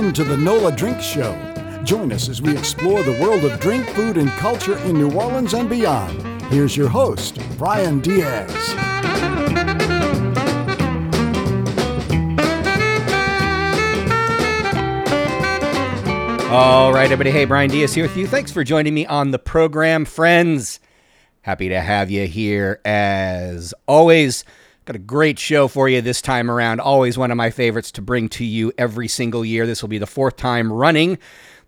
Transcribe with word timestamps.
Welcome 0.00 0.14
to 0.14 0.24
the 0.24 0.36
NOLA 0.38 0.72
Drink 0.76 0.98
Show. 0.98 1.34
Join 1.84 2.10
us 2.10 2.30
as 2.30 2.40
we 2.40 2.56
explore 2.56 3.02
the 3.02 3.20
world 3.20 3.44
of 3.44 3.60
drink, 3.60 3.86
food, 3.90 4.16
and 4.16 4.30
culture 4.30 4.78
in 4.78 4.94
New 4.94 5.12
Orleans 5.12 5.52
and 5.52 5.68
beyond. 5.68 6.22
Here's 6.44 6.74
your 6.74 6.88
host, 6.88 7.38
Bryan 7.58 8.00
Dias. 8.00 8.50
All 16.48 16.94
right, 16.94 17.12
everybody. 17.12 17.30
Hey, 17.30 17.44
Bryan 17.44 17.68
Dias 17.68 17.92
here 17.92 18.04
with 18.04 18.16
you. 18.16 18.26
Thanks 18.26 18.50
for 18.50 18.64
joining 18.64 18.94
me 18.94 19.04
on 19.04 19.32
the 19.32 19.38
program, 19.38 20.06
friends. 20.06 20.80
Happy 21.42 21.68
to 21.68 21.78
have 21.78 22.10
you 22.10 22.26
here 22.26 22.80
as 22.86 23.74
always. 23.86 24.46
Got 24.90 24.96
a 24.96 24.98
great 24.98 25.38
show 25.38 25.68
for 25.68 25.88
you 25.88 26.00
this 26.00 26.20
time 26.20 26.50
around. 26.50 26.80
Always 26.80 27.16
one 27.16 27.30
of 27.30 27.36
my 27.36 27.50
favorites 27.50 27.92
to 27.92 28.02
bring 28.02 28.28
to 28.30 28.44
you 28.44 28.72
every 28.76 29.06
single 29.06 29.44
year. 29.44 29.64
This 29.64 29.82
will 29.82 29.88
be 29.88 29.98
the 29.98 30.04
fourth 30.04 30.36
time 30.36 30.72
running 30.72 31.16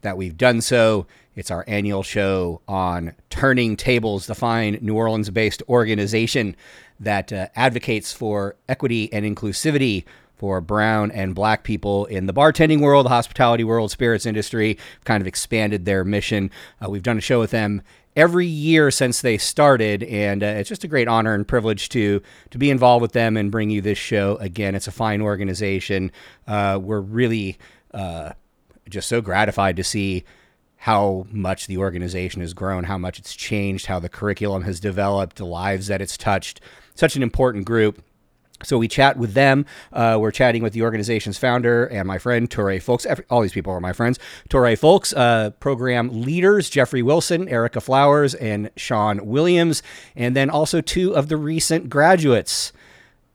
that 0.00 0.16
we've 0.16 0.36
done 0.36 0.60
so. 0.60 1.06
It's 1.36 1.48
our 1.48 1.64
annual 1.68 2.02
show 2.02 2.62
on 2.66 3.14
Turning 3.30 3.76
Tables, 3.76 4.26
the 4.26 4.34
fine 4.34 4.76
New 4.80 4.96
Orleans 4.96 5.30
based 5.30 5.62
organization 5.68 6.56
that 6.98 7.32
uh, 7.32 7.46
advocates 7.54 8.12
for 8.12 8.56
equity 8.68 9.12
and 9.12 9.24
inclusivity 9.24 10.02
for 10.34 10.60
brown 10.60 11.12
and 11.12 11.32
black 11.32 11.62
people 11.62 12.06
in 12.06 12.26
the 12.26 12.34
bartending 12.34 12.80
world, 12.80 13.06
the 13.06 13.10
hospitality 13.10 13.62
world, 13.62 13.92
spirits 13.92 14.26
industry. 14.26 14.76
Kind 15.04 15.20
of 15.20 15.28
expanded 15.28 15.84
their 15.84 16.02
mission. 16.02 16.50
Uh, 16.84 16.90
we've 16.90 17.04
done 17.04 17.18
a 17.18 17.20
show 17.20 17.38
with 17.38 17.52
them 17.52 17.82
every 18.16 18.46
year 18.46 18.90
since 18.90 19.20
they 19.20 19.38
started, 19.38 20.02
and 20.04 20.42
uh, 20.42 20.46
it's 20.46 20.68
just 20.68 20.84
a 20.84 20.88
great 20.88 21.08
honor 21.08 21.34
and 21.34 21.46
privilege 21.46 21.88
to 21.90 22.22
to 22.50 22.58
be 22.58 22.70
involved 22.70 23.02
with 23.02 23.12
them 23.12 23.36
and 23.36 23.50
bring 23.50 23.70
you 23.70 23.80
this 23.80 23.98
show 23.98 24.36
again. 24.36 24.74
It's 24.74 24.88
a 24.88 24.92
fine 24.92 25.20
organization. 25.20 26.12
Uh, 26.46 26.78
we're 26.80 27.00
really 27.00 27.58
uh, 27.92 28.32
just 28.88 29.08
so 29.08 29.20
gratified 29.20 29.76
to 29.76 29.84
see 29.84 30.24
how 30.76 31.26
much 31.30 31.68
the 31.68 31.76
organization 31.76 32.40
has 32.40 32.54
grown, 32.54 32.84
how 32.84 32.98
much 32.98 33.18
it's 33.18 33.36
changed, 33.36 33.86
how 33.86 34.00
the 34.00 34.08
curriculum 34.08 34.62
has 34.62 34.80
developed, 34.80 35.36
the 35.36 35.46
lives 35.46 35.86
that 35.86 36.00
it's 36.00 36.16
touched. 36.16 36.60
Such 36.96 37.14
an 37.14 37.22
important 37.22 37.64
group. 37.64 38.02
So 38.62 38.78
we 38.78 38.88
chat 38.88 39.16
with 39.16 39.34
them. 39.34 39.66
Uh, 39.92 40.18
we're 40.20 40.30
chatting 40.30 40.62
with 40.62 40.72
the 40.72 40.82
organization's 40.82 41.38
founder 41.38 41.86
and 41.86 42.06
my 42.06 42.18
friend 42.18 42.48
Touré 42.48 42.80
Folkes. 42.80 43.06
All 43.30 43.42
these 43.42 43.52
people 43.52 43.72
are 43.72 43.80
my 43.80 43.92
friends. 43.92 44.18
Touré 44.48 44.78
Folkes, 44.78 45.12
uh, 45.14 45.50
program 45.60 46.22
leaders 46.22 46.70
Geoffrey 46.70 47.02
Wilson, 47.02 47.48
Erika 47.48 47.80
Flowers, 47.80 48.34
and 48.34 48.70
Sean 48.76 49.26
Williams, 49.26 49.82
and 50.16 50.36
then 50.36 50.50
also 50.50 50.80
two 50.80 51.14
of 51.14 51.28
the 51.28 51.36
recent 51.36 51.88
graduates 51.88 52.72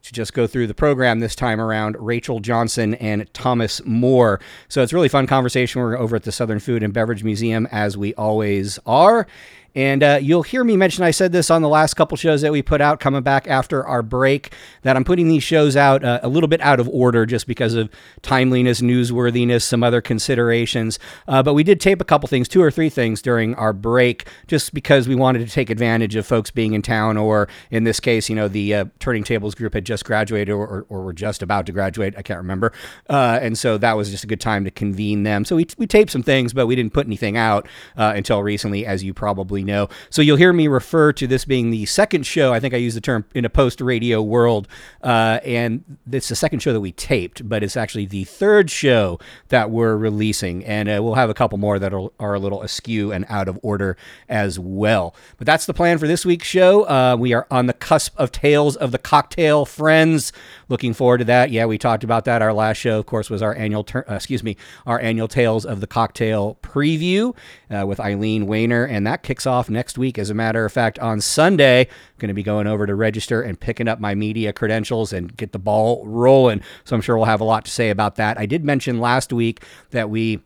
to 0.02 0.12
just 0.12 0.32
go 0.32 0.46
through 0.46 0.66
the 0.66 0.74
program 0.74 1.20
this 1.20 1.34
time 1.34 1.60
around 1.60 1.96
Rachel 1.98 2.40
Johnson 2.40 2.94
and 2.94 3.32
Thomas 3.34 3.84
Moore. 3.84 4.40
So 4.68 4.82
it's 4.82 4.92
really 4.92 5.08
fun 5.08 5.26
conversation. 5.26 5.80
We're 5.82 5.98
over 5.98 6.16
at 6.16 6.22
the 6.22 6.32
Southern 6.32 6.60
Food 6.60 6.82
and 6.82 6.94
Beverage 6.94 7.24
Museum 7.24 7.68
as 7.70 7.96
we 7.96 8.14
always 8.14 8.78
are. 8.86 9.26
And 9.74 10.02
uh, 10.02 10.18
you'll 10.20 10.42
hear 10.42 10.64
me 10.64 10.76
mention, 10.76 11.04
I 11.04 11.10
said 11.10 11.32
this 11.32 11.50
on 11.50 11.62
the 11.62 11.68
last 11.68 11.94
couple 11.94 12.16
shows 12.16 12.40
that 12.40 12.50
we 12.52 12.62
put 12.62 12.80
out 12.80 13.00
coming 13.00 13.22
back 13.22 13.46
after 13.46 13.86
our 13.86 14.02
break, 14.02 14.52
that 14.82 14.96
I'm 14.96 15.04
putting 15.04 15.28
these 15.28 15.42
shows 15.42 15.76
out 15.76 16.02
uh, 16.02 16.20
a 16.22 16.28
little 16.28 16.48
bit 16.48 16.60
out 16.60 16.80
of 16.80 16.88
order 16.88 17.26
just 17.26 17.46
because 17.46 17.74
of 17.74 17.88
timeliness, 18.22 18.80
newsworthiness, 18.80 19.62
some 19.62 19.82
other 19.82 20.00
considerations. 20.00 20.98
Uh, 21.28 21.42
but 21.42 21.54
we 21.54 21.62
did 21.62 21.80
tape 21.80 22.00
a 22.00 22.04
couple 22.04 22.26
things, 22.28 22.48
two 22.48 22.62
or 22.62 22.70
three 22.70 22.88
things 22.88 23.22
during 23.22 23.54
our 23.54 23.72
break, 23.72 24.26
just 24.46 24.74
because 24.74 25.06
we 25.06 25.14
wanted 25.14 25.46
to 25.46 25.52
take 25.52 25.70
advantage 25.70 26.16
of 26.16 26.26
folks 26.26 26.50
being 26.50 26.72
in 26.72 26.82
town, 26.82 27.16
or 27.16 27.48
in 27.70 27.84
this 27.84 28.00
case, 28.00 28.28
you 28.28 28.34
know, 28.34 28.48
the 28.48 28.74
uh, 28.74 28.84
Turning 28.98 29.22
Tables 29.22 29.54
group 29.54 29.74
had 29.74 29.84
just 29.84 30.04
graduated 30.04 30.50
or, 30.50 30.86
or, 30.88 31.02
were 31.02 31.12
just 31.12 31.42
about 31.42 31.66
to 31.66 31.72
graduate. 31.72 32.14
I 32.16 32.22
can't 32.22 32.38
remember. 32.38 32.72
Uh, 33.08 33.38
and 33.40 33.56
so 33.56 33.78
that 33.78 33.96
was 33.96 34.10
just 34.10 34.24
a 34.24 34.26
good 34.26 34.40
time 34.40 34.64
to 34.64 34.70
convene 34.70 35.22
them. 35.22 35.44
So 35.44 35.56
we, 35.56 35.66
we 35.78 35.86
taped 35.86 36.10
some 36.10 36.22
things, 36.22 36.52
but 36.52 36.66
we 36.66 36.74
didn't 36.74 36.92
put 36.92 37.06
anything 37.06 37.36
out 37.36 37.68
uh, 37.96 38.12
until 38.16 38.42
recently, 38.42 38.84
as 38.84 39.04
you 39.04 39.14
probably 39.14 39.62
know. 39.68 39.88
So 40.10 40.20
you'll 40.20 40.36
hear 40.36 40.52
me 40.52 40.66
refer 40.66 41.12
to 41.12 41.26
this 41.28 41.44
being 41.44 41.70
the 41.70 41.86
second 41.86 42.26
show. 42.26 42.52
I 42.52 42.58
think 42.58 42.74
I 42.74 42.78
use 42.78 42.94
the 42.94 43.00
term 43.00 43.24
in 43.34 43.44
a 43.44 43.50
post 43.50 43.80
radio 43.80 44.20
world. 44.20 44.66
Uh, 45.02 45.38
and 45.44 45.84
it's 46.10 46.28
the 46.28 46.36
second 46.36 46.60
show 46.60 46.72
that 46.72 46.80
we 46.80 46.90
taped, 46.90 47.48
but 47.48 47.62
it's 47.62 47.76
actually 47.76 48.06
the 48.06 48.24
third 48.24 48.70
show 48.70 49.20
that 49.48 49.70
we're 49.70 49.96
releasing. 49.96 50.64
And 50.64 50.88
uh, 50.88 51.00
we'll 51.02 51.14
have 51.14 51.30
a 51.30 51.34
couple 51.34 51.58
more 51.58 51.78
that 51.78 51.94
are, 51.94 52.08
are, 52.18 52.34
a 52.34 52.38
little 52.38 52.62
askew 52.62 53.12
and 53.12 53.24
out 53.28 53.48
of 53.48 53.58
order 53.62 53.96
as 54.28 54.58
well. 54.58 55.14
But 55.36 55.46
that's 55.46 55.66
the 55.66 55.74
plan 55.74 55.98
for 55.98 56.06
this 56.06 56.24
week's 56.26 56.46
show. 56.46 56.82
Uh, 56.88 57.16
we 57.18 57.32
are 57.32 57.46
on 57.50 57.66
the 57.66 57.72
cusp 57.72 58.14
of 58.18 58.32
Tales 58.32 58.76
of 58.76 58.90
the 58.90 58.98
Cocktail 58.98 59.64
Friends. 59.64 60.32
Looking 60.68 60.94
forward 60.94 61.18
to 61.18 61.24
that. 61.24 61.50
Yeah, 61.50 61.66
we 61.66 61.78
talked 61.78 62.04
about 62.04 62.24
that. 62.24 62.42
Our 62.42 62.52
last 62.52 62.78
show, 62.78 62.98
of 62.98 63.06
course, 63.06 63.30
was 63.30 63.42
our 63.42 63.54
annual, 63.54 63.84
ter- 63.84 64.04
uh, 64.08 64.14
excuse 64.14 64.42
me, 64.42 64.56
our 64.86 65.00
annual 65.00 65.28
Tales 65.28 65.64
of 65.64 65.80
the 65.80 65.86
Cocktail 65.86 66.58
preview 66.62 67.34
uh, 67.70 67.86
with 67.86 68.00
Eileen 68.00 68.46
Wayner. 68.46 68.84
And 68.84 69.06
that 69.06 69.22
kicks 69.22 69.46
off 69.48 69.68
next 69.68 69.98
week. 69.98 70.18
As 70.18 70.30
a 70.30 70.34
matter 70.34 70.64
of 70.64 70.72
fact, 70.72 70.98
on 71.00 71.20
Sunday, 71.20 71.80
I'm 71.80 72.18
going 72.18 72.28
to 72.28 72.34
be 72.34 72.44
going 72.44 72.68
over 72.68 72.86
to 72.86 72.94
register 72.94 73.42
and 73.42 73.58
picking 73.58 73.88
up 73.88 73.98
my 73.98 74.14
media 74.14 74.52
credentials 74.52 75.12
and 75.12 75.36
get 75.36 75.50
the 75.50 75.58
ball 75.58 76.06
rolling. 76.06 76.62
So 76.84 76.94
I'm 76.94 77.02
sure 77.02 77.16
we'll 77.16 77.26
have 77.26 77.40
a 77.40 77.44
lot 77.44 77.64
to 77.64 77.70
say 77.70 77.90
about 77.90 78.14
that. 78.16 78.38
I 78.38 78.46
did 78.46 78.64
mention 78.64 79.00
last 79.00 79.32
week 79.32 79.64
that 79.90 80.10
we 80.10 80.40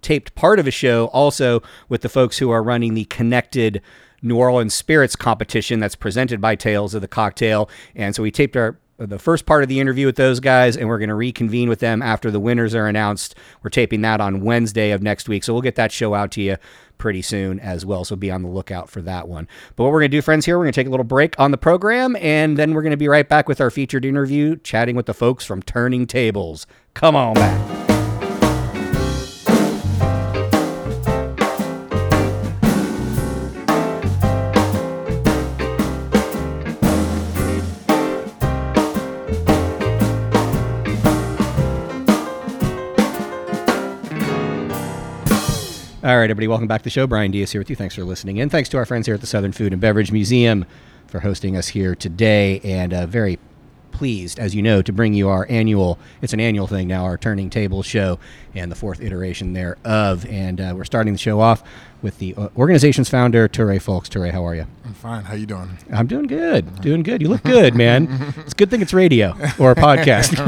taped 0.00 0.34
part 0.36 0.60
of 0.60 0.66
a 0.68 0.70
show 0.70 1.06
also 1.06 1.62
with 1.88 2.02
the 2.02 2.08
folks 2.08 2.38
who 2.38 2.50
are 2.50 2.62
running 2.62 2.94
the 2.94 3.06
connected 3.06 3.82
New 4.22 4.36
Orleans 4.36 4.74
Spirits 4.74 5.16
competition 5.16 5.80
that's 5.80 5.96
presented 5.96 6.40
by 6.40 6.54
Tales 6.54 6.94
of 6.94 7.02
the 7.02 7.08
Cocktail. 7.08 7.68
And 7.94 8.14
so 8.14 8.22
we 8.22 8.30
taped 8.30 8.56
our 8.56 8.78
the 8.96 9.18
first 9.18 9.44
part 9.44 9.64
of 9.64 9.68
the 9.68 9.80
interview 9.80 10.06
with 10.06 10.16
those 10.16 10.38
guys, 10.38 10.76
and 10.76 10.88
we're 10.88 10.98
going 10.98 11.08
to 11.08 11.16
reconvene 11.16 11.68
with 11.68 11.80
them 11.80 12.00
after 12.00 12.30
the 12.30 12.38
winners 12.38 12.76
are 12.76 12.86
announced. 12.86 13.34
We're 13.62 13.70
taping 13.70 14.02
that 14.02 14.20
on 14.20 14.42
Wednesday 14.42 14.92
of 14.92 15.02
next 15.02 15.28
week, 15.28 15.42
so 15.42 15.52
we'll 15.52 15.62
get 15.62 15.74
that 15.74 15.90
show 15.90 16.14
out 16.14 16.30
to 16.32 16.40
you 16.40 16.56
pretty 16.98 17.22
soon 17.22 17.60
as 17.60 17.84
well. 17.84 18.04
So 18.04 18.16
be 18.16 18.30
on 18.30 18.42
the 18.42 18.48
lookout 18.48 18.88
for 18.88 19.00
that 19.02 19.28
one. 19.28 19.48
But 19.76 19.84
what 19.84 19.92
we're 19.92 20.00
going 20.00 20.10
to 20.10 20.16
do, 20.16 20.22
friends, 20.22 20.46
here, 20.46 20.58
we're 20.58 20.64
going 20.64 20.72
to 20.72 20.80
take 20.80 20.86
a 20.86 20.90
little 20.90 21.04
break 21.04 21.38
on 21.38 21.50
the 21.50 21.58
program, 21.58 22.16
and 22.16 22.56
then 22.56 22.74
we're 22.74 22.82
going 22.82 22.90
to 22.92 22.96
be 22.96 23.08
right 23.08 23.28
back 23.28 23.48
with 23.48 23.60
our 23.60 23.70
featured 23.70 24.04
interview, 24.04 24.56
chatting 24.56 24.96
with 24.96 25.06
the 25.06 25.14
folks 25.14 25.44
from 25.44 25.62
Turning 25.62 26.06
Tables. 26.06 26.66
Come 26.94 27.16
on 27.16 27.34
back. 27.34 27.93
All 46.04 46.18
right, 46.18 46.24
everybody, 46.24 46.48
welcome 46.48 46.68
back 46.68 46.82
to 46.82 46.84
the 46.84 46.90
show. 46.90 47.06
Bryan 47.06 47.30
Dias 47.30 47.52
here 47.52 47.62
with 47.62 47.70
you. 47.70 47.76
Thanks 47.76 47.94
for 47.94 48.04
listening 48.04 48.36
in. 48.36 48.50
Thanks 48.50 48.68
to 48.68 48.76
our 48.76 48.84
friends 48.84 49.06
here 49.06 49.14
at 49.14 49.22
the 49.22 49.26
Southern 49.26 49.52
Food 49.52 49.72
and 49.72 49.80
Beverage 49.80 50.12
Museum 50.12 50.66
for 51.06 51.20
hosting 51.20 51.56
us 51.56 51.68
here 51.68 51.94
today. 51.94 52.60
And 52.62 52.92
a 52.92 53.06
very 53.06 53.38
pleased, 53.94 54.38
as 54.38 54.54
you 54.54 54.62
know, 54.62 54.82
to 54.82 54.92
bring 54.92 55.14
you 55.14 55.28
our 55.28 55.46
annual, 55.48 55.98
it's 56.20 56.34
an 56.34 56.40
annual 56.40 56.66
thing 56.66 56.88
now, 56.88 57.04
our 57.04 57.16
Turning 57.16 57.48
Table 57.48 57.82
show 57.82 58.18
and 58.54 58.70
the 58.70 58.76
fourth 58.76 59.00
iteration 59.00 59.54
thereof. 59.54 60.26
And 60.28 60.60
uh, 60.60 60.74
we're 60.76 60.84
starting 60.84 61.14
the 61.14 61.18
show 61.18 61.40
off 61.40 61.62
with 62.02 62.18
the 62.18 62.34
uh, 62.34 62.48
organization's 62.56 63.08
founder, 63.08 63.48
Touré 63.48 63.80
Folkes. 63.80 64.10
Touré, 64.10 64.30
how 64.30 64.44
are 64.46 64.54
you? 64.54 64.66
I'm 64.84 64.92
fine. 64.92 65.24
How 65.24 65.34
you 65.34 65.46
doing? 65.46 65.78
I'm 65.90 66.06
doing 66.06 66.26
good. 66.26 66.82
Doing 66.82 67.02
good. 67.02 67.22
You 67.22 67.28
look 67.28 67.42
good, 67.44 67.74
man. 67.74 68.08
it's 68.36 68.52
a 68.52 68.56
good 68.56 68.68
thing 68.68 68.82
it's 68.82 68.92
radio 68.92 69.30
or 69.58 69.70
a 69.70 69.74
podcast. 69.74 70.34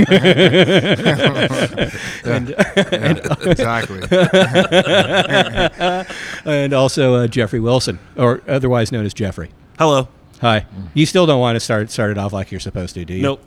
and, 2.27 2.49
yeah, 2.51 3.51
exactly. 3.51 4.03
and 6.45 6.73
also 6.75 7.15
uh, 7.15 7.27
Geoffrey 7.27 7.61
Wilson, 7.61 7.99
or 8.17 8.43
otherwise 8.47 8.93
known 8.93 9.07
as 9.07 9.15
Jeffrey. 9.15 9.51
Hello. 9.79 10.09
Hi. 10.41 10.67
You 10.95 11.07
still 11.07 11.27
don't 11.27 11.41
want 11.41 11.57
to 11.57 11.61
start 11.61 11.91
start 11.91 12.11
it 12.11 12.19
off 12.19 12.33
like 12.33 12.51
you're 12.51 12.61
supposed 12.61 12.95
to, 12.95 13.05
do 13.05 13.15
you? 13.15 13.23
Nope. 13.23 13.43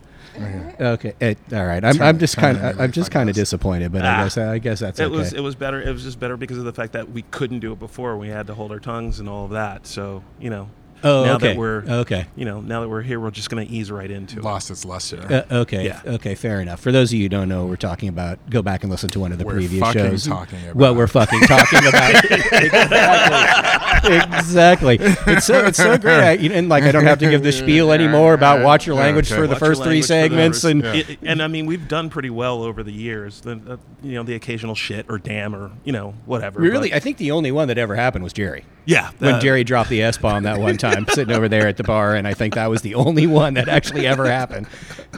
Okay. 0.80 1.14
It, 1.20 1.38
all 1.52 1.66
right. 1.66 1.84
I'm, 1.84 2.02
I'm 2.02 2.18
just 2.20 2.38
kind 2.38 2.58
of 2.58 2.80
I'm 2.80 2.92
just 2.92 3.12
kind 3.12 3.30
of 3.30 3.36
disappointed, 3.36 3.92
but 3.92 4.04
I 4.06 4.08
Ah. 4.20 4.24
guess 4.24 4.38
I 4.38 4.58
guess 4.60 4.80
that's 4.80 5.00
It 5.00 5.06
okay. 5.06 5.16
was 5.16 5.34
it 5.34 5.42
was 5.42 5.56
better. 5.56 5.82
It 5.82 5.92
was 5.92 6.04
just 6.04 6.20
better 6.20 6.38
because 6.38 6.58
of 6.58 6.66
the 6.66 6.72
fact 6.74 6.94
that 6.94 7.12
we 7.12 7.24
couldn't 7.24 7.60
do 7.60 7.74
it 7.74 7.80
before. 7.80 8.18
We 8.18 8.30
had 8.30 8.48
to 8.48 8.54
hold 8.54 8.72
our 8.72 8.80
tongues 8.80 9.20
and 9.20 9.28
all 9.28 9.46
of 9.46 9.52
that. 9.52 9.86
So 9.86 10.24
you 10.40 10.50
know, 10.50 10.70
oh, 11.04 11.26
now 11.26 11.36
okay. 11.36 11.48
that 11.50 11.58
we're 11.58 11.84
okay. 11.88 12.26
you 12.38 12.46
know 12.46 12.62
now 12.62 12.80
that 12.82 12.88
we're 12.90 13.02
here, 13.02 13.20
we're 13.20 13.32
just 13.32 13.50
gonna 13.50 13.66
ease 13.68 13.92
right 13.92 14.10
into 14.10 14.38
it. 14.40 14.44
Lost 14.44 14.72
its 14.72 14.86
luster. 14.86 15.46
Uh, 15.52 15.56
okay. 15.62 15.84
Yeah. 15.86 16.02
Okay. 16.06 16.36
Fair 16.36 16.62
enough. 16.62 16.80
For 16.80 16.94
those 16.94 17.12
of 17.12 17.16
you 17.18 17.24
who 17.26 17.30
don't 17.30 17.50
know, 17.50 17.64
what 17.64 17.70
we're 17.72 17.76
talking 17.76 18.08
about. 18.08 18.40
Go 18.50 18.62
back 18.62 18.84
and 18.84 18.92
listen 18.92 19.10
to 19.10 19.20
one 19.20 19.34
of 19.34 19.40
the 19.40 19.46
We're 19.46 19.54
previous 19.56 19.82
fucking 19.84 20.02
shows. 20.12 20.26
talking 20.28 20.60
about. 20.64 20.76
What 20.76 20.96
we're 20.96 21.08
fucking 21.08 21.42
talking 21.42 21.86
about. 21.86 22.24
exactly. 22.32 23.89
Exactly. 24.40 24.98
It's 25.00 25.46
so 25.46 25.66
it's 25.66 25.78
so 25.78 25.98
great. 25.98 26.20
I, 26.20 26.34
and 26.54 26.70
like 26.70 26.84
I 26.84 26.92
don't 26.92 27.06
have 27.06 27.20
to 27.20 27.30
give 27.30 27.44
the 27.44 27.52
spiel 27.52 27.92
anymore 27.94 28.34
about 28.34 28.64
watch 28.64 28.86
your 28.88 28.96
Yeah, 28.96 29.04
language 29.04 29.32
okay. 29.32 29.42
for 29.42 29.48
the 29.48 29.54
Watch 29.54 29.62
your 29.62 29.70
first 29.70 29.84
three 29.84 30.02
language 30.02 30.08
for 30.08 30.14
the 30.14 30.54
segments 30.54 30.64
and 30.64 30.84
Yeah. 30.84 30.94
It- 30.94 31.20
and 31.24 31.42
I 31.44 31.48
mean, 31.48 31.66
we've 31.66 31.88
done 31.88 32.10
pretty 32.10 32.30
well 32.30 32.64
over 32.64 32.84
the 32.84 32.92
years. 32.94 33.42
The, 33.42 33.60
uh, 33.68 33.78
you 34.02 34.14
know, 34.14 34.24
the 34.24 34.36
occasional 34.36 34.76
shit 34.76 35.06
or 35.10 35.18
damn 35.18 35.54
or 35.56 35.72
you 35.84 35.92
know 35.92 36.14
whatever. 36.26 36.60
really, 36.60 36.90
but- 36.90 36.96
I 36.96 37.00
think 37.00 37.18
the 37.18 37.32
only 37.32 37.52
one 37.52 37.68
that 37.68 37.78
ever 37.78 37.96
happened 37.96 38.24
was 38.24 38.34
Jerry. 38.34 38.64
yeah. 38.86 39.12
when 39.20 39.36
uh, 39.36 39.40
Jerry 39.40 39.64
dropped 39.64 39.90
the 39.90 40.02
S 40.02 40.18
bomb 40.18 40.44
that 40.44 40.60
one 40.60 40.78
time, 40.78 41.06
sitting 41.10 41.36
over 41.36 41.48
there 41.48 41.68
at 41.68 41.78
the 41.78 41.84
bar, 41.84 42.16
and 42.16 42.28
I 42.28 42.34
think 42.34 42.56
that 42.56 42.70
was 42.70 42.82
the 42.82 42.96
only 42.96 43.28
one 43.28 43.54
that 43.56 43.68
actually 43.68 44.08
ever 44.08 44.26
happened. 44.26 44.68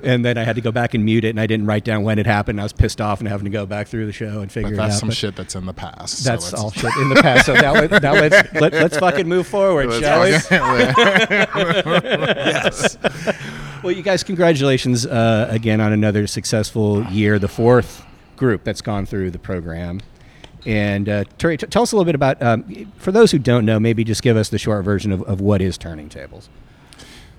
and 0.03 0.25
then 0.25 0.37
I 0.37 0.43
had 0.43 0.55
to 0.55 0.61
go 0.61 0.71
back 0.71 0.93
and 0.93 1.05
mute 1.05 1.23
it, 1.23 1.29
and 1.29 1.39
I 1.39 1.47
didn't 1.47 1.65
write 1.67 1.83
down 1.85 2.03
when 2.03 2.17
it 2.19 2.25
happened. 2.25 2.59
I 2.59 2.63
was 2.63 2.73
pissed 2.73 2.99
off 3.01 3.19
and 3.19 3.27
having 3.29 3.45
to 3.45 3.51
go 3.51 3.65
back 3.65 3.87
through 3.87 4.05
the 4.07 4.13
show 4.13 4.41
and 4.41 4.51
figure 4.51 4.69
But 4.69 4.73
it 4.73 4.77
that's 4.77 4.95
out. 4.95 4.99
some 4.99 5.09
but 5.09 5.17
shit 5.17 5.35
that's 5.35 5.55
in 5.55 5.65
the 5.65 5.73
past. 5.73 6.23
That's 6.23 6.51
let's- 6.51 6.53
all 6.63 6.71
shit 6.71 6.95
in 6.97 7.09
the 7.09 7.21
past. 7.21 7.45
So 7.45 7.53
now, 7.53 7.73
let, 7.73 8.01
now 8.01 8.13
let's 8.13 8.53
let, 8.53 8.70
let's 8.71 8.97
fucking 8.97 9.27
move 9.27 9.47
forward, 9.47 9.89
let's 9.89 9.99
shall 9.99 10.23
we? 10.23 10.29
yes. 12.29 12.97
Well, 13.83 13.91
you 13.91 14.03
guys, 14.03 14.23
congratulations 14.23 15.05
uh, 15.05 15.47
again 15.49 15.81
on 15.81 15.91
another 15.91 16.27
successful 16.27 17.03
year, 17.05 17.39
the 17.39 17.47
fourth 17.47 18.05
group 18.37 18.63
that's 18.63 18.81
gone 18.81 19.05
through 19.05 19.31
the 19.31 19.39
program. 19.39 20.01
And 20.65 21.09
uh, 21.09 21.23
Touré, 21.39 21.57
t- 21.57 21.65
tell 21.67 21.81
us 21.81 21.91
a 21.91 21.95
little 21.95 22.05
bit 22.05 22.15
about, 22.15 22.41
um, 22.41 22.91
for 22.97 23.11
those 23.11 23.31
who 23.31 23.39
don't 23.39 23.65
know, 23.65 23.79
maybe 23.79 24.03
just 24.03 24.21
give 24.21 24.37
us 24.37 24.49
the 24.49 24.59
short 24.59 24.85
version 24.85 25.11
of, 25.11 25.23
of 25.23 25.41
what 25.41 25.61
is 25.61 25.77
Turning 25.77 26.09
Tables. 26.09 26.49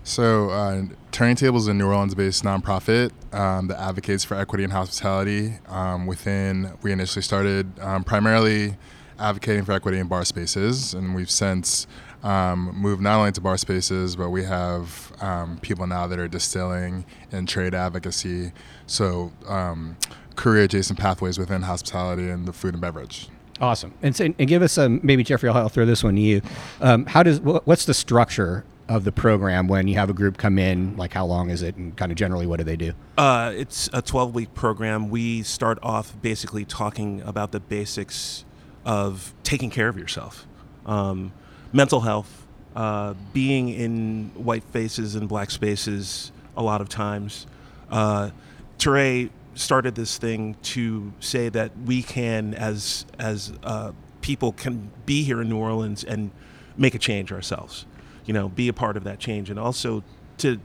So, 0.05 0.50
uh, 0.50 0.82
Turning 1.12 1.37
Tables 1.37 1.62
is 1.62 1.69
a 1.69 1.75
New 1.75 1.87
Orleans-based 1.87 2.43
nonprofit 2.43 3.12
um, 3.32 3.69
that 3.69 3.79
advocates 3.79 4.25
for 4.25 4.34
equity 4.34 4.64
and 4.64 4.73
hospitality. 4.73 5.58
Um, 5.69 6.06
within, 6.06 6.73
we 6.82 6.90
initially 6.90 7.23
started 7.23 7.79
um, 7.79 8.02
primarily 8.02 8.76
advocating 9.19 9.64
for 9.64 9.73
equity 9.73 9.99
in 9.99 10.09
bar 10.09 10.25
spaces, 10.25 10.94
and 10.94 11.14
we've 11.14 11.31
since 11.31 11.87
um, 12.23 12.73
moved 12.76 13.03
not 13.03 13.19
only 13.19 13.32
to 13.32 13.41
bar 13.41 13.56
spaces, 13.56 14.17
but 14.17 14.31
we 14.31 14.44
have 14.44 15.12
um, 15.20 15.59
people 15.59 15.87
now 15.87 16.06
that 16.06 16.19
are 16.19 16.29
distilling 16.29 17.05
and 17.32 17.49
trade 17.49 17.75
advocacy. 17.75 18.53
So, 18.87 19.32
um, 19.49 19.97
career 20.37 20.64
adjacent 20.64 20.99
pathways 20.99 21.38
within 21.38 21.62
hospitality 21.62 22.29
and 22.29 22.47
the 22.47 22.53
food 22.53 22.75
and 22.75 22.81
beverage. 22.81 23.29
Awesome. 23.61 23.94
And, 24.03 24.17
so, 24.17 24.25
and 24.25 24.49
give 24.49 24.62
us 24.62 24.79
um, 24.79 25.00
maybe 25.03 25.23
Geoffrey. 25.23 25.49
I'll, 25.49 25.56
I'll 25.56 25.69
throw 25.69 25.85
this 25.85 26.03
one 26.03 26.17
to 26.17 26.20
you. 26.20 26.43
Um, 26.81 27.06
how 27.06 27.23
does 27.23 27.38
wh- 27.38 27.67
what's 27.67 27.85
the 27.85 27.94
structure 27.94 28.65
of 28.88 29.05
the 29.05 29.12
program 29.12 29.69
when 29.69 29.88
you 29.88 29.94
have 29.94 30.11
a 30.11 30.12
group 30.12 30.37
come 30.37 30.58
in? 30.58 30.97
Like 30.97 31.12
how 31.12 31.25
long 31.26 31.50
is 31.50 31.62
it, 31.62 31.76
and 31.76 31.97
kind 31.97 32.11
of 32.11 32.19
generally 32.19 32.47
what 32.47 32.58
do 32.58 32.65
they 32.65 32.76
do? 32.76 32.93
Uh, 33.17 33.53
it's 33.55 33.88
a 33.93 34.03
12 34.03 34.35
week 34.35 34.55
program. 34.55 35.11
We 35.11 35.43
start 35.43 35.79
off 35.82 36.20
basically 36.23 36.65
talking 36.65 37.20
about 37.23 37.53
the 37.53 37.61
basics 37.61 38.44
of 38.84 39.32
taking 39.43 39.70
care 39.70 39.88
of 39.88 39.96
yourself, 39.96 40.46
um, 40.87 41.32
mental 41.73 42.00
health, 42.00 42.46
uh, 42.75 43.14
being 43.32 43.69
in 43.69 44.31
white 44.34 44.64
faces 44.64 45.14
and 45.14 45.29
black 45.29 45.50
spaces 45.50 46.32
a 46.56 46.62
lot 46.62 46.81
of 46.81 46.88
times. 46.88 47.46
Uh, 47.90 48.31
Touré 48.79 49.31
started 49.55 49.94
this 49.94 50.19
thing 50.19 50.56
to 50.62 51.12
say 51.20 51.49
that 51.50 51.73
we 51.84 52.02
can, 52.02 52.55
as 52.55 53.06
as 53.19 53.52
uh, 53.62 53.93
people, 54.23 54.52
can 54.52 54.90
be 55.06 55.23
here 55.23 55.40
in 55.40 55.49
New 55.49 55.58
Orleans 55.58 56.02
and 56.05 56.31
make 56.76 56.94
a 56.94 56.99
change 56.99 57.32
ourselves. 57.32 57.87
You 58.25 58.32
know, 58.32 58.49
be 58.49 58.69
a 58.69 58.73
part 58.73 58.96
of 58.96 59.05
that 59.05 59.19
change, 59.19 59.50
and 59.50 59.58
also 59.58 60.02
to 60.38 60.58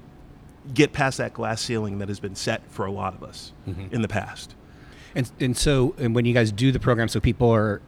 get 0.74 0.94
past 0.94 1.18
that 1.18 1.34
glass 1.34 1.62
ceiling 1.62 2.00
that 2.00 2.08
has 2.08 2.20
been 2.20 2.36
set 2.36 2.62
for 2.70 2.86
a 2.86 2.92
lot 2.92 3.14
of 3.14 3.24
us 3.24 3.54
in 3.92 4.02
the 4.02 4.08
past. 4.08 4.56
And 5.16 5.30
and 5.40 5.58
so 5.58 5.96
and 5.98 6.16
when 6.16 6.26
you 6.26 6.34
guys 6.34 6.52
do 6.52 6.72
the 6.72 6.80
program, 6.80 7.08
so 7.08 7.20
people 7.20 7.50
are 7.50 7.82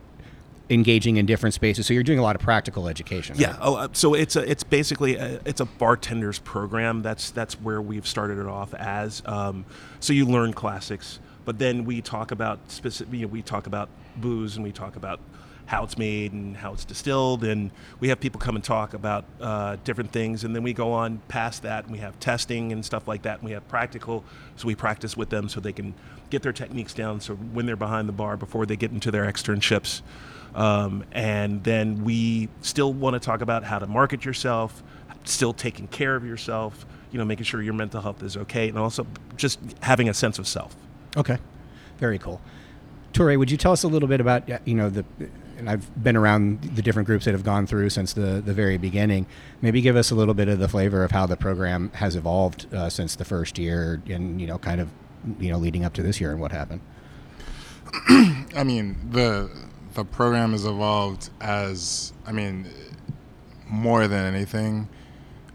engaging 0.70 1.18
in 1.18 1.26
different 1.26 1.54
spaces. 1.54 1.88
So 1.88 1.94
you're 1.94 2.04
doing 2.04 2.20
a 2.20 2.24
lot 2.24 2.36
of 2.36 2.42
practical 2.42 2.88
education. 2.88 3.36
right? 3.36 3.42
Yeah. 3.42 3.58
Oh, 3.60 3.76
uh, 3.76 3.88
so 3.94 4.14
it's 4.14 4.36
a 4.36 4.50
it's 4.50 4.64
basically 4.64 5.16
a, 5.16 5.40
it's 5.46 5.62
a 5.62 5.66
bartender's 5.66 6.40
program. 6.40 7.02
That's 7.02 7.32
that's 7.32 7.56
where 7.56 7.82
we've 7.82 8.08
started 8.08 8.38
it 8.38 8.48
off 8.48 8.74
as. 8.74 9.24
Um, 9.26 9.66
so 10.00 10.14
you 10.14 10.26
learn 10.26 10.54
classics, 10.54 11.20
but 11.46 11.60
then 11.60 11.86
we 11.86 12.02
talk 12.02 12.32
about 12.32 12.60
specific. 12.68 13.14
You 13.14 13.22
know, 13.22 13.28
we 13.28 13.42
talk 13.42 13.68
about 13.68 13.90
booze 14.18 14.56
and 14.56 14.64
we 14.64 14.72
talk 14.72 14.96
about 14.96 15.20
how 15.66 15.84
it's 15.84 16.00
made 16.00 16.34
and 16.34 16.58
how 16.58 16.74
it's 16.74 16.84
distilled, 16.84 17.44
and 17.44 17.70
we 18.00 18.10
have 18.10 18.20
people 18.20 18.40
come 18.40 18.56
and 18.56 18.66
talk 18.66 18.96
about 18.96 19.24
uh, 19.40 19.78
different 19.84 20.12
things, 20.12 20.44
and 20.44 20.56
then 20.56 20.64
we 20.64 20.74
go 20.74 20.92
on 20.92 21.22
past 21.28 21.62
that, 21.62 21.84
and 21.84 21.94
we 21.94 22.00
have 22.00 22.20
testing 22.20 22.72
and 22.72 22.84
stuff 22.84 23.08
like 23.08 23.22
that, 23.22 23.40
and 23.40 23.44
we 23.44 23.52
have 23.52 23.68
practical. 23.68 24.24
So 24.56 24.66
we 24.66 24.74
practice 24.74 25.16
with 25.16 25.30
them 25.30 25.48
so 25.48 25.60
they 25.60 25.72
can 25.72 25.94
get 26.32 26.42
their 26.42 26.54
techniques 26.54 26.96
down. 26.96 27.22
So 27.22 27.36
when 27.36 27.68
they're 27.68 27.76
behind 27.76 28.10
the 28.10 28.14
bar, 28.14 28.36
before 28.36 28.66
they 28.66 28.76
get 28.76 28.92
into 28.92 29.12
their 29.12 29.26
externships. 29.26 30.02
Um, 30.56 31.04
and 31.12 31.64
then 31.64 32.04
we 32.04 32.50
still 32.62 32.94
want 32.94 33.14
to 33.14 33.20
talk 33.20 33.42
about 33.42 33.64
how 33.64 33.80
to 33.80 33.88
market 33.88 34.26
yourself, 34.26 34.84
still 35.24 35.54
taking 35.54 35.88
care 35.88 36.16
of 36.16 36.26
yourself, 36.26 36.86
you 37.12 37.20
know, 37.20 37.26
making 37.26 37.46
sure 37.46 37.62
your 37.62 37.74
mental 37.74 38.02
health 38.02 38.24
is 38.24 38.38
okay, 38.38 38.70
and 38.70 38.78
also 38.78 39.06
just 39.36 39.60
having 39.82 40.10
a 40.10 40.14
sense 40.14 40.40
of 40.40 40.48
self. 40.48 40.76
Okay. 41.18 41.38
Very 41.98 42.20
cool. 42.20 42.42
Touré, 43.14 43.38
would 43.38 43.50
you 43.50 43.58
tell 43.58 43.72
us 43.72 43.84
a 43.84 43.88
little 43.88 44.08
bit 44.08 44.22
about 44.22 44.48
you 44.68 44.76
know 44.76 44.90
the 44.90 45.04
and 45.58 45.70
I've 45.70 46.02
been 46.02 46.16
around 46.16 46.62
the 46.62 46.82
different 46.82 47.06
groups 47.06 47.26
that 47.26 47.34
have 47.34 47.44
gone 47.44 47.68
through 47.68 47.90
since 47.90 48.14
the, 48.14 48.42
the 48.44 48.54
very 48.54 48.78
beginning. 48.78 49.26
Maybe 49.62 49.82
give 49.82 49.98
us 49.98 50.10
a 50.10 50.16
little 50.16 50.34
bit 50.34 50.48
of 50.48 50.58
the 50.58 50.70
flavor 50.70 51.04
of 51.04 51.12
how 51.12 51.26
the 51.26 51.36
program 51.36 51.92
has 51.96 52.16
evolved 52.16 52.74
uh, 52.74 52.90
since 52.90 53.16
the 53.16 53.26
first 53.26 53.58
year, 53.58 54.02
and 54.08 54.40
you 54.40 54.48
know, 54.48 54.58
kind 54.58 54.80
of 54.80 54.90
you 55.40 55.52
know, 55.52 55.58
leading 55.58 55.84
up 55.84 55.94
to 55.94 56.02
this 56.02 56.22
year 56.22 56.32
and 56.32 56.40
what 56.40 56.52
happened. 56.52 56.82
I 58.56 58.64
mean, 58.64 58.98
the 59.12 59.52
the 59.94 60.06
program 60.06 60.52
has 60.52 60.66
evolved 60.66 61.30
as 61.42 62.14
I 62.26 62.32
mean, 62.32 62.68
more 63.68 64.08
than 64.08 64.34
anything. 64.34 64.90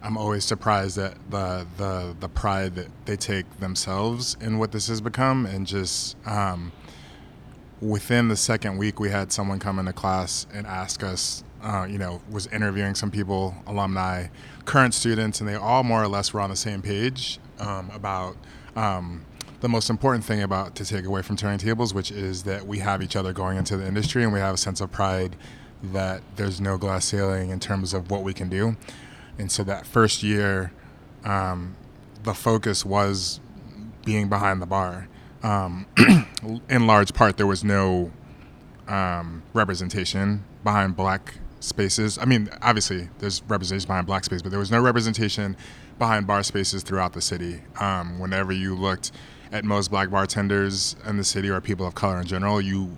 I'm 0.03 0.19
always 0.19 0.45
surprised 0.45 0.99
at 0.99 1.15
the 1.31 1.67
the 1.77 2.17
the 2.21 2.29
pride 2.29 2.75
that 2.75 2.89
they 3.07 3.17
take 3.17 3.61
themselves 3.61 4.37
in 4.41 4.59
what 4.59 4.73
this 4.73 4.89
has 4.89 5.01
become, 5.01 5.47
and 5.47 5.67
just 5.67 6.17
um, 6.27 6.73
within 7.81 8.29
the 8.29 8.37
second 8.37 8.77
week, 8.77 9.01
we 9.01 9.11
had 9.11 9.33
someone 9.33 9.59
come 9.59 9.79
into 9.79 9.93
class 9.93 10.47
and 10.53 10.67
ask 10.67 11.03
us. 11.03 11.43
Uh, 11.63 11.87
you 11.89 11.97
know, 11.97 12.21
was 12.31 12.47
interviewing 12.49 12.95
some 12.95 13.11
people, 13.11 13.55
alumni, 13.67 14.27
current 14.67 14.93
students, 14.93 15.41
and 15.41 15.49
they 15.49 15.55
all 15.55 15.83
more 15.83 16.03
or 16.03 16.09
less 16.09 16.35
were 16.35 16.41
on 16.43 16.51
the 16.51 16.57
same 16.57 16.83
page 16.83 17.39
um, 17.59 17.91
about 17.95 18.37
um, 18.77 19.25
the 19.64 19.68
most 19.71 19.88
important 19.88 20.23
thing 20.23 20.42
about 20.42 20.75
to 20.75 20.85
take 20.85 21.06
away 21.06 21.23
from 21.23 21.37
turning 21.37 21.56
tables, 21.56 21.94
which 21.94 22.11
is 22.11 22.42
that 22.42 22.66
we 22.66 22.80
have 22.80 23.00
each 23.00 23.16
other 23.16 23.33
going 23.33 23.56
into 23.56 23.78
the 23.78 23.87
industry 23.87 24.23
and 24.23 24.30
we 24.30 24.38
have 24.38 24.52
a 24.52 24.59
sense 24.59 24.78
of 24.78 24.92
pride 24.92 25.37
that 25.83 26.21
there's 26.37 26.61
no 26.61 26.76
glass 26.76 27.06
ceiling 27.06 27.49
in 27.49 27.59
terms 27.59 27.94
of 27.94 28.11
what 28.11 28.23
we 28.23 28.35
can 28.35 28.50
do. 28.50 28.76
And 29.38 29.50
so 29.50 29.64
that 29.64 29.87
first 29.87 30.23
year, 30.23 30.71
um, 31.25 31.76
the 32.25 32.35
focus 32.35 32.85
was 32.85 33.40
being 34.04 34.28
behind 34.28 34.61
the 34.61 34.66
bar. 34.66 35.09
Um, 35.42 35.87
in 36.68 36.87
large 36.87 37.14
part, 37.14 37.38
there 37.38 37.47
was 37.47 37.64
no 37.64 38.12
um, 38.87 39.42
representation 39.54 40.44
behind 40.62 40.94
black 40.94 41.37
spaces. 41.61 42.18
I 42.18 42.26
mean, 42.26 42.50
obviously, 42.61 43.09
there's 43.18 43.42
representation 43.44 43.87
behind 43.87 44.06
black 44.06 44.25
space, 44.25 44.42
but 44.42 44.50
there 44.50 44.61
was 44.61 44.71
no 44.71 44.83
representation 44.83 45.56
behind 45.99 46.26
bar 46.26 46.42
spaces 46.42 46.83
throughout 46.83 47.14
the 47.14 47.23
city. 47.23 47.62
Um, 47.80 48.18
whenever 48.18 48.52
you 48.52 48.75
looked 48.75 49.11
at 49.54 49.64
most 49.64 49.88
black 49.88 50.11
bartenders 50.11 50.96
in 51.06 51.16
the 51.16 51.23
city 51.23 51.49
or 51.49 51.61
people 51.61 51.87
of 51.87 51.94
color 51.94 52.20
in 52.20 52.26
general, 52.26 52.61
you 52.61 52.96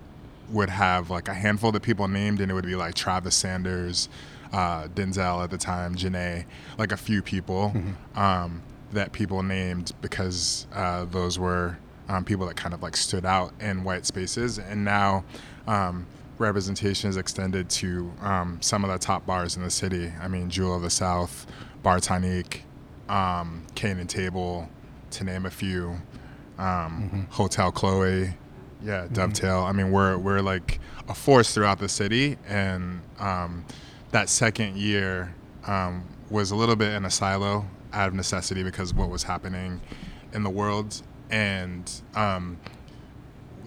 would 0.49 0.69
have 0.69 1.11
like 1.11 1.27
a 1.27 1.33
handful 1.33 1.71
that 1.71 1.83
people 1.83 2.07
named, 2.07 2.41
and 2.41 2.49
it 2.49 2.53
would 2.55 2.65
be 2.65 2.75
like 2.75 2.95
Travis 2.95 3.35
Sanders, 3.35 4.09
uh, 4.51 4.87
Denzel 4.87 5.43
at 5.43 5.51
the 5.51 5.57
time, 5.57 5.95
Janae, 5.95 6.45
like 6.79 6.91
a 6.91 6.97
few 6.97 7.21
people 7.21 7.73
um, 8.15 8.63
that 8.91 9.11
people 9.11 9.43
named 9.43 9.91
because 10.01 10.65
uh, 10.73 11.05
those 11.05 11.37
were 11.37 11.77
um, 12.09 12.25
people 12.25 12.47
that 12.47 12.55
kind 12.55 12.73
of 12.73 12.81
like 12.81 12.97
stood 12.97 13.23
out 13.23 13.53
in 13.59 13.83
white 13.83 14.07
spaces. 14.07 14.57
And 14.57 14.83
now 14.83 15.25
um, 15.67 16.07
representation 16.39 17.07
is 17.07 17.17
extended 17.17 17.69
to 17.69 18.11
um, 18.21 18.57
some 18.61 18.83
of 18.83 18.89
the 18.89 18.97
top 18.97 19.27
bars 19.27 19.57
in 19.57 19.63
the 19.63 19.69
city. 19.69 20.11
I 20.19 20.27
mean, 20.27 20.49
Jewel 20.49 20.77
of 20.77 20.81
the 20.81 20.89
South, 20.89 21.45
Bar 21.83 21.99
Tonique, 21.99 22.63
um, 23.09 23.67
Cane 23.75 23.99
and 23.99 24.09
Table, 24.09 24.69
to 25.11 25.23
name 25.23 25.45
a 25.45 25.51
few. 25.51 26.01
Um, 26.57 27.27
Hotel 27.29 27.71
Chloe, 27.71 28.33
yeah, 28.83 29.07
Dovetail. 29.11 29.59
I 29.59 29.71
mean, 29.71 29.91
we're 29.91 30.17
we're 30.17 30.41
like 30.41 30.79
a 31.07 31.13
force 31.13 31.53
throughout 31.53 31.79
the 31.79 31.89
city, 31.89 32.37
and 32.47 33.01
um, 33.19 33.65
that 34.11 34.29
second 34.29 34.77
year 34.77 35.33
um, 35.65 36.03
was 36.29 36.51
a 36.51 36.55
little 36.55 36.75
bit 36.75 36.93
in 36.93 37.05
a 37.05 37.11
silo 37.11 37.65
out 37.93 38.07
of 38.07 38.13
necessity 38.13 38.63
because 38.63 38.91
of 38.91 38.97
what 38.97 39.09
was 39.09 39.23
happening 39.23 39.81
in 40.33 40.43
the 40.43 40.49
world, 40.49 41.01
and 41.29 42.01
um, 42.15 42.57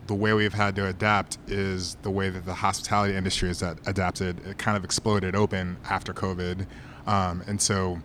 the 0.06 0.14
way 0.14 0.32
we've 0.32 0.54
had 0.54 0.74
to 0.76 0.86
adapt 0.86 1.38
is 1.46 1.94
the 2.02 2.10
way 2.10 2.30
that 2.30 2.44
the 2.44 2.54
hospitality 2.54 3.14
industry 3.14 3.48
has 3.48 3.62
ad- 3.62 3.80
adapted. 3.86 4.44
It 4.46 4.58
kind 4.58 4.76
of 4.76 4.84
exploded 4.84 5.36
open 5.36 5.76
after 5.88 6.12
COVID, 6.12 6.66
um, 7.06 7.42
and 7.46 7.60
so 7.60 8.00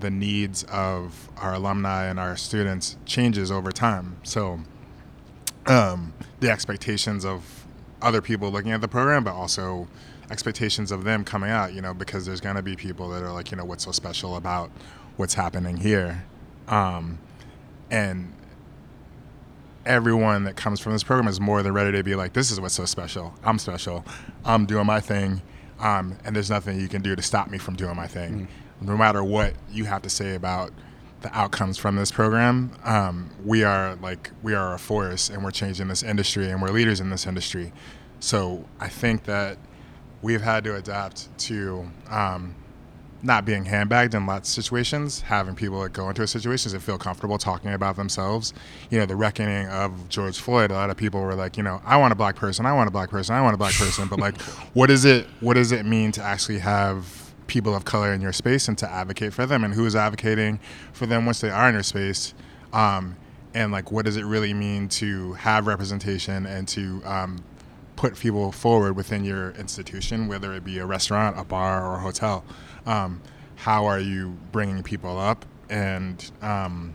the 0.00 0.10
needs 0.10 0.64
of 0.64 1.28
our 1.36 1.54
alumni 1.54 2.06
and 2.06 2.18
our 2.18 2.36
students 2.36 2.96
changes 3.04 3.50
over 3.50 3.72
time. 3.72 4.16
So 4.22 4.60
um, 5.66 6.12
the 6.40 6.50
expectations 6.50 7.24
of 7.24 7.66
other 8.00 8.22
people 8.22 8.50
looking 8.50 8.72
at 8.72 8.80
the 8.80 8.88
program, 8.88 9.24
but 9.24 9.34
also 9.34 9.88
expectations 10.30 10.92
of 10.92 11.04
them 11.04 11.24
coming 11.24 11.50
out, 11.50 11.72
you 11.72 11.80
know, 11.80 11.94
because 11.94 12.26
there's 12.26 12.40
going 12.40 12.56
to 12.56 12.62
be 12.62 12.76
people 12.76 13.08
that 13.10 13.22
are 13.22 13.32
like, 13.32 13.50
you 13.50 13.56
know, 13.56 13.64
what's 13.64 13.84
so 13.84 13.92
special 13.92 14.36
about 14.36 14.70
what's 15.16 15.34
happening 15.34 15.76
here. 15.76 16.24
Um, 16.68 17.18
and 17.90 18.32
everyone 19.86 20.44
that 20.44 20.54
comes 20.56 20.80
from 20.80 20.92
this 20.92 21.02
program 21.02 21.28
is 21.28 21.40
more 21.40 21.62
than 21.62 21.72
ready 21.72 21.92
to 21.92 22.04
be 22.04 22.14
like, 22.14 22.34
this 22.34 22.50
is 22.50 22.60
what's 22.60 22.74
so 22.74 22.84
special. 22.84 23.34
I'm 23.42 23.58
special. 23.58 24.04
I'm 24.44 24.66
doing 24.66 24.86
my 24.86 25.00
thing. 25.00 25.42
Um, 25.80 26.18
and 26.24 26.34
there's 26.36 26.50
nothing 26.50 26.80
you 26.80 26.88
can 26.88 27.02
do 27.02 27.16
to 27.16 27.22
stop 27.22 27.50
me 27.50 27.58
from 27.58 27.74
doing 27.76 27.96
my 27.96 28.06
thing. 28.06 28.48
No 28.80 28.96
matter 28.96 29.22
what 29.24 29.54
you 29.70 29.84
have 29.84 30.02
to 30.02 30.10
say 30.10 30.34
about 30.34 30.72
the 31.20 31.36
outcomes 31.36 31.78
from 31.78 31.96
this 31.96 32.12
program, 32.12 32.72
um, 32.84 33.30
we 33.44 33.64
are 33.64 33.96
like 33.96 34.30
we 34.42 34.54
are 34.54 34.74
a 34.74 34.78
force, 34.78 35.28
and 35.30 35.42
we're 35.42 35.50
changing 35.50 35.88
this 35.88 36.02
industry, 36.02 36.50
and 36.50 36.62
we're 36.62 36.70
leaders 36.70 37.00
in 37.00 37.10
this 37.10 37.26
industry. 37.26 37.72
So 38.20 38.64
I 38.80 38.88
think 38.88 39.24
that 39.24 39.58
we've 40.22 40.42
had 40.42 40.64
to 40.64 40.76
adapt 40.76 41.36
to 41.38 41.90
um, 42.10 42.54
not 43.22 43.44
being 43.44 43.64
handbagged 43.64 44.14
in 44.14 44.26
lots 44.26 44.48
of 44.48 44.64
situations, 44.64 45.22
having 45.22 45.54
people 45.54 45.82
that 45.82 45.92
go 45.92 46.08
into 46.08 46.26
situations 46.26 46.72
and 46.72 46.82
feel 46.82 46.98
comfortable 46.98 47.38
talking 47.38 47.72
about 47.72 47.96
themselves. 47.96 48.54
You 48.90 48.98
know, 48.98 49.06
the 49.06 49.16
reckoning 49.16 49.66
of 49.68 50.08
George 50.08 50.38
Floyd, 50.38 50.70
a 50.70 50.74
lot 50.74 50.90
of 50.90 50.96
people 50.96 51.20
were 51.20 51.34
like, 51.34 51.56
you 51.56 51.62
know, 51.62 51.80
I 51.84 51.96
want 51.96 52.12
a 52.12 52.16
black 52.16 52.36
person, 52.36 52.64
I 52.64 52.72
want 52.72 52.88
a 52.88 52.92
black 52.92 53.10
person, 53.10 53.34
I 53.34 53.42
want 53.42 53.54
a 53.54 53.58
black 53.58 53.74
person. 53.74 54.06
But 54.08 54.20
like, 54.20 54.40
what 54.74 54.90
is 54.90 55.04
it 55.04 55.26
what 55.40 55.54
does 55.54 55.72
it 55.72 55.84
mean 55.84 56.12
to 56.12 56.22
actually 56.22 56.58
have 56.58 57.27
people 57.48 57.74
of 57.74 57.84
color 57.84 58.12
in 58.12 58.20
your 58.20 58.32
space 58.32 58.68
and 58.68 58.78
to 58.78 58.88
advocate 58.88 59.34
for 59.34 59.44
them 59.44 59.64
and 59.64 59.74
who 59.74 59.84
is 59.84 59.96
advocating 59.96 60.60
for 60.92 61.06
them 61.06 61.26
once 61.26 61.40
they 61.40 61.50
are 61.50 61.68
in 61.68 61.74
your 61.74 61.82
space? 61.82 62.34
Um, 62.72 63.16
and 63.54 63.72
like 63.72 63.90
what 63.90 64.04
does 64.04 64.16
it 64.16 64.24
really 64.24 64.54
mean 64.54 64.88
to 64.88 65.32
have 65.32 65.66
representation 65.66 66.46
and 66.46 66.68
to 66.68 67.02
um, 67.04 67.42
put 67.98 68.16
people 68.16 68.52
forward 68.52 68.94
within 68.94 69.24
your 69.24 69.50
institution, 69.52 70.28
whether 70.28 70.54
it 70.54 70.64
be 70.64 70.78
a 70.78 70.86
restaurant, 70.86 71.36
a 71.36 71.42
bar, 71.42 71.84
or 71.84 71.96
a 71.96 71.98
hotel. 71.98 72.44
Um, 72.86 73.20
how 73.56 73.86
are 73.86 73.98
you 73.98 74.38
bringing 74.52 74.84
people 74.84 75.18
up, 75.18 75.44
and 75.68 76.30
um, 76.40 76.94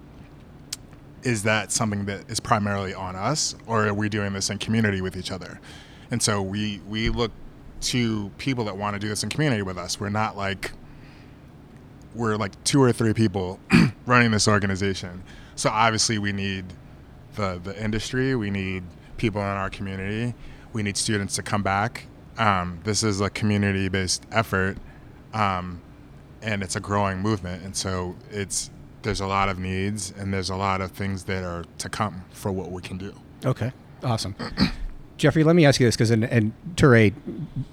is 1.23 1.43
that 1.43 1.73
something 1.73 2.05
that 2.05 2.29
is 2.29 2.39
primarily 2.39 2.93
on 2.93 3.17
us, 3.17 3.53
or 3.67 3.85
are 3.87 3.93
we 3.93 4.07
doing 4.07 4.31
this 4.31 4.49
in 4.49 4.59
community 4.59 5.01
with 5.01 5.17
each 5.17 5.29
other? 5.29 5.59
And 6.09 6.23
so 6.23 6.41
we 6.41 6.79
we 6.87 7.09
look 7.09 7.31
to 7.83 8.29
people 8.37 8.65
that 8.65 8.77
want 8.77 8.95
to 8.95 8.99
do 8.99 9.09
this 9.09 9.23
in 9.23 9.29
community 9.29 9.61
with 9.61 9.77
us. 9.77 9.99
We're 9.99 10.09
not 10.09 10.37
like 10.37 10.71
we're 12.15 12.35
like 12.35 12.63
two 12.63 12.81
or 12.81 12.91
three 12.91 13.13
people 13.13 13.59
running 14.05 14.31
this 14.31 14.47
organization. 14.47 15.23
So 15.55 15.69
obviously 15.69 16.17
we 16.17 16.31
need 16.31 16.65
the 17.35 17.59
the 17.63 17.81
industry, 17.81 18.35
we 18.35 18.49
need 18.49 18.83
people 19.17 19.41
in 19.41 19.47
our 19.47 19.69
community, 19.69 20.33
we 20.71 20.83
need 20.83 20.97
students 20.97 21.35
to 21.35 21.43
come 21.43 21.63
back. 21.63 22.07
Um, 22.37 22.79
this 22.83 23.03
is 23.03 23.21
a 23.21 23.29
community 23.29 23.89
based 23.89 24.25
effort, 24.31 24.77
um, 25.33 25.81
and 26.41 26.63
it's 26.63 26.75
a 26.75 26.79
growing 26.79 27.19
movement. 27.19 27.63
And 27.63 27.75
so 27.75 28.15
it's 28.31 28.69
there's 29.03 29.21
a 29.21 29.27
lot 29.27 29.49
of 29.49 29.59
needs 29.59 30.13
and 30.17 30.33
there's 30.33 30.49
a 30.49 30.55
lot 30.55 30.81
of 30.81 30.91
things 30.91 31.25
that 31.25 31.43
are 31.43 31.65
to 31.77 31.89
come 31.89 32.23
for 32.31 32.51
what 32.51 32.71
we 32.71 32.81
can 32.81 32.97
do. 32.97 33.13
Okay, 33.45 33.71
awesome. 34.01 34.35
Geoffrey, 35.17 35.43
let 35.43 35.55
me 35.55 35.65
ask 35.65 35.79
you 35.79 35.87
this 35.87 35.95
because 35.95 36.11
and, 36.11 36.23
and 36.25 36.53
Touré 36.75 37.13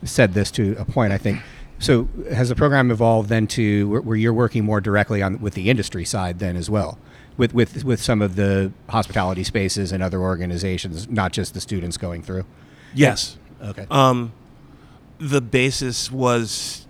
said 0.04 0.34
this 0.34 0.50
to 0.52 0.76
a 0.78 0.84
point. 0.84 1.12
I 1.12 1.18
think 1.18 1.40
so. 1.78 2.08
Has 2.32 2.48
the 2.48 2.54
program 2.54 2.90
evolved 2.90 3.28
then 3.28 3.46
to 3.48 3.88
where, 3.88 4.00
where 4.00 4.16
you're 4.16 4.34
working 4.34 4.64
more 4.64 4.80
directly 4.80 5.22
on 5.22 5.40
with 5.40 5.54
the 5.54 5.70
industry 5.70 6.04
side 6.04 6.38
then 6.38 6.56
as 6.56 6.68
well? 6.68 6.98
With, 7.36 7.54
with, 7.54 7.84
with 7.84 8.02
some 8.02 8.20
of 8.20 8.36
the 8.36 8.70
hospitality 8.90 9.44
spaces 9.44 9.92
and 9.92 10.02
other 10.02 10.20
organizations, 10.20 11.08
not 11.08 11.32
just 11.32 11.54
the 11.54 11.60
students 11.60 11.96
going 11.96 12.22
through. 12.22 12.44
Yes. 12.92 13.38
Okay. 13.62 13.86
Um, 13.90 14.32
the 15.18 15.40
basis 15.40 16.10
was, 16.12 16.86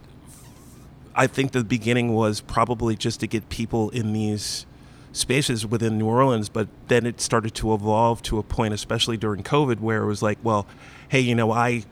I 1.15 1.29
think 1.29 1.53
the 1.53 1.63
beginning 1.63 2.15
was 2.15 2.41
probably 2.41 2.97
just 2.97 3.21
to 3.21 3.29
get 3.29 3.49
people 3.49 3.91
in 3.91 4.13
these 4.13 4.67
spaces 5.21 5.67
within 5.67 5.99
New 5.99 6.07
Orleans, 6.07 6.49
but 6.49 6.69
then 6.89 7.07
it 7.07 7.21
started 7.21 7.55
to 7.57 7.73
evolve 7.75 8.23
to 8.23 8.39
a 8.39 8.43
point, 8.43 8.75
especially 8.75 9.17
during 9.17 9.43
COVID, 9.43 9.81
where 9.81 10.03
it 10.03 10.07
was 10.07 10.23
like, 10.23 10.39
well, 10.43 10.67
hey, 11.09 11.21
you 11.21 11.35
know, 11.35 11.53
I, 11.53 11.85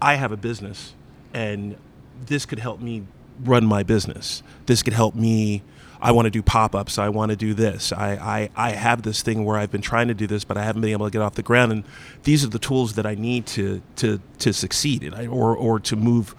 I 0.00 0.14
have 0.14 0.32
a 0.32 0.36
business, 0.36 0.94
and 1.34 1.76
this 2.24 2.46
could 2.46 2.58
help 2.58 2.80
me 2.80 3.04
run 3.42 3.66
my 3.66 3.82
business. 3.82 4.42
This 4.66 4.82
could 4.82 4.94
help 4.94 5.14
me 5.14 5.62
I 6.00 6.12
want 6.12 6.26
to 6.26 6.30
do 6.30 6.42
pop 6.42 6.74
ups. 6.74 6.98
I 6.98 7.08
want 7.08 7.30
to 7.30 7.36
do 7.36 7.54
this. 7.54 7.92
I, 7.92 8.12
I, 8.12 8.50
I 8.56 8.70
have 8.72 9.02
this 9.02 9.22
thing 9.22 9.44
where 9.44 9.56
I've 9.56 9.70
been 9.70 9.82
trying 9.82 10.08
to 10.08 10.14
do 10.14 10.26
this, 10.26 10.44
but 10.44 10.56
I 10.56 10.64
haven't 10.64 10.82
been 10.82 10.92
able 10.92 11.06
to 11.06 11.10
get 11.10 11.22
off 11.22 11.34
the 11.34 11.42
ground. 11.42 11.72
And 11.72 11.84
these 12.24 12.44
are 12.44 12.48
the 12.48 12.58
tools 12.58 12.94
that 12.94 13.06
I 13.06 13.14
need 13.14 13.46
to 13.48 13.82
to 13.96 14.20
to 14.38 14.52
succeed 14.52 15.12
or 15.28 15.56
or 15.56 15.80
to 15.80 15.96
move 15.96 16.34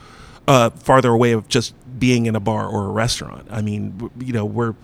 uh, 0.47 0.69
farther 0.71 1.09
away 1.09 1.31
of 1.31 1.47
just 1.47 1.73
being 1.99 2.25
in 2.25 2.35
a 2.35 2.39
bar 2.39 2.67
or 2.67 2.85
a 2.85 2.91
restaurant. 2.91 3.47
I 3.49 3.61
mean, 3.61 4.09
you 4.19 4.33
know, 4.33 4.45
we're 4.45 4.75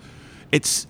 it's 0.50 0.86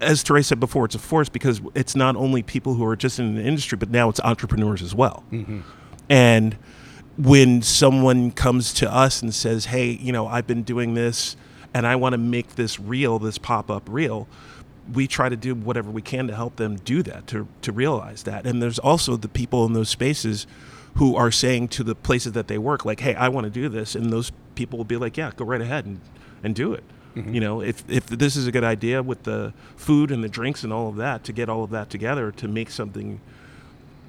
as 0.00 0.22
Touré 0.22 0.44
said 0.44 0.60
before, 0.60 0.84
it's 0.84 0.94
a 0.94 0.98
force 0.98 1.28
because 1.28 1.60
it's 1.74 1.96
not 1.96 2.16
only 2.16 2.42
people 2.42 2.74
who 2.74 2.84
are 2.84 2.96
just 2.96 3.18
in 3.18 3.34
the 3.34 3.42
industry, 3.42 3.76
but 3.76 3.90
now 3.90 4.08
it's 4.08 4.20
entrepreneurs 4.20 4.82
as 4.82 4.94
well. 4.94 5.24
Mm-hmm. 5.32 5.60
And 6.08 6.56
when 7.16 7.62
someone 7.62 8.30
comes 8.30 8.72
to 8.74 8.92
us 8.92 9.22
and 9.22 9.34
says, 9.34 9.66
"Hey, 9.66 9.90
you 9.90 10.12
know, 10.12 10.26
I've 10.26 10.46
been 10.46 10.62
doing 10.62 10.94
this." 10.94 11.36
and 11.74 11.86
I 11.86 11.96
want 11.96 12.14
to 12.14 12.18
make 12.18 12.54
this 12.54 12.80
real, 12.80 13.18
this 13.18 13.38
pop 13.38 13.70
up 13.70 13.84
real, 13.88 14.28
we 14.92 15.06
try 15.06 15.28
to 15.28 15.36
do 15.36 15.54
whatever 15.54 15.90
we 15.90 16.02
can 16.02 16.26
to 16.28 16.34
help 16.34 16.56
them 16.56 16.76
do 16.76 17.02
that, 17.02 17.26
to, 17.28 17.46
to 17.62 17.72
realize 17.72 18.22
that. 18.24 18.46
And 18.46 18.62
there's 18.62 18.78
also 18.78 19.16
the 19.16 19.28
people 19.28 19.66
in 19.66 19.74
those 19.74 19.88
spaces 19.88 20.46
who 20.94 21.14
are 21.14 21.30
saying 21.30 21.68
to 21.68 21.84
the 21.84 21.94
places 21.94 22.32
that 22.32 22.48
they 22.48 22.58
work, 22.58 22.84
like, 22.84 23.00
hey, 23.00 23.14
I 23.14 23.28
want 23.28 23.44
to 23.44 23.50
do 23.50 23.68
this. 23.68 23.94
And 23.94 24.12
those 24.12 24.32
people 24.54 24.78
will 24.78 24.84
be 24.84 24.96
like, 24.96 25.16
yeah, 25.16 25.30
go 25.36 25.44
right 25.44 25.60
ahead 25.60 25.84
and, 25.84 26.00
and 26.42 26.54
do 26.54 26.72
it. 26.72 26.82
Mm-hmm. 27.14 27.34
You 27.34 27.40
know, 27.40 27.60
if, 27.60 27.88
if 27.88 28.06
this 28.06 28.36
is 28.36 28.46
a 28.46 28.52
good 28.52 28.64
idea 28.64 29.02
with 29.02 29.24
the 29.24 29.52
food 29.76 30.10
and 30.10 30.22
the 30.22 30.28
drinks 30.28 30.62
and 30.62 30.72
all 30.72 30.88
of 30.88 30.96
that, 30.96 31.24
to 31.24 31.32
get 31.32 31.48
all 31.48 31.64
of 31.64 31.70
that 31.70 31.90
together 31.90 32.30
to 32.32 32.48
make 32.48 32.70
something 32.70 33.20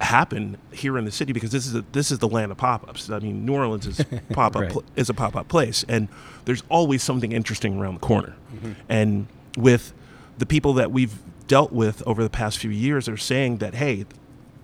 happen 0.00 0.56
here 0.72 0.96
in 0.96 1.04
the 1.04 1.10
city 1.10 1.32
because 1.32 1.50
this 1.50 1.66
is 1.66 1.74
a, 1.74 1.84
this 1.92 2.10
is 2.10 2.18
the 2.20 2.28
land 2.28 2.50
of 2.52 2.58
pop-ups. 2.58 3.10
I 3.10 3.18
mean, 3.18 3.44
New 3.44 3.54
Orleans 3.54 3.86
is 3.86 4.04
pop 4.32 4.56
up 4.56 4.62
right. 4.62 4.70
pl- 4.70 4.84
is 4.96 5.10
a 5.10 5.14
pop-up 5.14 5.48
place, 5.48 5.84
and 5.88 6.08
there's 6.44 6.62
always 6.68 7.02
something 7.02 7.32
interesting 7.32 7.78
around 7.78 7.94
the 7.94 8.00
corner. 8.00 8.34
Mm-hmm. 8.54 8.72
And 8.88 9.26
with 9.56 9.92
the 10.38 10.46
people 10.46 10.72
that 10.74 10.90
we've 10.90 11.18
dealt 11.48 11.72
with 11.72 12.02
over 12.06 12.22
the 12.22 12.30
past 12.30 12.58
few 12.58 12.70
years 12.70 13.08
are 13.08 13.16
saying 13.16 13.58
that, 13.58 13.74
hey, 13.74 14.06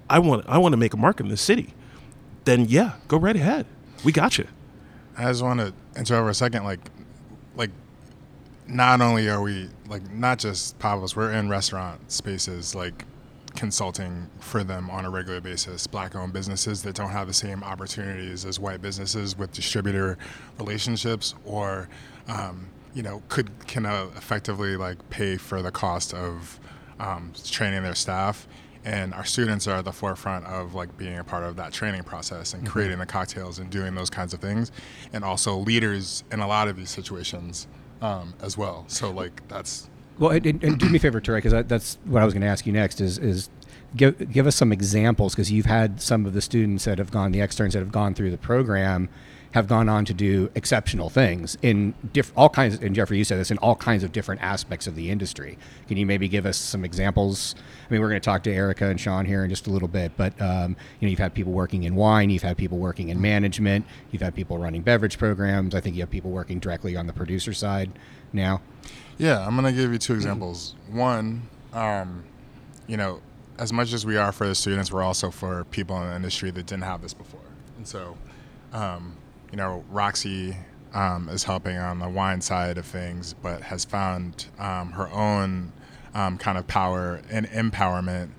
I 0.08 0.20
want 0.20 0.46
I 0.48 0.58
want 0.58 0.72
to 0.72 0.76
make 0.76 0.94
a 0.94 0.96
mark 0.96 1.20
in 1.20 1.28
this 1.28 1.42
city. 1.42 1.74
Then 2.44 2.66
yeah, 2.66 2.92
go 3.08 3.16
right 3.18 3.36
ahead. 3.36 3.66
We 4.04 4.12
got 4.12 4.38
you. 4.38 4.46
I 5.18 5.24
just 5.24 5.42
want 5.42 5.60
to 5.60 5.72
interrupt 5.96 6.24
for 6.24 6.28
a 6.28 6.34
second, 6.34 6.64
like, 6.64 6.80
like, 7.56 7.70
not 8.68 9.00
only 9.00 9.28
are 9.28 9.40
we 9.40 9.68
like 9.88 10.11
not 10.12 10.38
just 10.38 10.78
pop-ups, 10.78 11.14
we're 11.14 11.32
in 11.32 11.49
restaurant 11.49 12.11
spaces, 12.11 12.75
like 12.75 13.04
consulting 13.54 14.28
for 14.38 14.62
them 14.62 14.90
on 14.90 15.04
a 15.04 15.11
regular 15.11 15.40
basis. 15.40 15.87
Black 15.87 16.14
owned 16.14 16.32
businesses 16.32 16.82
that 16.82 16.94
don't 16.94 17.11
have 17.11 17.26
the 17.26 17.32
same 17.32 17.62
opportunities 17.62 18.44
as 18.44 18.61
white 18.61 18.82
businesses 18.82 19.37
with 19.37 19.52
distributor 19.52 20.18
relationships 20.58 21.35
or, 21.44 21.88
um, 22.28 22.68
you 22.94 23.02
know, 23.02 23.23
could 23.28 23.50
can 23.66 23.87
uh, 23.87 24.06
effectively 24.16 24.76
like 24.76 25.08
pay 25.11 25.37
for 25.37 25.62
the 25.62 25.70
cost 25.70 26.14
of 26.14 26.61
um, 26.99 27.32
training 27.44 27.82
their 27.82 27.94
staff. 27.94 28.46
And 28.85 29.14
our 29.14 29.25
students 29.25 29.66
are 29.66 29.78
at 29.78 29.85
the 29.85 29.92
forefront 29.92 30.46
of 30.46 30.75
like 30.75 30.96
being 30.96 31.18
a 31.18 31.25
part 31.25 31.42
of 31.42 31.56
that 31.56 31.73
training 31.73 32.04
process 32.04 32.54
and 32.54 32.62
mm-hmm. 32.62 32.73
creating 32.73 32.99
the 32.99 33.06
cocktails 33.06 33.58
and 33.58 33.68
doing 33.68 33.96
those 33.96 34.11
kinds 34.11 34.32
of 34.32 34.40
things, 34.40 34.70
and 35.12 35.25
also 35.25 35.56
leaders 35.56 36.23
in 36.30 36.38
a 36.40 36.46
lot 36.46 36.68
of 36.68 36.76
these 36.76 36.90
situations 36.90 37.66
um, 38.00 38.34
as 38.42 38.56
well. 38.56 38.84
So 38.88 39.10
like 39.10 39.46
that's 39.48 39.88
well, 40.18 40.30
and, 40.30 40.46
and, 40.46 40.78
do 40.78 40.88
me 40.88 40.96
a 40.96 41.00
favor, 41.00 41.20
Touré, 41.20 41.36
because 41.36 41.52
that's 41.66 41.98
what 42.04 42.22
I 42.22 42.24
was 42.24 42.32
going 42.32 42.40
to 42.40 42.46
ask 42.46 42.66
you 42.66 42.72
next. 42.72 43.00
Is 43.00 43.18
is 43.18 43.50
give 43.94 44.32
give 44.32 44.46
us 44.46 44.56
some 44.56 44.72
examples 44.72 45.34
because 45.34 45.52
you've 45.52 45.66
had 45.66 46.00
some 46.00 46.24
of 46.26 46.32
the 46.32 46.40
students 46.40 46.84
that 46.84 46.98
have 46.98 47.10
gone, 47.10 47.32
the 47.32 47.40
externs 47.40 47.74
that 47.74 47.80
have 47.80 47.92
gone 47.92 48.14
through 48.14 48.30
the 48.30 48.38
program, 48.38 49.08
have 49.52 49.66
gone 49.68 49.88
on 49.88 50.04
to 50.04 50.14
do 50.14 50.50
exceptional 50.54 51.08
things 51.08 51.56
in 51.62 51.94
diff- 52.12 52.32
all 52.36 52.48
kinds. 52.48 52.78
and 52.78 52.94
Geoffrey, 52.94 53.18
you 53.18 53.24
said 53.24 53.38
this 53.38 53.50
in 53.50 53.58
all 53.58 53.74
kinds 53.76 54.04
of 54.04 54.12
different 54.12 54.42
aspects 54.42 54.86
of 54.86 54.94
the 54.94 55.10
industry. 55.10 55.56
Can 55.88 55.96
you 55.96 56.06
maybe 56.06 56.28
give 56.28 56.46
us 56.46 56.56
some 56.56 56.84
examples? 56.84 57.54
I 57.88 57.92
mean, 57.92 58.00
we're 58.00 58.08
going 58.08 58.20
to 58.20 58.24
talk 58.24 58.42
to 58.44 58.52
Erika 58.52 58.86
and 58.86 59.00
Sean 59.00 59.24
here 59.24 59.44
in 59.44 59.50
just 59.50 59.66
a 59.66 59.70
little 59.70 59.88
bit, 59.88 60.12
but 60.16 60.40
um, 60.40 60.76
you 61.00 61.06
know, 61.06 61.10
you've 61.10 61.18
had 61.18 61.34
people 61.34 61.52
working 61.52 61.84
in 61.84 61.94
wine, 61.94 62.30
you've 62.30 62.42
had 62.42 62.56
people 62.56 62.78
working 62.78 63.08
in 63.08 63.20
management, 63.20 63.86
you've 64.10 64.22
had 64.22 64.34
people 64.34 64.58
running 64.58 64.82
beverage 64.82 65.18
programs. 65.18 65.74
I 65.74 65.80
think 65.80 65.96
you 65.96 66.02
have 66.02 66.10
people 66.10 66.30
working 66.30 66.58
directly 66.58 66.96
on 66.96 67.06
the 67.06 67.12
producer 67.12 67.52
side 67.52 67.90
now. 68.32 68.60
Yeah, 69.18 69.46
I'm 69.46 69.56
gonna 69.56 69.72
give 69.72 69.92
you 69.92 69.98
two 69.98 70.14
examples. 70.14 70.74
One, 70.90 71.48
um, 71.72 72.24
you 72.86 72.96
know, 72.96 73.20
as 73.58 73.72
much 73.72 73.92
as 73.92 74.04
we 74.04 74.16
are 74.16 74.32
for 74.32 74.46
the 74.46 74.54
students, 74.54 74.92
we're 74.92 75.02
also 75.02 75.30
for 75.30 75.64
people 75.64 76.00
in 76.02 76.10
the 76.10 76.16
industry 76.16 76.50
that 76.50 76.66
didn't 76.66 76.84
have 76.84 77.02
this 77.02 77.14
before. 77.14 77.40
And 77.78 77.86
so, 77.86 78.16
um, 78.72 79.16
you 79.50 79.56
know, 79.56 79.84
Roxy 79.90 80.56
um, 80.92 81.28
is 81.28 81.44
helping 81.44 81.76
on 81.76 81.98
the 81.98 82.08
wine 82.08 82.40
side 82.40 82.78
of 82.78 82.86
things, 82.86 83.34
but 83.34 83.62
has 83.62 83.84
found 83.84 84.46
um, 84.58 84.92
her 84.92 85.08
own 85.10 85.72
um, 86.14 86.38
kind 86.38 86.56
of 86.58 86.66
power 86.66 87.20
and 87.30 87.46
empowerment 87.50 88.30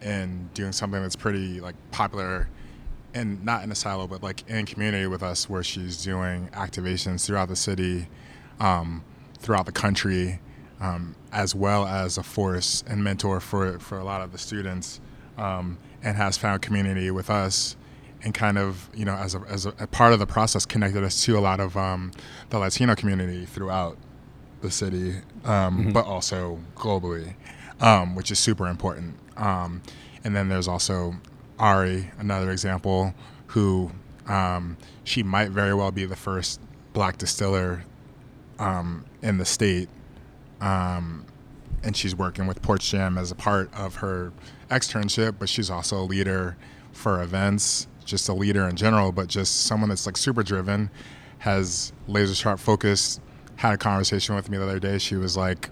in 0.00 0.50
doing 0.54 0.72
something 0.72 1.00
that's 1.02 1.16
pretty 1.16 1.60
like 1.60 1.74
popular 1.90 2.48
and 3.14 3.44
not 3.44 3.62
in 3.62 3.70
a 3.70 3.74
silo, 3.74 4.06
but 4.06 4.22
like 4.22 4.48
in 4.48 4.66
community 4.66 5.06
with 5.06 5.22
us, 5.22 5.48
where 5.48 5.62
she's 5.62 6.02
doing 6.02 6.48
activations 6.52 7.26
throughout 7.26 7.48
the 7.48 7.56
city. 7.56 8.08
Um, 8.60 9.04
throughout 9.44 9.66
the 9.66 9.72
country, 9.72 10.40
um, 10.80 11.14
as 11.30 11.54
well 11.54 11.86
as 11.86 12.18
a 12.18 12.22
force 12.22 12.82
and 12.86 13.04
mentor 13.04 13.38
for 13.40 13.78
for 13.78 13.98
a 13.98 14.04
lot 14.04 14.22
of 14.22 14.32
the 14.32 14.38
students, 14.38 15.00
um, 15.38 15.78
and 16.02 16.16
has 16.16 16.36
found 16.36 16.62
community 16.62 17.10
with 17.10 17.30
us, 17.30 17.76
and 18.24 18.34
kind 18.34 18.58
of 18.58 18.88
you 18.94 19.04
know 19.04 19.14
as 19.14 19.34
a 19.34 19.40
as 19.48 19.66
a, 19.66 19.74
a 19.78 19.86
part 19.86 20.12
of 20.12 20.18
the 20.18 20.26
process 20.26 20.66
connected 20.66 21.04
us 21.04 21.22
to 21.24 21.38
a 21.38 21.40
lot 21.40 21.60
of 21.60 21.76
um, 21.76 22.10
the 22.50 22.58
Latino 22.58 22.94
community 22.94 23.44
throughout 23.46 23.96
the 24.62 24.70
city, 24.70 25.16
um, 25.44 25.92
but 25.92 26.06
also 26.06 26.58
globally, 26.74 27.34
um, 27.80 28.14
which 28.14 28.30
is 28.30 28.38
super 28.38 28.66
important. 28.66 29.14
Um, 29.36 29.82
and 30.24 30.34
then 30.34 30.48
there's 30.48 30.66
also 30.66 31.14
Ari, 31.58 32.10
another 32.18 32.50
example, 32.50 33.14
who 33.48 33.90
um, 34.26 34.78
she 35.04 35.22
might 35.22 35.50
very 35.50 35.74
well 35.74 35.92
be 35.92 36.06
the 36.06 36.16
first 36.16 36.60
black 36.94 37.18
distiller 37.18 37.84
um, 38.58 39.04
in 39.22 39.36
the 39.36 39.44
state. 39.44 39.88
Um, 40.60 41.26
and 41.82 41.94
she's 41.94 42.16
working 42.16 42.46
with 42.46 42.62
Porch 42.62 42.90
Jam 42.90 43.18
as 43.18 43.30
a 43.30 43.34
part 43.34 43.72
of 43.74 43.96
her 43.96 44.32
externship, 44.70 45.36
but 45.38 45.50
she's 45.50 45.68
also 45.68 46.00
a 46.00 46.06
leader 46.06 46.56
for 46.92 47.22
events, 47.22 47.86
just 48.04 48.28
a 48.28 48.34
leader 48.34 48.68
in 48.68 48.76
general, 48.76 49.12
but 49.12 49.28
just 49.28 49.62
someone 49.66 49.88
that's 49.88 50.06
like 50.06 50.16
super 50.16 50.42
driven, 50.42 50.90
has 51.38 51.92
laser 52.06 52.34
sharp 52.34 52.58
focus. 52.60 53.20
Had 53.56 53.74
a 53.74 53.78
conversation 53.78 54.34
with 54.34 54.50
me 54.50 54.58
the 54.58 54.64
other 54.64 54.80
day. 54.80 54.98
She 54.98 55.14
was 55.16 55.36
like, 55.36 55.70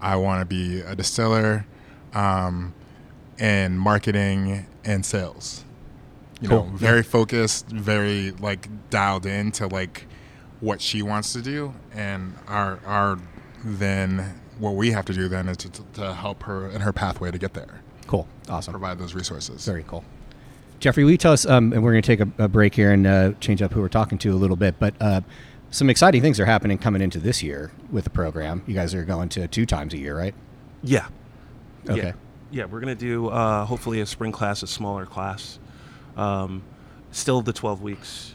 I 0.00 0.16
want 0.16 0.40
to 0.40 0.44
be 0.44 0.80
a 0.80 0.94
distiller 0.94 1.66
um, 2.12 2.74
in 3.38 3.78
marketing 3.78 4.66
and 4.84 5.04
sales. 5.04 5.64
You 6.40 6.48
Cool. 6.50 6.64
know, 6.66 6.76
very 6.76 7.02
focused, 7.02 7.66
very 7.68 8.32
like 8.32 8.68
dialed 8.90 9.24
in 9.24 9.52
to 9.52 9.66
like 9.66 10.06
what 10.60 10.80
she 10.80 11.00
wants 11.02 11.32
to 11.32 11.40
do, 11.42 11.74
and 11.94 12.34
our 12.48 12.78
our 12.84 13.18
then 13.64 14.40
what 14.58 14.72
we 14.74 14.90
have 14.90 15.04
to 15.06 15.12
do 15.14 15.26
then 15.28 15.48
is 15.48 15.56
to, 15.58 15.70
to 15.94 16.12
help 16.12 16.42
her 16.44 16.68
in 16.68 16.80
her 16.82 16.92
pathway 16.92 17.30
to 17.30 17.38
get 17.38 17.54
there, 17.54 17.80
Cool. 18.06 18.28
Awesome. 18.48 18.72
provide 18.72 18.98
those 18.98 19.14
resources. 19.14 19.64
Very 19.64 19.84
cool. 19.88 20.04
Geoffrey, 20.84 21.02
will 21.02 21.12
you 21.12 21.16
tell 21.16 21.32
us, 21.32 21.46
um, 21.46 21.72
and 21.72 21.82
we're 21.82 21.92
going 21.92 22.02
to 22.02 22.06
take 22.06 22.20
a, 22.20 22.44
a 22.44 22.46
break 22.46 22.74
here 22.74 22.92
and 22.92 23.06
uh, 23.06 23.32
change 23.40 23.62
up 23.62 23.72
who 23.72 23.80
we're 23.80 23.88
talking 23.88 24.18
to 24.18 24.34
a 24.34 24.36
little 24.36 24.54
bit, 24.54 24.78
but 24.78 24.92
uh, 25.00 25.22
some 25.70 25.88
exciting 25.88 26.20
things 26.20 26.38
are 26.38 26.44
happening 26.44 26.76
coming 26.76 27.00
into 27.00 27.18
this 27.18 27.42
year 27.42 27.72
with 27.90 28.04
the 28.04 28.10
program. 28.10 28.62
You 28.66 28.74
guys 28.74 28.94
are 28.94 29.02
going 29.02 29.30
to 29.30 29.48
two 29.48 29.64
times 29.64 29.94
a 29.94 29.96
year, 29.96 30.14
right? 30.14 30.34
Yeah. 30.82 31.06
Okay. 31.88 32.08
Yeah, 32.08 32.12
yeah 32.50 32.64
we're 32.66 32.80
going 32.80 32.94
to 32.94 33.02
do 33.02 33.28
uh, 33.28 33.64
hopefully 33.64 34.02
a 34.02 34.04
spring 34.04 34.30
class, 34.30 34.62
a 34.62 34.66
smaller 34.66 35.06
class. 35.06 35.58
Um, 36.18 36.62
still 37.12 37.40
the 37.40 37.54
12 37.54 37.80
weeks, 37.80 38.34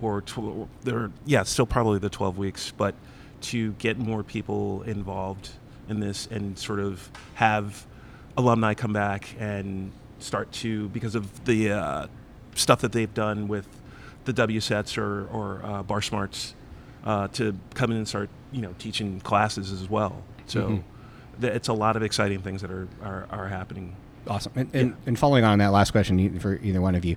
or 0.00 0.22
tw- 0.22 0.68
there, 0.80 1.10
yeah, 1.26 1.42
still 1.42 1.66
probably 1.66 1.98
the 1.98 2.08
12 2.08 2.38
weeks, 2.38 2.72
but 2.74 2.94
to 3.42 3.72
get 3.72 3.98
more 3.98 4.22
people 4.22 4.84
involved 4.84 5.50
in 5.90 6.00
this 6.00 6.28
and 6.28 6.58
sort 6.58 6.80
of 6.80 7.10
have 7.34 7.86
alumni 8.38 8.72
come 8.72 8.94
back 8.94 9.34
and 9.38 9.92
start 10.22 10.50
to 10.52 10.88
because 10.90 11.14
of 11.14 11.44
the 11.44 11.70
uh, 11.72 12.06
stuff 12.54 12.80
that 12.80 12.92
they've 12.92 13.12
done 13.14 13.48
with 13.48 13.66
the 14.24 14.32
WSETs 14.32 14.98
or, 14.98 15.26
or 15.28 15.60
uh, 15.64 15.82
BarSmarts 15.82 16.52
uh, 17.04 17.28
to 17.28 17.56
come 17.74 17.90
in 17.90 17.96
and 17.98 18.08
start 18.08 18.28
you 18.52 18.60
know 18.60 18.74
teaching 18.78 19.20
classes 19.20 19.72
as 19.72 19.88
well. 19.88 20.22
So 20.46 20.60
Mhm. 20.68 20.82
th- 21.40 21.52
it's 21.54 21.68
a 21.68 21.72
lot 21.72 21.96
of 21.96 22.02
exciting 22.02 22.40
things 22.42 22.60
that 22.62 22.70
are, 22.70 22.88
are, 23.02 23.26
are 23.30 23.48
happening. 23.48 23.96
Awesome. 24.26 24.52
And, 24.54 24.70
and, 24.74 24.96
and 25.06 25.18
following 25.18 25.44
on 25.44 25.58
that 25.60 25.68
last 25.72 25.92
question 25.92 26.38
for 26.40 26.56
either 26.56 26.80
one 26.80 26.94
of 26.94 27.04
you, 27.04 27.16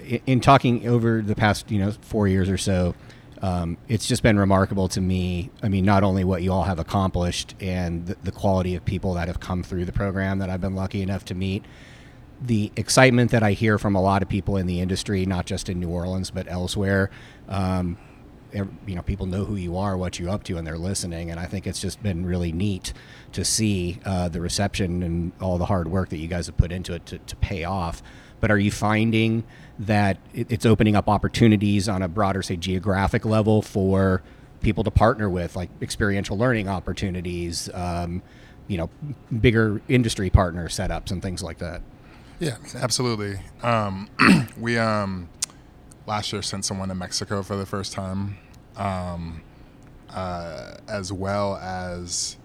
in, 0.00 0.20
in 0.26 0.40
talking 0.40 0.86
over 0.86 1.20
the 1.20 1.34
past, 1.34 1.70
you 1.70 1.78
know, 1.80 1.90
four 1.90 2.28
years 2.28 2.48
or 2.48 2.56
so, 2.58 2.94
um, 3.42 3.76
it's 3.88 4.06
just 4.06 4.22
been 4.22 4.38
remarkable 4.38 4.86
to 4.88 5.00
me. 5.00 5.50
I 5.62 5.68
mean, 5.68 5.84
not 5.84 6.04
only 6.04 6.22
what 6.22 6.42
you 6.42 6.52
all 6.52 6.62
have 6.62 6.78
accomplished 6.78 7.54
and 7.60 8.06
the, 8.06 8.16
the 8.22 8.32
quality 8.32 8.76
of 8.76 8.84
people 8.84 9.14
that 9.14 9.26
have 9.26 9.40
come 9.40 9.62
through 9.64 9.84
the 9.86 9.92
program 9.92 10.38
that 10.38 10.48
I've 10.48 10.60
been 10.60 10.76
lucky 10.76 11.02
enough 11.02 11.24
to 11.26 11.34
meet, 11.34 11.64
the 12.40 12.72
excitement 12.76 13.30
that 13.30 13.42
I 13.42 13.52
hear 13.52 13.78
from 13.78 13.94
a 13.94 14.02
lot 14.02 14.22
of 14.22 14.28
people 14.28 14.56
in 14.56 14.66
the 14.66 14.80
industry, 14.80 15.24
not 15.26 15.46
just 15.46 15.68
in 15.68 15.80
New 15.80 15.88
Orleans 15.88 16.30
but 16.30 16.46
elsewhere. 16.48 17.10
Um, 17.48 17.98
you 18.86 18.94
know, 18.94 19.02
people 19.02 19.26
know 19.26 19.44
who 19.44 19.56
you 19.56 19.76
are, 19.76 19.96
what 19.96 20.18
you're 20.18 20.30
up 20.30 20.44
to, 20.44 20.56
and 20.56 20.66
they're 20.66 20.78
listening. 20.78 21.30
And 21.30 21.40
I 21.40 21.46
think 21.46 21.66
it's 21.66 21.80
just 21.80 22.02
been 22.02 22.24
really 22.24 22.52
neat 22.52 22.92
to 23.32 23.44
see 23.44 23.98
uh, 24.04 24.28
the 24.28 24.40
reception 24.40 25.02
and 25.02 25.32
all 25.40 25.58
the 25.58 25.66
hard 25.66 25.88
work 25.88 26.10
that 26.10 26.18
you 26.18 26.28
guys 26.28 26.46
have 26.46 26.56
put 26.56 26.70
into 26.70 26.94
it 26.94 27.04
to, 27.06 27.18
to 27.18 27.36
pay 27.36 27.64
off. 27.64 28.02
But 28.40 28.50
are 28.50 28.58
you 28.58 28.70
finding 28.70 29.44
that 29.78 30.18
it's 30.32 30.64
opening 30.64 30.94
up 30.94 31.08
opportunities 31.08 31.88
on 31.88 32.02
a 32.02 32.08
broader, 32.08 32.42
say, 32.42 32.56
geographic 32.56 33.24
level 33.24 33.60
for 33.60 34.22
people 34.60 34.84
to 34.84 34.90
partner 34.90 35.28
with, 35.28 35.56
like 35.56 35.70
experiential 35.82 36.38
learning 36.38 36.68
opportunities, 36.68 37.68
um, 37.74 38.22
you 38.68 38.76
know, 38.78 38.88
bigger 39.40 39.80
industry 39.88 40.30
partner 40.30 40.68
setups 40.68 41.10
and 41.10 41.22
things 41.22 41.42
like 41.42 41.58
that? 41.58 41.82
Yeah, 42.40 42.56
I 42.58 42.62
mean, 42.62 42.76
absolutely. 42.76 43.38
Um, 43.62 44.08
we 44.58 44.76
um, 44.78 45.28
last 46.06 46.32
year 46.32 46.42
sent 46.42 46.64
someone 46.64 46.88
to 46.88 46.94
Mexico 46.94 47.42
for 47.42 47.56
the 47.56 47.66
first 47.66 47.92
time, 47.92 48.38
um, 48.76 49.42
uh, 50.10 50.76
as 50.88 51.12
well 51.12 51.56
as 51.56 52.36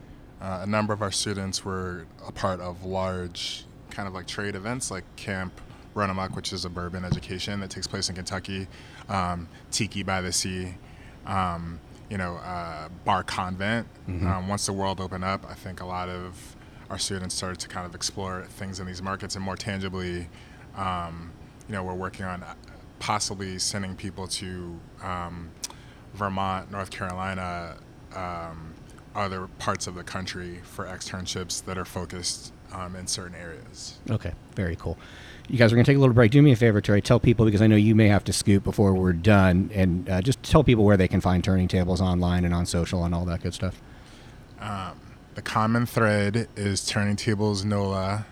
uh, 0.42 0.60
a 0.64 0.68
number 0.68 0.94
of 0.94 1.02
our 1.02 1.12
students 1.12 1.66
were 1.66 2.06
a 2.26 2.32
part 2.32 2.60
of 2.60 2.86
large 2.86 3.66
kind 3.90 4.08
of 4.08 4.14
like 4.14 4.28
trade 4.28 4.56
events 4.56 4.92
like 4.92 5.04
Camp 5.16 5.60
Runamok, 5.96 6.36
which 6.36 6.54
is 6.54 6.66
a 6.66 6.70
bourbon 6.70 7.04
education 7.04 7.60
that 7.60 7.70
takes 7.70 7.88
place 7.88 8.10
in 8.10 8.16
Kentucky, 8.16 8.68
um, 9.10 9.50
Tiki 9.72 10.04
by 10.04 10.22
the 10.22 10.32
Sea. 10.32 10.76
Um, 11.26 11.80
you 12.10 12.18
know, 12.18 12.36
uh, 12.38 12.90
Bar 13.06 13.24
Convent. 13.24 13.88
Um, 14.28 14.48
once 14.48 14.66
the 14.66 14.74
world 14.74 15.00
opened 15.00 15.24
up, 15.24 15.46
I 15.48 15.54
think 15.54 15.82
a 15.82 15.86
lot 15.86 16.10
of 16.10 16.56
our 16.90 16.98
students 16.98 17.36
started 17.36 17.60
to 17.60 17.68
kind 17.68 17.86
of 17.86 17.96
explore 17.96 18.46
things 18.50 18.80
in 18.80 18.88
these 18.88 19.02
markets 19.02 19.36
and 19.36 19.44
more 19.44 19.56
tangibly, 19.56 20.28
um, 20.76 21.32
you 21.68 21.74
know, 21.74 21.84
we're 21.84 21.94
working 21.94 22.26
on 22.26 22.44
uh, 22.44 22.54
possibly 23.00 23.60
sending 23.60 23.96
people 23.96 24.28
to 24.28 24.80
um, 25.02 25.52
Vermont, 26.14 26.72
North 26.72 26.90
Carolina, 26.90 27.78
um, 28.16 28.74
other 29.16 29.48
parts 29.60 29.88
of 29.88 29.96
the 29.96 30.04
country 30.04 30.60
for 30.64 30.86
externships 30.86 31.64
that 31.66 31.78
are 31.78 31.86
focused 31.86 32.54
um, 32.72 32.96
in 32.96 33.08
certain 33.08 33.36
areas. 33.36 34.00
Okay, 34.10 34.34
very 34.56 34.76
cool. 34.76 34.98
You 35.48 35.58
guys 35.58 35.72
are 35.72 35.76
going 35.76 35.86
to 35.86 35.92
take 35.92 35.98
a 35.98 36.00
little 36.00 36.14
break. 36.14 36.32
Do 36.32 36.42
me 36.42 36.52
a 36.52 36.56
favor, 36.56 36.82
Touré. 36.82 37.04
Tell 37.04 37.20
people 37.20 37.46
because 37.46 37.62
I 37.62 37.68
know 37.68 37.76
you 37.76 37.96
may 37.96 38.08
have 38.08 38.24
to 38.26 38.34
scoot 38.34 38.64
before 38.64 38.94
we're 38.94 39.14
done, 39.14 39.72
and 39.74 40.08
uh, 40.10 40.22
just 40.22 40.42
tell 40.44 40.64
people 40.64 40.86
where 40.86 40.98
they 40.98 41.08
can 41.08 41.22
find 41.22 41.44
Turning 41.44 41.68
Tables 41.68 42.02
online 42.02 42.46
and 42.46 42.54
on 42.54 42.66
social 42.66 43.04
and 43.04 43.16
all 43.16 43.26
that 43.26 43.42
good 43.42 43.54
stuff. 43.54 43.82
The 45.36 45.42
common 45.42 45.86
thread 45.86 46.48
is 46.56 46.86
Turning 46.86 47.16
Tables 47.16 47.64
NOLA. 47.64 48.26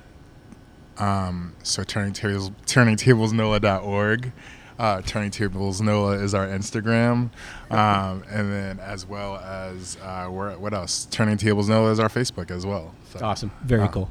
Um, 0.98 1.56
so 1.64 1.84
Turning 1.84 2.14
Tables, 2.14 2.50
turningtablesnola.org. 2.66 4.32
Uh, 4.80 5.02
Turning 5.02 5.32
Tables 5.32 5.82
NOLA 5.82 6.20
is 6.24 6.36
our 6.36 6.46
Instagram, 6.46 7.32
um, 7.72 8.24
and 8.30 8.52
then 8.52 8.80
as 8.80 9.08
well 9.08 9.38
as 9.38 9.98
uh, 10.04 10.28
where, 10.28 10.52
what 10.60 10.72
else? 10.74 11.08
Turning 11.10 11.38
Tables 11.38 11.68
NOLA 11.68 11.92
is 11.92 12.00
our 12.00 12.10
Facebook 12.10 12.52
as 12.52 12.64
well. 12.64 12.94
So, 13.12 13.20
Awesome, 13.26 13.52
very 13.64 13.88
cool, 13.88 14.08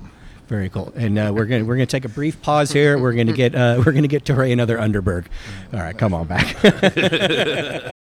very 0.49 0.69
cool. 0.69 0.93
And 0.97 1.17
uh, 1.19 1.31
we're 1.33 1.47
gonna 1.47 1.65
we're 1.65 1.77
gonna 1.77 1.87
take 1.87 2.05
a 2.05 2.09
brief 2.09 2.43
pause 2.43 2.73
here. 2.73 2.99
We're 2.99 3.13
gonna 3.13 3.33
get 3.33 3.55
uh, 3.55 3.81
we're 3.87 3.93
gonna 3.93 4.09
get 4.09 4.25
Touré 4.25 4.53
another 4.53 4.77
Underberg. 4.77 5.27
All 5.73 5.79
right, 5.79 5.97
come 5.97 6.13
on 6.13 6.27
back. 6.27 6.57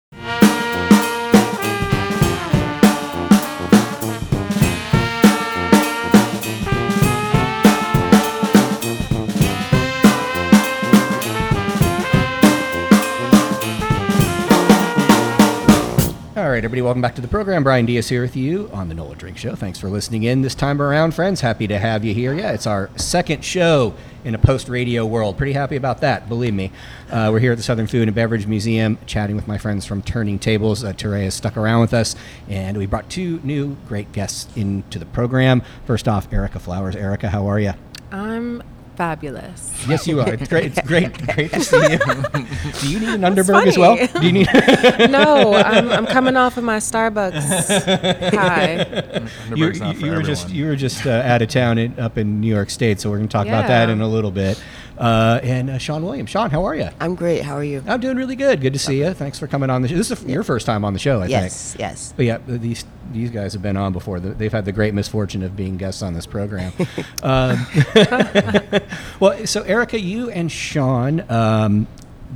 right, 16.53 16.59
everybody, 16.59 16.83
welcome 16.83 17.01
back 17.01 17.15
to 17.15 17.23
the 17.23 17.29
program. 17.29 17.65
Bryan 17.65 17.87
Dias 17.87 18.11
here 18.11 18.21
with 18.21 18.37
you 18.37 18.69
on 18.75 18.89
the 18.89 18.95
Nola 18.95 19.15
Drink 19.15 19.39
Show. 19.39 19.55
Thanks 19.55 19.79
for 19.79 19.89
listening 19.89 20.25
in 20.25 20.43
this 20.43 20.55
time 20.55 20.83
around, 20.83 21.15
friends. 21.15 21.41
Happy 21.41 21.67
to 21.67 21.79
have 21.79 22.05
you 22.05 22.13
here. 22.13 22.35
Yeah, 22.35 22.53
it's 22.53 22.67
our 22.67 22.91
second 22.97 23.43
show 23.43 23.95
in 24.23 24.35
a 24.35 24.39
post 24.39 24.69
radio 24.69 25.07
world. 25.07 25.39
Pretty 25.39 25.55
happy 25.55 25.77
about 25.77 26.03
that, 26.03 26.29
believe 26.29 26.53
me. 26.53 26.71
Uh, 27.11 27.31
we're 27.33 27.39
here 27.39 27.53
at 27.53 27.57
the 27.57 27.65
Southern 27.65 27.87
Food 27.87 28.07
and 28.07 28.15
Beverage 28.15 28.47
Museum 28.47 28.99
chatting 29.07 29.35
with 29.35 29.49
my 29.49 29.57
friends 29.57 29.87
from 29.87 30.03
Turning 30.03 30.39
Tables. 30.39 30.85
Uh, 30.85 30.93
has 30.93 31.33
stuck 31.33 31.57
around 31.57 31.81
with 31.81 31.95
us, 31.95 32.15
and 32.51 32.77
we 32.77 32.85
brought 32.85 33.09
two 33.09 33.41
new 33.43 33.75
great 33.89 34.13
guests 34.13 34.55
into 34.55 34.99
the 34.99 35.07
program. 35.07 35.63
First 35.87 36.07
off, 36.07 36.31
Erika 36.31 36.59
Flowers. 36.59 36.95
Erika, 36.95 37.31
how 37.31 37.47
are 37.47 37.61
you? 37.61 37.73
I'm 38.11 38.63
fabulous. 38.97 39.73
Yes, 39.89 40.07
you 40.07 40.21
are. 40.21 40.35
It's 40.35 40.49
great. 40.49 40.67
It's 40.77 40.87
great. 40.87 41.13
Great 41.35 41.53
to 41.53 41.61
see 41.61 41.77
you. 41.93 41.99
Do 42.81 42.91
you 42.91 43.01
need 43.01 43.09
an 43.09 43.23
Underberg 43.23 43.67
as 43.67 43.79
well? 43.79 43.97
Do 43.97 44.27
you 44.27 44.33
need? 44.33 44.49
no, 45.11 45.55
I'm, 45.55 45.89
I'm 45.91 46.07
coming 46.07 46.37
off 46.37 46.57
of 46.57 46.65
my 46.65 46.77
Starbucks 46.79 48.35
high. 48.35 49.27
you, 49.55 49.71
you- 49.71 49.93
you 50.07 50.11
were 50.13 50.23
just 50.23 50.51
you 50.51 50.67
were 50.67 50.77
just 50.77 51.07
uh, 51.07 51.11
out 51.25 51.43
of 51.43 51.49
town 51.49 51.79
in, 51.79 51.99
up 51.99 52.19
in 52.19 52.41
New 52.41 52.53
York 52.53 52.71
State, 52.71 53.01
so 53.01 53.11
we're 53.11 53.17
going 53.19 53.29
to 53.29 53.33
talk 53.33 53.47
about 53.47 53.67
that 53.69 53.89
in 53.91 54.01
a 54.01 54.09
little 54.09 54.31
bit. 54.31 54.63
Uh, 54.99 55.41
and 55.43 55.71
uh, 55.71 55.79
Sean 55.79 56.03
Williams, 56.05 56.31
Sean, 56.31 56.51
how 56.51 56.65
are 56.65 56.75
you? 56.75 56.89
I'm 57.01 57.15
great. 57.15 57.43
How 57.43 57.55
are 57.57 57.65
you? 57.65 57.83
I'm 57.87 58.01
doing 58.01 58.17
really 58.17 58.37
good. 58.37 58.61
Good 58.61 58.73
to 58.75 58.79
see 58.79 58.99
you. 58.99 59.15
Thanks 59.15 59.39
for 59.39 59.47
coming 59.47 59.71
on 59.71 59.83
the 59.83 59.89
show. 59.89 59.97
This 59.97 60.11
is 60.11 60.25
your 60.25 60.43
first 60.43 60.67
time 60.67 60.85
on 60.85 60.93
the 60.93 60.99
show, 60.99 61.21
I 61.21 61.27
yes, 61.27 61.73
think. 61.73 61.81
yes. 61.81 61.91
yes. 61.91 62.15
But 62.17 62.27
yeah, 62.27 62.39
these 62.47 62.85
these 63.13 63.31
guys 63.31 63.53
have 63.53 63.63
been 63.63 63.77
on 63.77 63.93
before. 63.93 64.21
They've 64.21 64.53
had 64.53 64.65
the 64.65 64.73
great 64.73 64.95
misfortune 64.95 65.43
of 65.43 65.57
being 65.57 65.77
guests 65.77 66.03
on 66.03 66.15
this 66.15 66.27
program. 66.27 66.73
um, 67.23 67.67
well, 69.21 69.47
so 69.47 69.63
Erika, 69.63 69.99
you 69.99 70.31
and 70.31 70.51
Sean 70.51 71.25
um, 71.31 71.87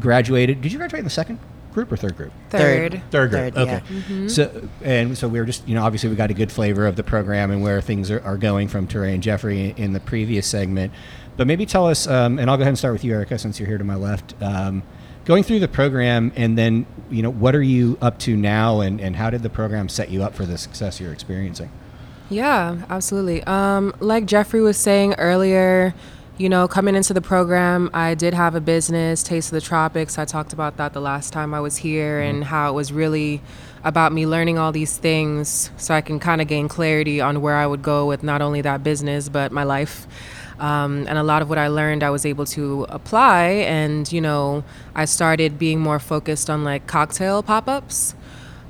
graduated. 0.01 0.61
Did 0.61 0.73
you 0.73 0.79
graduate 0.79 1.01
in 1.01 1.05
the 1.05 1.11
second 1.11 1.39
group 1.73 1.93
or 1.93 1.97
third 1.97 2.17
group? 2.17 2.33
Third. 2.49 3.03
Third 3.11 3.31
group. 3.31 3.55
Third, 3.55 3.57
okay. 3.57 3.83
yeah. 4.09 4.29
So 4.29 4.69
and 4.83 5.17
so 5.17 5.29
we 5.29 5.39
were 5.39 5.45
just 5.45 5.67
you 5.69 5.75
know 5.75 5.85
obviously 5.85 6.09
we 6.09 6.17
got 6.17 6.31
a 6.31 6.35
good 6.35 6.51
flavor 6.51 6.87
of 6.87 6.97
the 6.97 7.05
program 7.05 7.51
and 7.51 7.63
where 7.63 7.81
things 7.81 8.11
are, 8.11 8.23
are 8.23 8.37
going 8.37 8.69
from 8.69 8.89
Touré 8.89 9.15
and 9.15 9.23
Jeffrey 9.23 9.75
in 9.77 9.93
the 9.93 10.01
previous 10.01 10.47
segment, 10.47 10.93
but 11.37 11.47
maybe 11.47 11.67
tell 11.67 11.87
us 11.87 12.07
um, 12.07 12.39
and 12.39 12.51
I'll 12.51 12.57
go 12.57 12.63
ahead 12.63 12.71
and 12.71 12.79
start 12.79 12.93
with 12.93 13.05
you, 13.05 13.13
Erika, 13.13 13.39
since 13.39 13.59
you're 13.59 13.69
here 13.69 13.79
to 13.79 13.85
my 13.85 13.97
left. 13.97 14.35
Um, 14.43 14.83
going 15.25 15.43
through 15.43 15.59
the 15.59 15.69
program 15.69 16.33
and 16.37 16.57
then 16.57 16.87
you 17.11 17.21
know 17.21 17.31
what 17.31 17.55
are 17.55 17.63
you 17.63 17.99
up 18.01 18.19
to 18.21 18.37
now 18.37 18.81
and, 18.81 19.01
and 19.01 19.17
how 19.17 19.29
did 19.29 19.43
the 19.43 19.51
program 19.51 19.89
set 19.89 20.09
you 20.09 20.23
up 20.23 20.35
for 20.35 20.47
the 20.47 20.57
success 20.57 21.01
you're 21.01 21.13
experiencing? 21.13 21.71
Yeah, 22.31 22.85
absolutely. 22.89 23.43
Um, 23.45 23.95
like 24.01 24.27
Geoffrey 24.27 24.61
was 24.61 24.77
saying 24.77 25.15
earlier, 25.15 25.95
you 26.39 26.49
know, 26.49 26.67
coming 26.67 26.97
into 26.97 27.15
the 27.15 27.21
program, 27.21 27.89
I 27.95 28.15
did 28.15 28.35
have 28.35 28.55
a 28.55 28.61
business, 28.61 29.23
Taste 29.23 29.49
of 29.49 29.53
the 29.53 29.61
Tropics. 29.61 30.19
I 30.19 30.25
talked 30.25 30.53
about 30.53 30.77
that 30.77 30.93
the 30.93 31.01
last 31.01 31.33
time 31.33 31.55
I 31.55 31.61
was 31.61 31.77
here 31.77 32.21
and 32.21 32.45
how 32.45 32.71
it 32.71 32.75
was 32.75 32.93
really 32.93 33.41
about 33.85 34.13
me 34.13 34.27
learning 34.27 34.59
all 34.59 34.73
these 34.73 34.97
things 34.99 35.71
so 35.77 35.95
I 35.95 36.01
can 36.01 36.19
kind 36.19 36.41
of 36.41 36.49
gain 36.49 36.69
clarity 36.69 37.21
on 37.21 37.41
where 37.41 37.55
I 37.55 37.67
would 37.67 37.83
go 37.83 38.07
with 38.07 38.25
not 38.25 38.43
only 38.43 38.61
that 38.63 38.83
business, 38.83 39.29
but 39.29 39.53
my 39.53 39.63
life. 39.63 40.07
Um, 40.59 41.07
and 41.09 41.19
a 41.19 41.23
lot 41.23 41.43
of 41.43 41.49
what 41.49 41.59
I 41.59 41.69
learned, 41.69 42.03
I 42.03 42.11
was 42.11 42.25
able 42.25 42.47
to 42.47 42.87
apply. 42.89 43.45
And, 43.45 44.11
you 44.11 44.21
know, 44.21 44.65
I 44.95 45.05
started 45.05 45.59
being 45.59 45.81
more 45.81 45.99
focused 45.99 46.49
on 46.49 46.65
like 46.65 46.87
cocktail 46.87 47.43
pop 47.43 47.69
ups 47.69 48.15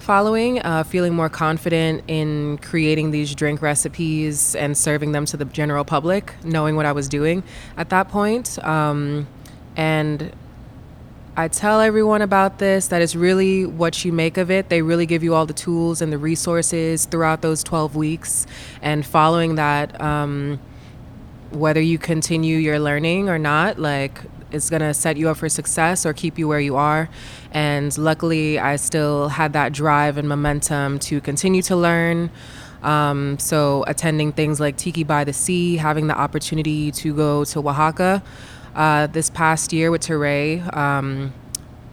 following, 0.07 0.61
uh, 0.61 0.85
feeling 0.85 1.13
more 1.13 1.29
confident 1.29 2.01
in 2.07 2.59
creating 2.59 3.11
these 3.11 3.35
drink 3.35 3.61
recipes 3.61 4.55
and 4.55 4.79
serving 4.79 5.11
them 5.11 5.25
to 5.27 5.37
the 5.37 5.45
general 5.47 5.85
public, 5.85 6.33
knowing 6.45 6.77
what 6.77 6.87
I 6.87 6.93
was 6.93 7.09
doing 7.09 7.43
at 7.77 7.91
that 7.91 8.09
point. 8.09 8.57
Um, 8.65 9.27
and 9.77 10.33
I 11.37 11.49
tell 11.49 11.81
everyone 11.81 12.23
about 12.23 12.59
this 12.59 12.87
that 12.87 13.03
it's 13.03 13.17
really 13.17 13.67
what 13.67 14.05
you 14.05 14.13
make 14.13 14.39
of 14.39 14.49
it. 14.49 14.69
They 14.69 14.81
really 14.81 15.07
give 15.07 15.25
you 15.25 15.35
all 15.35 15.45
the 15.45 15.53
tools 15.53 16.01
and 16.01 16.13
the 16.13 16.19
resources 16.19 17.05
throughout 17.05 17.43
those 17.43 17.65
12 17.65 17.97
weeks. 17.97 18.47
And 18.81 19.05
following 19.05 19.57
that, 19.57 20.01
um, 20.01 20.61
whether 21.51 21.81
you 21.81 21.99
continue 21.99 22.59
your 22.59 22.79
learning 22.79 23.29
or 23.29 23.39
not, 23.39 23.79
like 23.79 24.21
it's 24.53 24.71
gonna 24.71 24.95
set 24.95 25.17
you 25.17 25.29
up 25.29 25.37
for 25.37 25.49
success 25.49 26.07
or 26.07 26.13
keep 26.13 26.39
you 26.39 26.49
where 26.49 26.61
you 26.61 26.77
are. 26.77 27.09
And 27.53 27.97
luckily, 27.99 28.59
I 28.59 28.77
still 28.77 29.29
had 29.29 29.53
that 29.55 29.73
drive 29.73 30.19
and 30.19 30.29
momentum 30.29 30.99
to 31.01 31.21
continue 31.21 31.63
to 31.63 31.77
learn. 31.77 32.31
Um, 32.83 33.39
so 33.39 33.85
attending 33.87 34.33
things 34.33 34.61
like 34.61 34.77
Tiki 34.77 35.03
by 35.03 35.25
the 35.25 35.33
Sea, 35.33 35.77
having 35.77 36.07
the 36.07 36.17
opportunity 36.17 36.91
to 36.93 37.15
go 37.15 37.45
to 37.45 37.59
Oaxaca 37.59 38.23
uh, 38.75 39.07
this 39.09 39.31
past 39.31 39.73
year 39.73 39.91
with 39.91 40.03
Touré, 40.03 40.75
um, 40.77 41.33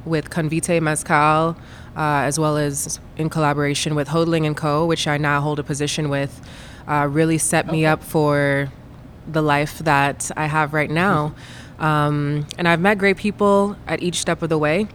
with 0.05 0.29
Convite 0.29 0.81
Mezcal, 0.81 1.57
uh, 1.95 2.27
as 2.27 2.39
well 2.39 2.57
as 2.57 2.99
in 3.17 3.29
collaboration 3.29 3.95
with 3.95 4.09
Hotaling 4.09 4.45
and 4.45 4.57
Co., 4.57 4.85
which 4.85 5.07
I 5.07 5.17
now 5.17 5.41
hold 5.41 5.59
a 5.59 5.63
position 5.63 6.09
with, 6.09 6.41
uh, 6.87 7.07
really 7.09 7.37
set 7.37 7.67
me 7.67 7.85
up 7.85 8.03
for 8.03 8.71
the 9.27 9.41
life 9.41 9.79
that 9.79 10.31
I 10.35 10.47
have 10.47 10.73
right 10.73 10.89
now. 10.89 11.35
Um, 11.79 12.47
and 12.57 12.67
I've 12.67 12.79
met 12.79 12.97
great 12.97 13.17
people 13.17 13.75
at 13.87 14.01
each 14.01 14.15
step 14.15 14.41
of 14.41 14.49
the 14.49 14.57
way. 14.57 14.87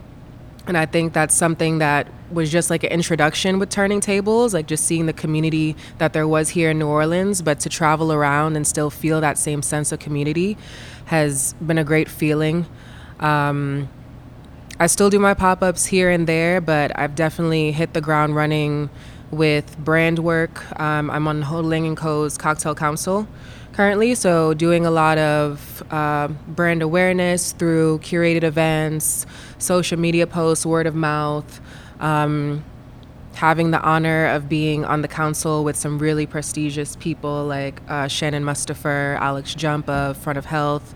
And 0.67 0.77
I 0.77 0.85
think 0.85 1.13
that's 1.13 1.35
something 1.35 1.79
that 1.79 2.07
was 2.31 2.51
just 2.51 2.69
like 2.69 2.83
an 2.83 2.91
introduction 2.91 3.57
with 3.57 3.69
Turning 3.69 4.01
Tables, 4.01 4.53
like 4.53 4.67
just 4.67 4.85
seeing 4.85 5.07
the 5.07 5.13
community 5.13 5.75
that 5.97 6.13
there 6.13 6.27
was 6.27 6.49
here 6.49 6.71
in 6.71 6.79
New 6.79 6.87
Orleans, 6.87 7.41
but 7.41 7.59
to 7.61 7.69
travel 7.69 8.13
around 8.13 8.55
and 8.55 8.67
still 8.67 8.89
feel 8.89 9.19
that 9.21 9.37
same 9.37 9.61
sense 9.61 9.91
of 9.91 9.99
community 9.99 10.57
has 11.05 11.53
been 11.53 11.79
a 11.79 11.83
great 11.83 12.07
feeling. 12.07 12.67
Um, 13.19 13.89
I 14.79 14.87
still 14.87 15.09
do 15.09 15.19
my 15.19 15.33
pop 15.33 15.63
ups 15.63 15.87
here 15.87 16.09
and 16.09 16.27
there, 16.27 16.61
but 16.61 16.97
I've 16.97 17.15
definitely 17.15 17.71
hit 17.71 17.93
the 17.93 18.01
ground 18.01 18.35
running 18.35 18.89
with 19.31 19.77
brand 19.77 20.19
work. 20.19 20.79
Um, 20.79 21.09
I'm 21.09 21.27
on 21.27 21.43
Hotaling 21.43 21.85
and 21.87 21.97
Co.'s 21.97 22.37
Cocktail 22.37 22.75
Council 22.75 23.27
currently, 23.79 24.13
so 24.13 24.53
doing 24.53 24.85
a 24.85 24.91
lot 24.91 25.17
of 25.17 25.81
uh, 25.89 26.27
brand 26.47 26.81
awareness 26.81 27.53
through 27.53 27.97
curated 27.99 28.43
events, 28.43 29.25
social 29.57 29.97
media 29.97 30.27
posts, 30.27 30.65
word 30.65 30.85
of 30.85 30.93
mouth. 30.93 31.61
Um, 32.01 32.65
having 33.35 33.71
the 33.71 33.79
honor 33.79 34.25
of 34.25 34.49
being 34.49 34.83
on 34.83 35.01
the 35.01 35.07
council 35.07 35.63
with 35.63 35.77
some 35.77 35.97
really 35.97 36.25
prestigious 36.25 36.97
people 36.97 37.45
like 37.45 37.81
uh, 37.87 38.09
Shannon 38.09 38.43
Mustipher, 38.43 39.17
Alex 39.21 39.55
Jump 39.55 39.87
of 39.87 40.17
Front 40.17 40.37
of 40.37 40.43
Health, 40.43 40.93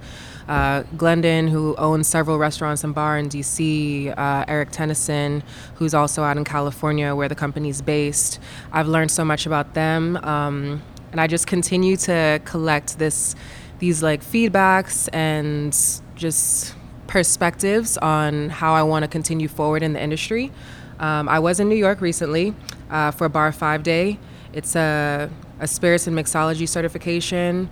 uh, 0.50 0.84
Glendon, 0.98 1.48
who 1.48 1.76
owns 1.78 2.10
several 2.10 2.38
restaurants 2.38 2.84
and 2.84 2.94
bar 2.94 3.18
in 3.18 3.30
DC, 3.30 4.14
uh, 4.18 4.44
Eric 4.46 4.72
Tennyson, 4.72 5.42
who's 5.76 5.94
also 5.94 6.22
out 6.24 6.36
in 6.36 6.44
California 6.44 7.16
where 7.16 7.30
the 7.30 7.36
company's 7.36 7.82
based. 7.82 8.42
I've 8.74 8.90
learned 8.90 9.12
so 9.12 9.24
much 9.24 9.46
about 9.46 9.74
them, 9.74 10.18
um, 10.18 10.82
and 11.14 11.22
I 11.22 11.28
just 11.28 11.46
continue 11.46 11.96
to 11.98 12.42
collect 12.44 12.98
this, 12.98 13.36
these 13.78 14.02
like 14.02 14.22
feedbacks 14.22 15.08
and 15.14 15.72
just 16.16 16.74
perspectives 17.06 18.00
on 18.00 18.50
how 18.50 18.74
I 18.74 18.82
want 18.82 19.04
to 19.04 19.08
continue 19.08 19.48
forward 19.48 19.84
in 19.84 19.94
the 19.94 20.02
industry. 20.02 20.52
Um, 21.00 21.30
I 21.30 21.38
was 21.38 21.60
in 21.60 21.70
New 21.70 21.76
York 21.76 22.02
recently 22.02 22.56
uh, 22.90 23.12
for 23.12 23.30
Bar 23.30 23.52
Five 23.52 23.84
Day. 23.84 24.18
It's 24.54 24.76
a, 24.76 25.30
a 25.60 25.68
spirits 25.68 26.08
and 26.08 26.18
mixology 26.18 26.68
certification. 26.68 27.70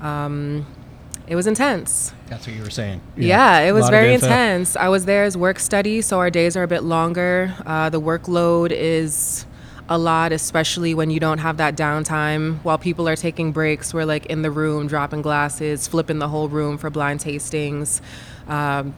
Um, 0.00 0.64
it 1.26 1.34
was 1.34 1.48
intense. 1.48 2.12
That's 2.28 2.46
what 2.46 2.54
you 2.54 2.62
were 2.62 2.70
saying. 2.70 3.00
Yeah, 3.16 3.60
it 3.60 3.72
was 3.72 3.88
very 3.88 4.14
intense. 4.14 4.76
I 4.76 4.88
was 4.88 5.04
there 5.04 5.24
as 5.24 5.36
work 5.36 5.58
study, 5.58 6.00
so 6.00 6.20
our 6.20 6.30
days 6.30 6.56
are 6.56 6.62
a 6.62 6.68
bit 6.68 6.84
longer. 6.84 7.54
Uh, 7.66 7.90
the 7.90 8.00
workload 8.00 8.70
is 8.70 9.46
a 9.88 9.98
lot, 9.98 10.32
especially 10.32 10.94
when 10.94 11.10
you 11.10 11.20
don't 11.20 11.38
have 11.38 11.58
that 11.58 11.76
downtime. 11.76 12.58
While 12.62 12.78
people 12.78 13.08
are 13.08 13.16
taking 13.16 13.52
breaks, 13.52 13.92
we're 13.92 14.06
like 14.06 14.26
in 14.26 14.42
the 14.42 14.50
room, 14.50 14.86
dropping 14.86 15.22
glasses, 15.22 15.86
flipping 15.86 16.18
the 16.18 16.28
whole 16.28 16.48
room 16.48 16.78
for 16.78 16.88
blind 16.88 17.20
tastings, 17.20 18.00
um, 18.48 18.94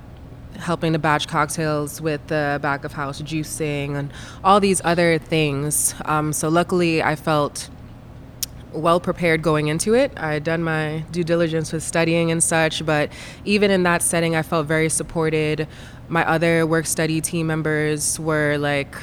helping 0.58 0.92
to 0.92 0.98
batch 0.98 1.26
cocktails 1.26 2.00
with 2.00 2.24
the 2.28 2.58
back 2.62 2.84
of 2.84 2.92
house 2.92 3.20
juicing, 3.20 3.96
and 3.96 4.12
all 4.44 4.60
these 4.60 4.80
other 4.84 5.18
things. 5.18 5.94
Um, 6.04 6.32
so, 6.32 6.48
luckily, 6.48 7.02
I 7.02 7.16
felt 7.16 7.68
well 8.72 9.00
prepared 9.00 9.42
going 9.42 9.68
into 9.68 9.94
it. 9.94 10.12
I 10.16 10.34
had 10.34 10.44
done 10.44 10.62
my 10.62 11.04
due 11.10 11.24
diligence 11.24 11.72
with 11.72 11.82
studying 11.82 12.30
and 12.30 12.42
such, 12.42 12.84
but 12.86 13.10
even 13.44 13.70
in 13.70 13.82
that 13.84 14.02
setting, 14.02 14.36
I 14.36 14.42
felt 14.42 14.66
very 14.66 14.88
supported. 14.88 15.66
My 16.08 16.28
other 16.28 16.66
work 16.66 16.86
study 16.86 17.20
team 17.20 17.48
members 17.48 18.20
were 18.20 18.56
like 18.58 18.94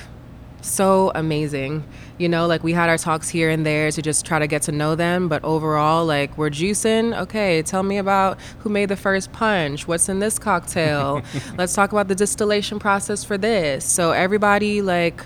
so 0.63 1.11
amazing. 1.15 1.83
You 2.17 2.29
know, 2.29 2.47
like 2.47 2.63
we 2.63 2.73
had 2.73 2.89
our 2.89 2.97
talks 2.97 3.29
here 3.29 3.49
and 3.49 3.65
there 3.65 3.91
to 3.91 4.01
just 4.01 4.25
try 4.25 4.39
to 4.39 4.47
get 4.47 4.61
to 4.63 4.71
know 4.71 4.95
them, 4.95 5.27
but 5.27 5.43
overall, 5.43 6.05
like 6.05 6.37
we're 6.37 6.49
juicing. 6.49 7.17
Okay, 7.23 7.61
tell 7.61 7.83
me 7.83 7.97
about 7.97 8.39
who 8.59 8.69
made 8.69 8.89
the 8.89 8.95
first 8.95 9.31
punch. 9.31 9.87
What's 9.87 10.09
in 10.09 10.19
this 10.19 10.39
cocktail? 10.39 11.21
Let's 11.57 11.73
talk 11.73 11.91
about 11.91 12.07
the 12.07 12.15
distillation 12.15 12.79
process 12.79 13.23
for 13.23 13.37
this. 13.37 13.85
So 13.85 14.11
everybody 14.11 14.81
like 14.81 15.25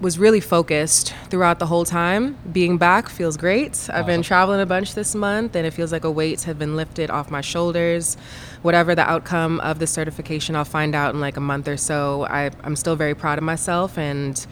was 0.00 0.18
really 0.18 0.40
focused 0.40 1.14
throughout 1.28 1.58
the 1.58 1.66
whole 1.66 1.84
time. 1.84 2.36
Being 2.50 2.78
back 2.78 3.08
feels 3.08 3.36
great. 3.36 3.88
I've 3.92 4.06
been 4.06 4.22
traveling 4.22 4.60
a 4.60 4.66
bunch 4.66 4.94
this 4.94 5.14
month, 5.14 5.54
and 5.54 5.66
it 5.66 5.72
feels 5.72 5.92
like 5.92 6.04
a 6.04 6.10
weight 6.10 6.42
has 6.42 6.56
been 6.56 6.74
lifted 6.74 7.10
off 7.10 7.30
my 7.30 7.42
shoulders. 7.42 8.16
Whatever 8.62 8.94
the 8.94 9.08
outcome 9.08 9.60
of 9.60 9.78
the 9.78 9.86
certification, 9.86 10.56
I'll 10.56 10.64
find 10.64 10.94
out 10.94 11.14
in 11.14 11.20
like 11.20 11.36
a 11.36 11.40
month 11.40 11.68
or 11.68 11.76
so. 11.76 12.24
I, 12.24 12.50
I'm 12.64 12.76
still 12.76 12.96
very 12.96 13.14
proud 13.14 13.36
of 13.36 13.44
myself, 13.44 13.98
and 13.98 14.46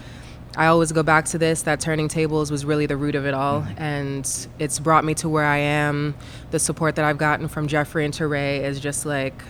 I 0.56 0.66
always 0.66 0.92
go 0.92 1.02
back 1.02 1.24
to 1.26 1.38
this 1.38 1.62
that 1.62 1.80
turning 1.80 2.08
tables 2.08 2.50
was 2.50 2.66
really 2.66 2.84
the 2.86 2.96
root 2.96 3.14
of 3.14 3.24
it 3.24 3.32
all, 3.32 3.62
mm-hmm. 3.62 3.82
and 3.82 4.48
it's 4.58 4.78
brought 4.78 5.04
me 5.04 5.14
to 5.14 5.30
where 5.30 5.44
I 5.44 5.58
am. 5.58 6.14
The 6.50 6.58
support 6.58 6.96
that 6.96 7.06
I've 7.06 7.18
gotten 7.18 7.48
from 7.48 7.68
Geoffrey 7.68 8.04
and 8.04 8.12
Touré 8.12 8.60
is 8.60 8.80
just 8.80 9.06
like, 9.06 9.42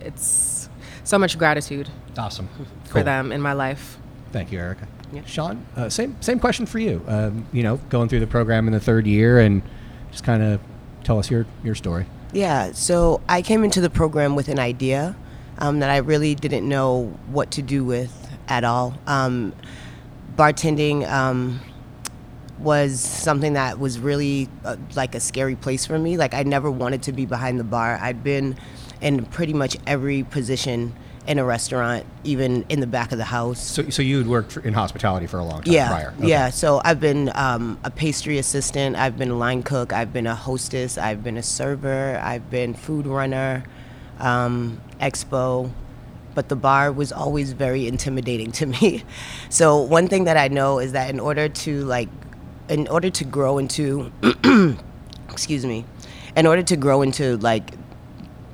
it's 0.00 0.68
so 1.04 1.18
much 1.18 1.38
gratitude 1.38 1.88
Awesome. 2.18 2.48
for 2.84 2.94
Cool. 2.94 3.04
them 3.04 3.30
in 3.30 3.40
my 3.40 3.52
life. 3.52 3.98
Thank 4.32 4.50
you, 4.50 4.58
Erika. 4.58 4.88
Yeah. 5.12 5.24
Sean, 5.24 5.64
uh, 5.76 5.88
same 5.88 6.20
same 6.20 6.38
question 6.40 6.66
for 6.66 6.78
you. 6.78 7.02
Um, 7.06 7.46
you 7.52 7.62
know, 7.62 7.76
going 7.88 8.08
through 8.08 8.20
the 8.20 8.26
program 8.26 8.66
in 8.66 8.72
the 8.72 8.80
third 8.80 9.06
year, 9.06 9.38
and 9.38 9.62
just 10.10 10.24
kind 10.24 10.42
of 10.42 10.60
tell 11.04 11.18
us 11.18 11.30
your 11.30 11.46
your 11.62 11.74
story. 11.74 12.06
Yeah, 12.32 12.72
so 12.72 13.20
I 13.28 13.40
came 13.40 13.64
into 13.64 13.80
the 13.80 13.88
program 13.88 14.34
with 14.34 14.48
an 14.48 14.58
idea 14.58 15.16
um, 15.58 15.78
that 15.80 15.90
I 15.90 15.98
really 15.98 16.34
didn't 16.34 16.68
know 16.68 17.16
what 17.28 17.52
to 17.52 17.62
do 17.62 17.84
with 17.84 18.12
at 18.48 18.64
all. 18.64 18.98
Um, 19.06 19.54
bartending 20.36 21.08
um, 21.10 21.60
was 22.58 23.00
something 23.00 23.54
that 23.54 23.78
was 23.78 23.98
really 23.98 24.48
uh, 24.64 24.76
like 24.94 25.14
a 25.14 25.20
scary 25.20 25.56
place 25.56 25.86
for 25.86 25.98
me. 25.98 26.16
Like, 26.16 26.34
I 26.34 26.42
never 26.42 26.70
wanted 26.70 27.02
to 27.04 27.12
be 27.12 27.26
behind 27.26 27.58
the 27.60 27.64
bar. 27.64 27.98
I'd 28.00 28.22
been 28.22 28.56
in 29.00 29.24
pretty 29.26 29.52
much 29.52 29.76
every 29.86 30.22
position 30.22 30.94
in 31.26 31.38
a 31.38 31.44
restaurant, 31.44 32.06
even 32.24 32.64
in 32.68 32.80
the 32.80 32.86
back 32.86 33.10
of 33.12 33.18
the 33.18 33.24
house. 33.24 33.60
So, 33.60 33.88
so 33.90 34.02
you 34.02 34.18
had 34.18 34.26
worked 34.28 34.56
in 34.58 34.72
hospitality 34.74 35.26
for 35.26 35.38
a 35.38 35.44
long 35.44 35.62
time 35.62 35.72
Yeah, 35.74 35.88
prior. 35.88 36.14
Okay. 36.18 36.28
yeah. 36.28 36.50
So 36.50 36.80
I've 36.84 37.00
been 37.00 37.30
um, 37.34 37.78
a 37.82 37.90
pastry 37.90 38.38
assistant. 38.38 38.96
I've 38.96 39.18
been 39.18 39.30
a 39.30 39.36
line 39.36 39.62
cook. 39.62 39.92
I've 39.92 40.12
been 40.12 40.26
a 40.26 40.34
hostess. 40.34 40.96
I've 40.98 41.24
been 41.24 41.36
a 41.36 41.42
server. 41.42 42.20
I've 42.22 42.48
been 42.50 42.74
food 42.74 43.06
runner, 43.06 43.64
um, 44.20 44.80
expo, 45.00 45.70
but 46.34 46.48
the 46.48 46.56
bar 46.56 46.92
was 46.92 47.10
always 47.12 47.52
very 47.52 47.88
intimidating 47.88 48.52
to 48.52 48.66
me. 48.80 49.02
So 49.48 49.80
one 49.80 50.06
thing 50.06 50.24
that 50.24 50.36
I 50.36 50.48
know 50.48 50.78
is 50.78 50.92
that 50.92 51.10
in 51.10 51.18
order 51.18 51.48
to 51.48 51.84
like, 51.84 52.08
in 52.68 52.86
order 52.88 53.10
to 53.10 53.24
grow 53.24 53.58
into, 53.58 54.12
excuse 55.30 55.66
me, 55.66 55.84
in 56.36 56.46
order 56.46 56.62
to 56.62 56.76
grow 56.76 57.02
into 57.02 57.36
like 57.38 57.72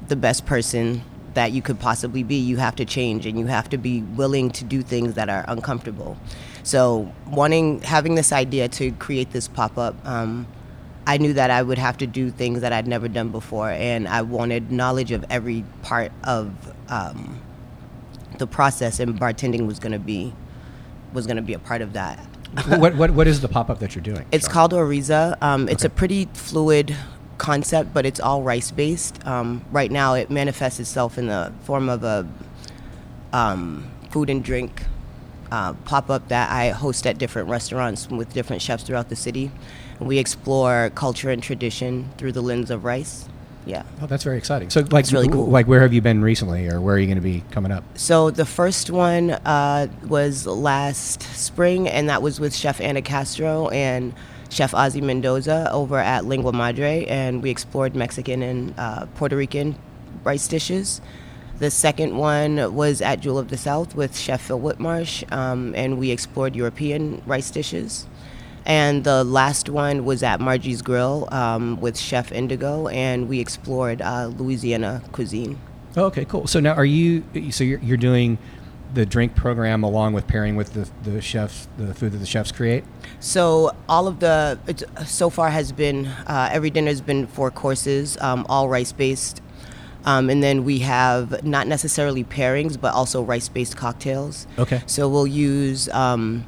the 0.09 0.17
best 0.17 0.47
person 0.47 1.03
that 1.35 1.53
you 1.53 1.63
could 1.63 1.79
possibly 1.79 2.23
be, 2.23 2.37
you 2.37 2.57
have 2.59 2.77
to 2.77 2.85
change 2.85 3.27
and 3.27 3.39
you 3.39 3.47
have 3.47 3.69
to 3.71 3.79
be 3.79 4.03
willing 4.03 4.51
to 4.51 4.65
do 4.65 4.83
things 4.83 5.15
that 5.15 5.29
are 5.29 5.45
uncomfortable. 5.49 6.17
So, 6.63 7.13
wanting, 7.29 7.81
having 7.81 8.15
this 8.15 8.33
idea 8.33 8.69
to 8.69 8.93
create 8.93 9.33
this 9.33 9.49
pop 9.49 9.79
up, 9.79 9.97
um, 10.07 10.47
I 11.07 11.19
knew 11.19 11.33
that 11.33 11.51
I 11.51 11.63
would 11.63 11.79
have 11.79 11.99
to 11.99 12.07
do 12.07 12.31
things 12.31 12.61
that 12.61 12.73
I'd 12.73 12.87
never 12.87 13.09
done 13.09 13.31
before, 13.31 13.71
and 13.71 14.07
I 14.07 14.23
wanted 14.23 14.71
knowledge 14.71 15.11
of 15.11 15.25
every 15.29 15.65
part 15.83 16.13
of 16.23 16.53
um, 16.89 17.41
the 18.39 18.47
process, 18.47 19.01
and 19.01 19.19
bartending 19.19 19.67
was 19.67 19.81
going 19.81 19.93
to 19.93 19.99
be 19.99 20.33
was 21.13 21.27
going 21.27 21.37
to 21.37 21.43
be 21.43 21.55
a 21.55 21.59
part 21.59 21.83
of 21.83 21.93
that. 21.95 22.19
what, 22.79 22.95
what, 22.95 23.11
what 23.11 23.27
is 23.27 23.41
the 23.41 23.49
pop 23.49 23.69
up 23.69 23.81
that 23.81 23.95
you're 23.95 24.03
doing? 24.03 24.25
It's 24.33 24.47
Sean? 24.47 24.53
called 24.53 24.73
Oryza. 24.73 25.37
Um, 25.43 25.69
It's 25.69 25.85
a 25.85 25.91
pretty 25.91 26.29
fluid 26.35 26.97
concept, 27.43 27.93
but 27.93 28.07
it's 28.07 28.21
all 28.21 28.43
rice 28.43 28.71
based. 28.71 29.27
Um, 29.27 29.65
right 29.73 29.91
now, 29.91 30.15
it 30.15 30.31
manifests 30.31 30.79
itself 30.79 31.19
in 31.19 31.27
the 31.27 31.53
form 31.65 31.89
of 31.89 32.05
a 32.05 32.27
um, 33.33 33.91
food 34.11 34.31
and 34.31 34.45
drink 34.45 34.85
uh, 35.51 35.73
pop 35.85 36.09
up 36.09 36.29
that 36.29 36.51
I 36.53 36.69
host 36.71 37.05
at 37.05 37.19
different 37.19 37.49
restaurants 37.49 38.09
with 38.09 38.33
different 38.33 38.63
chefs 38.63 38.85
throughout 38.85 39.09
the 39.09 39.17
city. 39.17 39.51
And 39.99 40.09
we 40.09 40.19
explore 40.19 40.91
culture 40.95 41.31
and 41.31 41.43
tradition 41.43 42.09
through 42.17 42.31
the 42.31 42.41
lens 42.41 42.71
of 42.71 42.85
rice. 42.85 43.29
Yeah. 43.67 43.83
Oh, 44.01 44.07
that's 44.07 44.23
very 44.23 44.39
exciting. 44.39 44.71
So, 44.71 44.87
like, 44.91 45.11
really 45.11 45.29
cool. 45.29 45.47
like, 45.47 45.67
where 45.67 45.81
have 45.81 45.93
you 45.93 46.01
been 46.01 46.23
recently, 46.23 46.69
or 46.69 46.81
where 46.81 46.95
are 46.95 46.99
you 46.99 47.07
going 47.07 47.17
to 47.17 47.23
be 47.23 47.43
coming 47.51 47.73
up? 47.73 47.83
So 47.97 48.31
the 48.31 48.47
first 48.47 48.89
one 48.91 49.31
uh, 49.31 49.89
was 50.07 50.47
last 50.47 51.23
spring, 51.37 51.89
and 51.89 52.09
that 52.09 52.23
was 52.23 52.39
with 52.39 52.55
Chef 52.55 52.81
Ana 52.81 53.03
Castro 53.03 53.69
and 53.69 54.15
Chef 54.53 54.73
Ozzy 54.73 55.03
Mendoza 55.03 55.71
over 55.73 55.97
at 55.99 56.27
Lengua 56.27 56.53
Madre, 56.53 57.07
and 57.07 57.43
we 57.43 57.49
explored 57.49 57.97
Mexican 57.97 58.43
and 58.43 58.75
uh, 58.77 59.07
Puerto 59.15 59.35
Rican 59.35 59.77
rice 60.25 60.47
dishes. 60.47 61.01
The 61.59 61.71
second 61.71 62.19
one 62.19 62.75
was 62.75 63.01
at 63.01 63.21
Jewel 63.21 63.39
of 63.39 63.49
the 63.49 63.57
South 63.57 63.95
with 63.95 64.15
Chef 64.15 64.43
Phil 64.43 64.61
Whitmarsh, 64.61 65.33
um, 65.33 65.75
and 65.75 65.99
we 65.99 66.11
explored 66.11 66.55
European 66.55 67.23
rice 67.25 67.51
dishes. 67.51 68.07
And 68.67 69.05
the 69.05 69.25
last 69.25 69.71
one 69.71 70.05
was 70.05 70.23
at 70.23 70.39
Marjie's 70.39 70.83
Grill 70.83 71.29
um, 71.33 71.81
with 71.81 71.97
Chef 71.99 72.31
Indigo, 72.31 72.89
and 72.89 73.31
we 73.31 73.41
explored 73.41 74.03
uh, 74.03 74.27
Louisiana 74.37 75.03
cuisine. 75.13 75.59
Oh, 75.97 76.05
okay, 76.05 76.27
cool. 76.27 76.47
So 76.47 76.61
now, 76.61 76.75
are 76.75 76.85
you? 76.85 77.25
So 77.53 77.65
you're, 77.65 77.81
you're 77.81 77.97
doing 77.97 78.37
the 78.95 79.07
drink 79.07 79.35
program 79.35 79.83
along 79.83 80.13
with 80.13 80.27
pairing 80.27 80.57
with 80.57 80.75
the 80.75 80.89
the 81.09 81.21
chefs, 81.21 81.69
the 81.79 81.95
food 81.95 82.13
that 82.13 82.19
the 82.19 82.27
chefs 82.27 82.53
create. 82.53 82.85
So 83.21 83.75
all 83.89 84.07
of 84.07 84.21
the 84.21 84.59
it's, 84.67 84.85
so 85.07 85.31
far 85.31 85.51
has 85.51 85.73
been 85.73 86.07
uh, 86.07 86.51
every 86.53 86.71
dinner 86.71 86.89
has 86.89 87.01
been 87.01 87.27
four 87.27 87.51
courses, 87.51 88.19
um, 88.21 88.47
all 88.49 88.69
rice 88.69 88.93
based, 88.93 89.41
um, 90.05 90.29
and 90.31 90.43
then 90.43 90.65
we 90.65 90.81
have 90.81 91.45
not 91.45 91.67
necessarily 91.67 92.25
pairings, 92.25 92.81
but 92.81 92.95
also 92.95 93.23
rice 93.23 93.49
based 93.49 93.77
cocktails. 93.77 94.47
Okay. 94.59 94.83
So 94.87 95.09
we'll 95.09 95.27
use 95.27 95.89
um, 95.91 96.47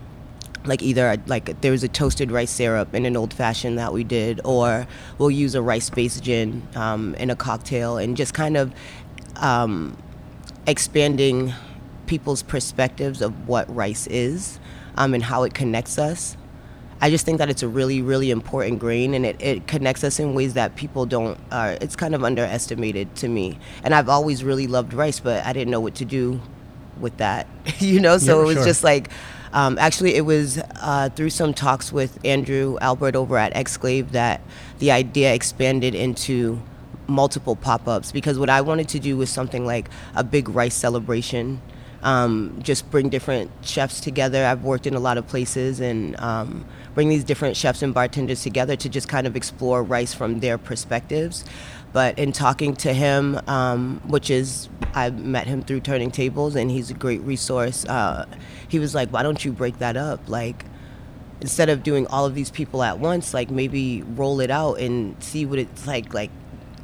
like 0.65 0.83
either 0.83 1.17
like 1.27 1.61
there 1.61 1.73
was 1.73 1.83
a 1.85 1.89
toasted 1.89 2.31
rice 2.31 2.51
syrup 2.51 2.95
in 2.95 3.07
an 3.07 3.17
old 3.17 3.33
fashioned 3.33 3.79
that 3.79 3.93
we 3.93 4.05
did, 4.05 4.41
or 4.45 4.87
we'll 5.19 5.31
use 5.31 5.55
a 5.55 5.63
rice 5.63 5.91
based 5.91 6.23
gin 6.23 6.67
um, 6.75 7.15
in 7.15 7.31
a 7.31 7.37
cocktail, 7.37 7.97
and 7.97 8.17
just 8.17 8.35
kind 8.35 8.57
of 8.57 8.73
um, 9.37 9.97
expanding 10.67 11.53
people's 12.07 12.43
perspectives 12.43 13.21
of 13.23 13.49
what 13.49 13.73
rice 13.75 14.07
is 14.09 14.59
um, 14.97 15.15
and 15.15 15.23
how 15.23 15.43
it 15.43 15.55
connects 15.55 15.99
us. 15.99 16.37
I 17.01 17.11
just 17.11 17.27
think 17.27 17.39
that 17.39 17.51
it's 17.51 17.63
a 17.63 17.69
really, 17.69 18.01
really 18.01 18.31
important 18.31 18.79
grain, 18.79 19.15
and 19.15 19.27
it, 19.27 19.37
it 19.41 19.67
connects 19.67 20.05
us 20.05 20.19
in 20.19 20.33
ways 20.35 20.55
that 20.55 20.77
people 20.77 21.07
don't. 21.07 21.39
Uh, 21.51 21.77
it's 21.81 21.97
kind 21.97 22.15
of 22.15 22.25
underestimated 22.25 23.15
to 23.17 23.29
me, 23.29 23.59
and 23.83 23.95
I've 23.95 24.09
always 24.09 24.43
really 24.45 24.67
loved 24.67 24.95
rice, 24.95 25.21
but 25.21 25.45
I 25.45 25.53
didn't 25.53 25.71
know 25.71 25.81
what 25.81 25.97
to 25.97 26.05
do 26.05 26.41
with 26.99 27.17
that, 27.19 27.47
you 27.79 28.01
know. 28.01 28.17
So 28.19 28.39
Yeah, 28.39 28.43
it 28.43 28.47
was 28.47 28.57
sure. 28.57 28.65
just 28.65 28.85
like, 28.85 29.11
um, 29.53 29.77
actually, 29.79 30.15
it 30.15 30.23
was 30.23 30.59
uh, 30.77 31.11
through 31.15 31.31
some 31.31 31.53
talks 31.53 31.93
with 31.93 32.19
Andrew 32.25 32.79
Albert 32.81 33.17
over 33.17 33.37
at 33.37 33.53
Exclave 33.55 34.11
that 34.13 34.41
the 34.79 34.91
idea 34.91 35.35
expanded 35.35 35.95
into 35.95 36.63
multiple 37.07 37.55
pop-ups 37.55 38.13
because 38.13 38.39
what 38.39 38.49
I 38.49 38.63
wanted 38.63 38.89
to 38.91 38.99
do 38.99 39.17
was 39.17 39.29
something 39.29 39.67
like 39.67 39.91
a 40.15 40.25
big 40.25 40.49
rice 40.49 40.75
celebration. 40.75 41.61
Um, 42.05 42.61
just 42.63 42.91
bring 42.91 43.09
different 43.09 43.51
chefs 43.63 44.01
together. 44.01 44.45
I've 44.45 44.63
worked 44.63 44.87
in 44.87 44.95
a 44.95 45.01
lot 45.01 45.19
of 45.19 45.27
places 45.27 45.81
and 45.81 46.19
um, 46.21 46.67
bring 46.95 47.09
these 47.09 47.25
different 47.25 47.57
chefs 47.57 47.83
and 47.83 47.93
bartenders 47.93 48.43
together 48.43 48.77
to 48.77 48.89
just 48.89 49.09
kind 49.09 49.27
of 49.27 49.37
explore 49.37 49.83
rice 49.83 50.15
from 50.15 50.41
their 50.41 50.59
perspectives. 50.59 51.45
But 51.95 52.19
in 52.19 52.33
talking 52.33 52.75
to 52.77 52.93
him, 52.93 53.41
um, 53.47 54.01
which 54.07 54.29
is 54.29 54.69
I 54.95 55.11
met 55.11 55.47
him 55.47 55.63
through 55.63 55.81
Turning 55.81 56.11
Tables, 56.11 56.57
and 56.57 56.71
he's 56.71 56.91
a 56.91 56.95
great 56.95 57.21
resource. 57.23 57.85
Uh, 57.85 58.27
he 58.69 58.79
was 58.79 58.95
like, 58.95 59.11
"Why 59.11 59.23
don't 59.23 59.45
you 59.45 59.53
break 59.53 59.79
that 59.79 59.97
up? 59.97 60.21
Like, 60.29 60.65
instead 61.41 61.69
of 61.69 61.85
doing 61.85 62.07
all 62.09 62.27
of 62.27 62.35
these 62.35 62.51
people 62.51 62.83
at 62.83 62.99
once, 62.99 63.33
like 63.33 63.49
maybe 63.49 64.03
roll 64.03 64.41
it 64.41 64.51
out 64.51 64.81
and 64.81 65.15
see 65.23 65.47
what 65.47 65.59
it's 65.59 65.87
like, 65.87 66.13
like 66.13 66.31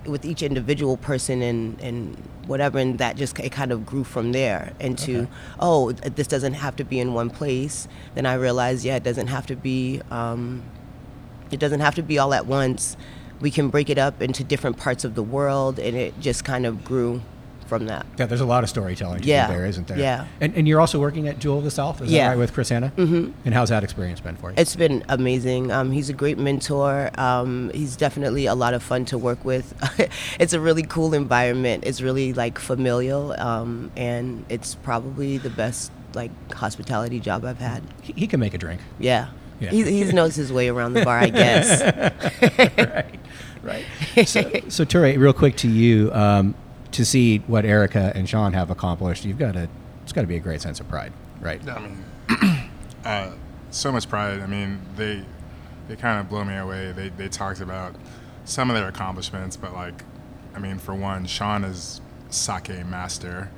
with 0.06 0.24
each 0.24 0.42
individual 0.42 0.96
person 0.96 1.42
and 1.42 1.80
and 1.80 2.16
whatever." 2.50 2.78
And 2.78 2.98
that 2.98 3.16
just 3.16 3.38
it 3.38 3.52
kind 3.52 3.72
of 3.72 3.86
grew 3.86 4.04
from 4.04 4.32
there 4.32 4.74
into, 4.78 5.28
oh, 5.58 5.92
this 5.92 6.26
doesn't 6.26 6.54
have 6.54 6.76
to 6.76 6.84
be 6.84 7.00
in 7.00 7.14
one 7.14 7.30
place. 7.30 7.88
Then 8.14 8.26
I 8.26 8.34
realized, 8.34 8.84
yeah, 8.84 8.96
it 8.96 9.04
doesn't 9.04 9.28
have 9.28 9.46
to 9.46 9.56
be. 9.56 10.02
Um, 10.10 10.62
it 11.50 11.58
doesn't 11.58 11.80
have 11.80 11.94
to 11.96 12.02
be 12.02 12.18
all 12.18 12.34
at 12.34 12.46
once. 12.46 12.96
We 13.40 13.50
can 13.50 13.70
break 13.70 13.88
it 13.88 13.98
up 13.98 14.20
into 14.20 14.44
different 14.44 14.76
parts 14.76 15.04
of 15.04 15.14
the 15.14 15.22
world, 15.22 15.78
and 15.78 15.96
it 15.96 16.20
just 16.20 16.44
kind 16.44 16.66
of 16.66 16.84
grew 16.84 17.22
from 17.70 17.86
that. 17.86 18.04
Yeah, 18.18 18.26
there's 18.26 18.42
a 18.42 18.46
lot 18.46 18.64
of 18.64 18.68
storytelling 18.68 19.22
to 19.22 19.26
Yeah, 19.28 19.46
there, 19.46 19.64
isn't 19.64 19.86
there? 19.88 19.98
yeah. 19.98 20.26
And, 20.42 20.54
and 20.54 20.68
you're 20.68 20.80
also 20.80 20.98
working 21.00 21.26
at 21.28 21.38
Jewel 21.38 21.58
of 21.58 21.64
the 21.64 21.70
South, 21.70 22.02
is 22.02 22.10
Yeah. 22.10 22.24
that 22.24 22.28
right, 22.30 22.38
with 22.38 22.52
Chris 22.52 22.68
Hannah? 22.68 22.92
Mm-hmm. 22.96 23.30
And 23.46 23.54
how's 23.54 23.70
that 23.70 23.82
experience 23.84 24.20
been 24.20 24.36
for 24.36 24.50
you? 24.50 24.56
It's 24.58 24.76
been 24.76 25.02
amazing. 25.08 25.70
Um, 25.72 25.92
he's 25.92 26.10
a 26.10 26.12
great 26.12 26.36
mentor. 26.36 27.10
Um, 27.14 27.70
he's 27.72 27.96
definitely 27.96 28.44
a 28.46 28.54
lot 28.54 28.74
of 28.74 28.82
fun 28.82 29.04
to 29.06 29.16
work 29.16 29.42
with. 29.44 29.72
it's 30.40 30.52
a 30.52 30.60
really 30.60 30.82
cool 30.82 31.14
environment. 31.14 31.84
It's 31.86 32.02
really 32.02 32.32
like 32.34 32.58
familial, 32.58 33.32
um, 33.40 33.90
and 33.96 34.44
it's 34.50 34.74
probably 34.74 35.38
the 35.38 35.50
best 35.50 35.92
like 36.14 36.32
hospitality 36.52 37.20
job 37.20 37.44
I've 37.44 37.58
had. 37.60 37.82
he, 38.02 38.12
he 38.14 38.26
can 38.26 38.40
make 38.40 38.52
a 38.52 38.58
drink. 38.58 38.80
Yeah, 38.98 39.28
Yeah. 39.60 39.70
He, 39.70 39.84
he 40.04 40.12
knows 40.12 40.34
his 40.34 40.52
way 40.52 40.68
around 40.68 40.94
the 40.94 41.04
bar, 41.04 41.18
I 41.18 41.28
guess. 41.30 41.80
right, 42.78 43.14
right. 43.62 43.84
So, 44.28 44.42
so 44.68 44.84
Touré, 44.84 45.16
real 45.18 45.32
quick 45.32 45.54
to 45.58 45.68
you, 45.68 46.12
um, 46.12 46.54
to 46.92 47.04
see 47.04 47.38
what 47.38 47.64
Erika 47.64 48.12
and 48.14 48.28
Sean 48.28 48.52
have 48.52 48.70
accomplished, 48.70 49.24
you've 49.24 49.38
got 49.38 49.52
to, 49.52 49.68
it's 50.02 50.12
got 50.12 50.22
to 50.22 50.26
be 50.26 50.36
a 50.36 50.40
great 50.40 50.60
sense 50.60 50.80
of 50.80 50.88
pride, 50.88 51.12
right? 51.40 51.60
I 51.68 51.78
mean, 51.80 52.04
uh, 53.04 53.32
so 53.70 53.92
much 53.92 54.08
pride. 54.08 54.40
I 54.40 54.46
mean, 54.46 54.80
they 54.96 55.24
they 55.88 55.96
kind 55.96 56.20
of 56.20 56.28
blow 56.28 56.44
me 56.44 56.56
away. 56.56 56.92
They 56.92 57.08
they 57.10 57.28
talked 57.28 57.60
about 57.60 57.94
some 58.44 58.70
of 58.70 58.76
their 58.76 58.88
accomplishments, 58.88 59.56
but 59.56 59.72
like, 59.72 60.04
I 60.54 60.58
mean, 60.58 60.78
for 60.78 60.94
one, 60.94 61.26
Sean 61.26 61.64
is 61.64 62.00
sake 62.30 62.84
master. 62.86 63.50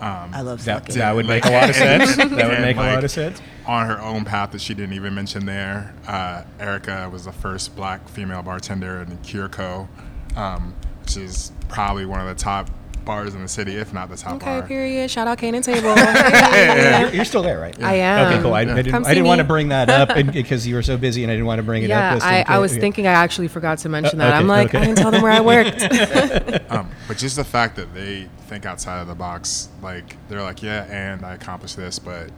Um, 0.00 0.30
I 0.32 0.40
love 0.40 0.64
That, 0.64 0.86
sake. 0.86 0.96
that 0.96 1.14
would 1.14 1.26
make 1.26 1.44
a 1.44 1.50
lot 1.52 1.68
of 1.68 1.76
sense. 1.76 2.16
That 2.16 2.30
would 2.30 2.40
and, 2.40 2.62
make 2.62 2.76
a 2.78 2.80
lot 2.80 3.04
of 3.04 3.10
sense. 3.10 3.40
On 3.66 3.86
her 3.86 4.00
own 4.00 4.24
path 4.24 4.52
that 4.52 4.62
she 4.62 4.72
didn't 4.72 4.94
even 4.94 5.14
mention 5.14 5.44
there, 5.44 5.94
uh, 6.06 6.44
Erika 6.58 7.08
was 7.12 7.26
the 7.26 7.32
first 7.32 7.76
black 7.76 8.08
female 8.08 8.42
bartender 8.42 9.02
in 9.02 9.18
Curco, 9.18 9.88
um, 10.36 10.74
which 11.02 11.18
is 11.18 11.52
probably 11.68 12.06
one 12.06 12.18
of 12.18 12.26
the 12.26 12.34
top 12.34 12.70
bars 13.04 13.34
in 13.34 13.42
the 13.42 13.48
city, 13.48 13.76
if 13.76 13.92
not 13.92 14.08
the 14.08 14.16
top 14.16 14.34
Okay, 14.34 14.60
bar. 14.60 14.66
period. 14.68 15.10
Shout 15.10 15.26
out 15.26 15.38
Cane 15.38 15.54
and 15.54 15.64
Table. 15.70 15.94
You're, 15.96 17.14
you're 17.14 17.24
still 17.24 17.42
there, 17.42 17.58
right? 17.60 17.80
I 17.82 17.94
am. 17.94 18.26
Okay, 18.32 18.42
cool. 18.42 18.54
I, 18.54 18.60
I 18.60 18.82
didn't, 18.82 19.06
I 19.06 19.14
didn't 19.14 19.26
want 19.26 19.38
to 19.40 19.44
bring 19.44 19.68
that 19.68 19.88
up 19.90 20.10
and, 20.10 20.32
because 20.32 20.66
you 20.66 20.74
were 20.74 20.82
so 20.82 20.96
busy 20.96 21.22
and 21.22 21.30
I 21.30 21.34
didn't 21.34 21.46
want 21.46 21.58
to 21.58 21.62
bring 21.62 21.82
it 21.82 21.88
yeah, 21.88 22.10
up. 22.10 22.14
just 22.18 22.26
in 22.26 22.34
I, 22.34 22.44
I 22.46 22.58
was 22.58 22.74
yeah. 22.74 22.80
thinking 22.80 23.06
I 23.06 23.12
actually 23.12 23.48
forgot 23.48 23.78
to 23.78 23.88
mention 23.88 24.20
Uh, 24.20 24.24
that. 24.24 24.34
I'm 24.34 24.46
like, 24.46 24.68
okay. 24.68 24.78
I 24.78 24.84
didn't 24.86 24.98
tell 24.98 25.10
them 25.10 25.22
where 25.22 25.32
I 25.32 25.40
worked. 25.40 25.80
Um, 26.70 26.88
but 27.08 27.16
just 27.18 27.34
the 27.34 27.42
fact 27.44 27.74
that 27.76 27.92
they 27.94 28.28
think 28.46 28.64
outside 28.64 29.00
of 29.00 29.08
the 29.08 29.14
box, 29.14 29.68
like 29.82 30.16
they're 30.28 30.42
like, 30.42 30.62
yeah, 30.62 30.84
and 30.84 31.24
I 31.26 31.34
accomplished 31.34 31.76
this, 31.76 31.98
but 31.98 32.30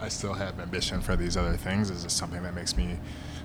I 0.00 0.08
still 0.08 0.34
have 0.34 0.58
ambition 0.60 1.00
for 1.00 1.16
these 1.16 1.36
other 1.36 1.56
things, 1.56 1.90
is 1.90 2.04
just 2.04 2.16
something 2.16 2.42
that 2.44 2.54
makes 2.54 2.76
me 2.76 2.96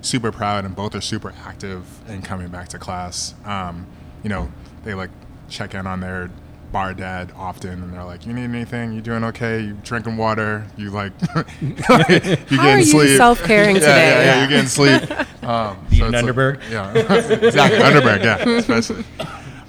super 0.02 0.32
proud. 0.32 0.64
And 0.64 0.76
both 0.76 0.94
are 0.94 1.02
super 1.02 1.34
active 1.44 1.86
in 2.08 2.22
coming 2.22 2.50
back 2.50 2.68
to 2.70 2.78
class. 2.80 3.34
Um, 3.46 3.88
you 4.24 4.30
know, 4.30 4.52
they 4.84 4.94
like 4.94 5.10
check 5.50 5.74
in 5.74 5.88
on 5.88 6.02
their 6.02 6.30
bar 6.72 6.94
dad 6.94 7.32
often, 7.36 7.82
and 7.84 7.94
they're 7.94 8.04
like, 8.04 8.26
"You 8.26 8.34
need 8.34 8.44
anything? 8.44 8.92
You 8.94 9.02
doing 9.02 9.24
okay? 9.26 9.62
You 9.62 9.74
drinking 9.84 10.18
water? 10.18 10.66
You 10.78 10.90
like, 10.92 11.14
you 11.62 11.76
How 11.84 12.04
getting 12.04 12.56
are 12.60 12.80
you 12.80 13.18
self-caring 13.18 13.76
yeah, 13.78 13.80
today? 13.82 14.10
Yeah, 14.10 14.20
yeah, 14.20 14.26
Yeah. 14.36 14.42
you 14.44 14.50
getting 14.50 14.68
sleep? 14.68 15.02
Um, 15.48 15.78
Eating 15.90 16.08
it's 16.08 16.14
like- 16.14 16.26
Underberg? 16.26 16.62
yeah, 16.70 16.92
exactly. 16.92 17.80
Underberg, 17.80 18.22
yeah, 18.22 18.50
especially. 18.58 19.06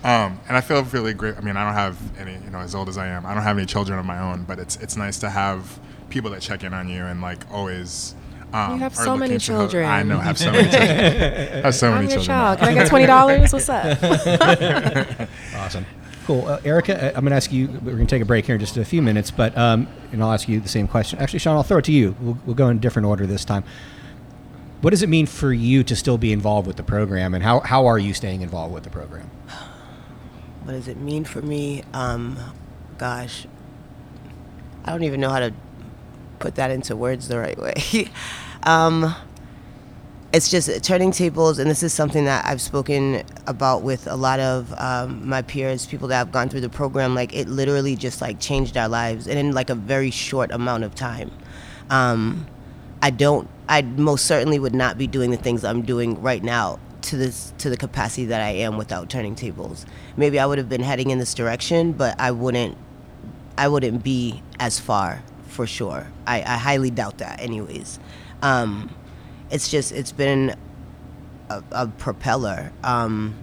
Um, 0.03 0.41
and 0.49 0.57
I 0.57 0.61
feel 0.61 0.83
really 0.83 1.15
great. 1.15 1.37
I 1.37 1.41
mean, 1.41 1.57
I 1.57 1.65
don't 1.65 1.75
have 1.75 1.97
any, 2.19 2.33
you 2.33 2.51
know, 2.51 2.59
as 2.59 2.75
old 2.75 2.89
as 2.89 2.99
I 2.99 3.07
am, 3.07 3.25
I 3.25 3.33
don't 3.33 3.45
have 3.45 3.57
any 3.57 3.65
children 3.67 3.97
of 3.97 4.05
my 4.05 4.19
own, 4.19 4.43
but 4.43 4.59
it's 4.59 4.75
it's 4.79 4.97
nice 4.97 5.21
to 5.21 5.31
have 5.31 5.79
people 6.11 6.33
that 6.33 6.41
check 6.43 6.65
in 6.65 6.75
on 6.75 6.89
you 6.89 7.05
and 7.05 7.21
like 7.21 7.39
always. 7.53 8.17
Um, 8.53 8.73
You 8.75 8.79
have 8.79 8.97
so 8.97 9.17
many 9.17 9.35
looking 9.35 9.39
to 9.47 9.53
help- 9.53 9.63
children. 9.71 9.85
I 9.89 10.03
know, 10.03 10.19
I 10.19 10.23
have 10.23 10.39
so 10.39 10.51
many 10.51 10.69
children. 10.69 11.63
have 11.63 11.75
so 11.77 11.89
I'm 11.89 11.95
many 11.95 12.05
your 12.07 12.17
children. 12.17 12.27
child. 12.27 12.59
Can 12.59 12.69
I 12.69 12.75
get 12.75 12.89
twenty 12.89 13.07
dollars? 13.07 13.53
What's 13.53 13.69
up? 13.69 15.29
Awesome. 15.55 15.87
Cool. 16.29 16.47
Uh, 16.47 16.61
Erika, 16.63 17.03
I- 17.03 17.09
I'm 17.17 17.23
going 17.23 17.31
to 17.31 17.37
ask 17.37 17.51
you, 17.51 17.69
we're 17.69 17.95
going 17.95 18.07
to 18.07 18.15
take 18.15 18.21
a 18.21 18.27
break 18.27 18.45
here 18.45 18.55
in 18.57 18.61
just 18.61 18.77
a 18.77 18.85
few 18.85 19.01
minutes, 19.01 19.31
but, 19.31 19.57
um, 19.57 19.89
and 20.13 20.23
I'll 20.23 20.31
ask 20.31 20.47
you 20.47 20.61
the 20.61 20.69
same 20.69 20.87
question. 20.87 21.19
Actually, 21.21 21.39
Sean, 21.39 21.57
I'll 21.57 21.63
throw 21.63 21.79
it 21.79 21.87
to 21.87 21.93
you. 21.93 22.15
We'll, 22.21 22.39
we'll 22.45 22.55
go 22.55 22.69
in 22.69 22.77
a 22.77 22.81
different 22.81 23.07
order 23.07 23.27
this 23.27 23.47
time. 23.47 23.65
What 24.83 24.91
does 24.91 25.03
it 25.03 25.09
mean 25.09 25.25
for 25.25 25.55
you 25.55 25.83
to 25.85 25.97
still 25.97 26.19
be 26.19 26.31
involved 26.31 26.67
with 26.67 26.77
the 26.77 26.83
program, 26.83 27.33
and 27.33 27.43
how, 27.43 27.61
how 27.61 27.87
are 27.87 27.99
you 27.99 28.13
staying 28.13 28.43
involved 28.43 28.75
with 28.75 28.85
the 28.85 28.91
program? 28.91 29.31
What 30.65 30.73
does 30.73 30.87
it 30.87 30.99
mean 30.99 31.25
for 31.25 31.41
me? 31.41 31.83
Um, 31.95 32.37
gosh, 32.99 33.47
I 34.85 34.91
don't 34.91 35.05
even 35.05 35.19
know 35.19 35.31
how 35.31 35.39
to 35.39 35.55
put 36.41 36.57
that 36.57 36.71
into 36.71 36.95
words 36.95 37.29
the 37.29 37.39
right 37.39 37.57
way. 37.57 38.11
um, 38.65 39.15
it's 40.33 40.51
just 40.51 40.85
turning 40.85 41.11
tables, 41.11 41.59
and 41.59 41.71
this 41.71 41.83
is 41.83 41.95
something 41.95 42.27
that 42.27 42.45
I've 42.45 42.61
spoken 42.61 43.25
about 43.47 43.83
with 43.83 44.07
a 44.07 44.17
lot 44.17 44.41
of 44.41 44.75
um, 44.79 45.27
my 45.27 45.41
peers, 45.41 45.87
people 45.87 46.09
that 46.09 46.17
have 46.17 46.33
gone 46.33 46.49
through 46.49 46.61
the 46.61 46.69
program. 46.69 47.15
Like 47.15 47.35
it 47.35 47.49
literally 47.49 47.97
just 47.97 48.21
like 48.21 48.39
changed 48.39 48.77
our 48.77 48.89
lives, 48.89 49.27
and 49.27 49.39
in 49.39 49.53
like 49.53 49.71
a 49.71 49.75
very 49.75 50.11
short 50.11 50.51
amount 50.51 50.85
of 50.85 50.95
time. 50.95 51.31
Um, 51.89 52.47
I 53.01 53.11
don't. 53.11 53.49
I 53.69 53.83
most 53.83 54.27
certainly 54.27 54.59
would 54.59 54.75
not 54.75 54.99
be 54.99 55.07
doing 55.07 55.31
the 55.31 55.37
things 55.37 55.65
I'm 55.65 55.83
doing 55.83 56.21
right 56.21 56.43
now 56.43 56.79
to 57.03 57.17
this 57.17 57.55
to 57.59 57.71
the 57.71 57.77
capacity 57.77 58.27
that 58.27 58.43
I 58.43 58.51
am 58.51 58.77
without 58.77 59.09
turning 59.09 59.35
tables. 59.35 59.87
Maybe 60.17 60.39
I 60.39 60.45
would 60.45 60.59
have 60.59 60.69
been 60.69 60.83
heading 60.83 61.11
in 61.11 61.19
this 61.19 61.33
direction, 61.33 61.93
but 61.93 62.19
I 62.21 62.33
wouldn't. 62.33 62.77
I 63.57 63.69
wouldn't 63.69 64.05
be 64.05 64.43
as 64.61 64.79
far 64.79 65.23
for 65.49 65.67
sure. 65.67 66.07
I, 66.27 66.43
I 66.43 66.59
highly 66.59 66.91
doubt 66.91 67.19
that, 67.19 67.41
anyways. 67.41 67.99
Um, 68.43 68.95
it's 69.51 69.69
just 69.69 69.93
it's 69.93 70.13
been 70.13 70.55
a, 71.51 71.63
a 71.73 71.87
propeller, 71.87 72.73
um, 72.83 73.35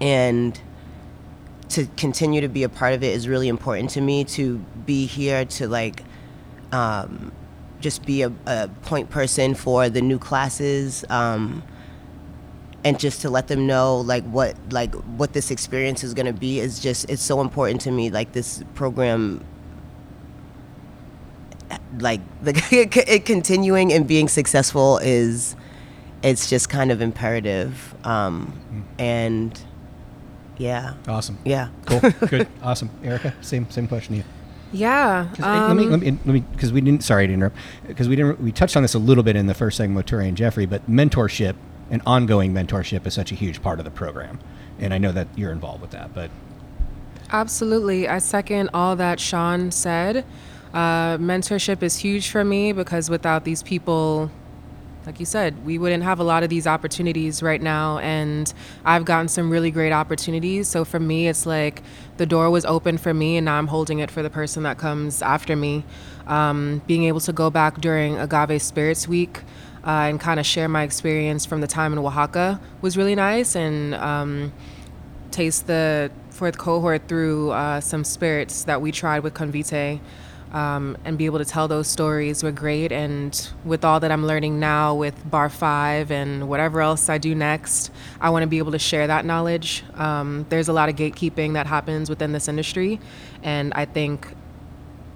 and 0.00 0.58
to 1.70 1.86
continue 1.96 2.40
to 2.40 2.48
be 2.48 2.62
a 2.62 2.68
part 2.68 2.94
of 2.94 3.02
it 3.02 3.14
is 3.14 3.26
really 3.26 3.48
important 3.48 3.90
to 3.90 4.00
me. 4.00 4.24
To 4.24 4.58
be 4.86 5.06
here 5.06 5.44
to 5.44 5.68
like. 5.68 6.04
Um, 6.72 7.32
just 7.84 8.06
be 8.06 8.22
a, 8.22 8.32
a 8.46 8.68
point 8.82 9.10
person 9.10 9.54
for 9.54 9.90
the 9.90 10.00
new 10.00 10.18
classes 10.18 11.04
um, 11.10 11.62
and 12.82 12.98
just 12.98 13.20
to 13.20 13.28
let 13.28 13.46
them 13.48 13.66
know 13.66 14.00
like 14.00 14.24
what 14.24 14.56
like 14.70 14.94
what 14.94 15.34
this 15.34 15.50
experience 15.50 16.02
is 16.02 16.14
going 16.14 16.26
to 16.26 16.32
be 16.32 16.60
is 16.60 16.80
just 16.80 17.08
it's 17.10 17.22
so 17.22 17.42
important 17.42 17.82
to 17.82 17.90
me 17.90 18.10
like 18.10 18.32
this 18.32 18.64
program 18.74 19.44
like 22.00 22.20
the 22.42 22.52
it 23.08 23.24
continuing 23.24 23.92
and 23.92 24.06
being 24.06 24.28
successful 24.28 24.98
is 24.98 25.56
it's 26.22 26.48
just 26.48 26.68
kind 26.68 26.90
of 26.90 27.00
imperative 27.00 27.94
um, 28.06 28.52
and 28.98 29.60
yeah 30.56 30.94
Awesome. 31.08 31.38
yeah 31.44 31.68
Cool. 31.86 32.00
Good. 32.28 32.48
Awesome. 32.62 32.90
Erika, 33.02 33.34
same 33.40 33.68
same 33.70 33.86
question 33.88 34.14
to 34.14 34.18
you. 34.18 34.24
Yeah. 34.72 35.28
'Cause, 35.36 35.38
let 35.40 35.76
me 35.76 35.84
um, 35.84 35.90
let 35.92 36.00
me 36.00 36.10
let 36.10 36.26
me 36.26 36.40
because 36.40 36.72
we 36.72 36.80
didn't. 36.80 37.04
Sorry 37.04 37.26
to 37.28 37.32
interrupt. 37.32 37.56
Because 37.86 38.08
we 38.08 38.16
didn't. 38.16 38.40
We 38.40 38.50
touched 38.50 38.76
on 38.76 38.82
this 38.82 38.94
a 38.94 38.98
little 38.98 39.22
bit 39.22 39.36
in 39.36 39.46
the 39.46 39.54
first 39.54 39.76
segment 39.76 39.96
with 39.96 40.06
Touré 40.06 40.26
and 40.26 40.36
Geoffrey, 40.36 40.66
but 40.66 40.90
mentorship 40.90 41.54
and 41.90 42.02
ongoing 42.06 42.52
mentorship 42.52 43.06
is 43.06 43.14
such 43.14 43.30
a 43.30 43.36
huge 43.36 43.62
part 43.62 43.78
of 43.78 43.84
the 43.84 43.90
program, 43.92 44.40
and 44.80 44.92
I 44.92 44.98
know 44.98 45.12
that 45.12 45.28
you're 45.36 45.52
involved 45.52 45.80
with 45.80 45.90
that. 45.92 46.12
But 46.12 46.30
Absolutely. 47.30 48.08
I 48.08 48.18
second 48.18 48.70
all 48.74 48.96
that 48.96 49.20
Sean 49.20 49.70
said. 49.70 50.24
Uh, 50.74 51.16
mentorship 51.18 51.84
is 51.84 51.96
huge 51.96 52.30
for 52.30 52.44
me 52.44 52.72
because 52.72 53.08
without 53.08 53.44
these 53.44 53.62
people, 53.62 54.28
like 55.06 55.20
you 55.20 55.26
said, 55.26 55.64
we 55.64 55.78
wouldn't 55.78 56.02
have 56.02 56.18
a 56.18 56.24
lot 56.24 56.42
of 56.42 56.50
these 56.50 56.66
opportunities 56.66 57.44
right 57.44 57.62
now. 57.62 57.98
And 57.98 58.52
I've 58.84 59.04
gotten 59.04 59.28
some 59.28 59.50
really 59.50 59.70
great 59.70 59.92
opportunities. 59.92 60.66
So 60.66 60.84
for 60.84 60.98
me, 60.98 61.28
it's 61.28 61.46
like 61.46 61.84
the 62.16 62.26
door 62.26 62.50
was 62.50 62.64
open 62.64 62.98
for 62.98 63.14
me, 63.14 63.36
and 63.36 63.44
now 63.44 63.56
I'm 63.56 63.68
holding 63.68 64.00
it 64.00 64.10
for 64.10 64.22
the 64.22 64.30
person 64.30 64.64
that 64.64 64.76
comes 64.76 65.22
after 65.22 65.54
me. 65.54 65.84
Um, 66.26 66.82
being 66.88 67.04
able 67.04 67.20
to 67.20 67.32
go 67.32 67.50
back 67.50 67.80
during 67.80 68.18
Agave 68.18 68.60
Spirits 68.60 69.06
Week. 69.06 69.42
Uh, 69.86 70.08
and 70.08 70.18
kind 70.18 70.40
of 70.40 70.46
share 70.46 70.66
my 70.66 70.82
experience 70.82 71.44
from 71.44 71.60
the 71.60 71.66
time 71.66 71.92
in 71.92 71.98
Oaxaca 71.98 72.58
was 72.80 72.96
really 72.96 73.14
nice, 73.14 73.54
and 73.54 73.94
um, 73.96 74.50
taste 75.30 75.66
the 75.66 76.10
fourth 76.30 76.56
cohort 76.56 77.06
through 77.06 77.50
uh, 77.50 77.82
some 77.82 78.02
spirits 78.02 78.64
that 78.64 78.80
we 78.80 78.90
tried 78.90 79.22
with 79.22 79.34
Convite 79.34 80.00
um, 80.54 80.96
and 81.04 81.18
be 81.18 81.26
able 81.26 81.40
to 81.40 81.44
tell 81.44 81.66
those 81.66 81.88
stories 81.88 82.44
were 82.44 82.52
great. 82.52 82.92
And 82.92 83.50
with 83.64 83.84
all 83.84 83.98
that 84.00 84.12
I'm 84.12 84.24
learning 84.24 84.60
now 84.60 84.94
with 84.94 85.28
Bar 85.28 85.50
5 85.50 86.12
and 86.12 86.48
whatever 86.48 86.80
else 86.80 87.08
I 87.08 87.18
do 87.18 87.34
next, 87.34 87.90
I 88.20 88.30
want 88.30 88.44
to 88.44 88.46
be 88.46 88.58
able 88.58 88.70
to 88.72 88.78
share 88.78 89.08
that 89.08 89.24
knowledge. 89.24 89.82
Um, 89.94 90.46
there's 90.50 90.68
a 90.68 90.72
lot 90.72 90.88
of 90.88 90.94
gatekeeping 90.94 91.54
that 91.54 91.66
happens 91.66 92.08
within 92.08 92.30
this 92.30 92.46
industry. 92.46 93.00
And 93.42 93.72
I 93.74 93.84
think 93.84 94.28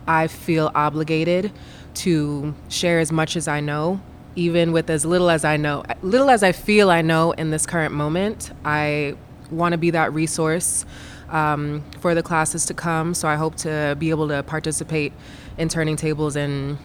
I 0.08 0.26
feel 0.26 0.72
obligated 0.74 1.52
to 1.94 2.54
share 2.68 2.98
as 2.98 3.12
much 3.12 3.36
as 3.36 3.46
I 3.46 3.60
know, 3.60 4.00
even 4.34 4.72
with 4.72 4.90
as 4.90 5.06
little 5.06 5.30
as 5.30 5.44
I 5.44 5.56
know, 5.56 5.84
little 6.02 6.30
as 6.30 6.42
I 6.42 6.50
feel 6.50 6.90
I 6.90 7.02
know 7.02 7.30
in 7.30 7.50
this 7.50 7.64
current 7.64 7.94
moment. 7.94 8.50
I 8.64 9.14
want 9.52 9.72
to 9.72 9.78
be 9.78 9.90
that 9.90 10.12
resource 10.12 10.84
um, 11.30 11.84
for 12.00 12.14
the 12.14 12.22
classes 12.22 12.64
to 12.66 12.74
come. 12.74 13.14
So 13.14 13.28
I 13.28 13.36
hope 13.36 13.56
to 13.56 13.96
be 13.98 14.10
able 14.10 14.28
to 14.28 14.42
participate 14.42 15.12
in 15.56 15.68
turning 15.68 15.96
tables 15.96 16.36
in 16.36 16.78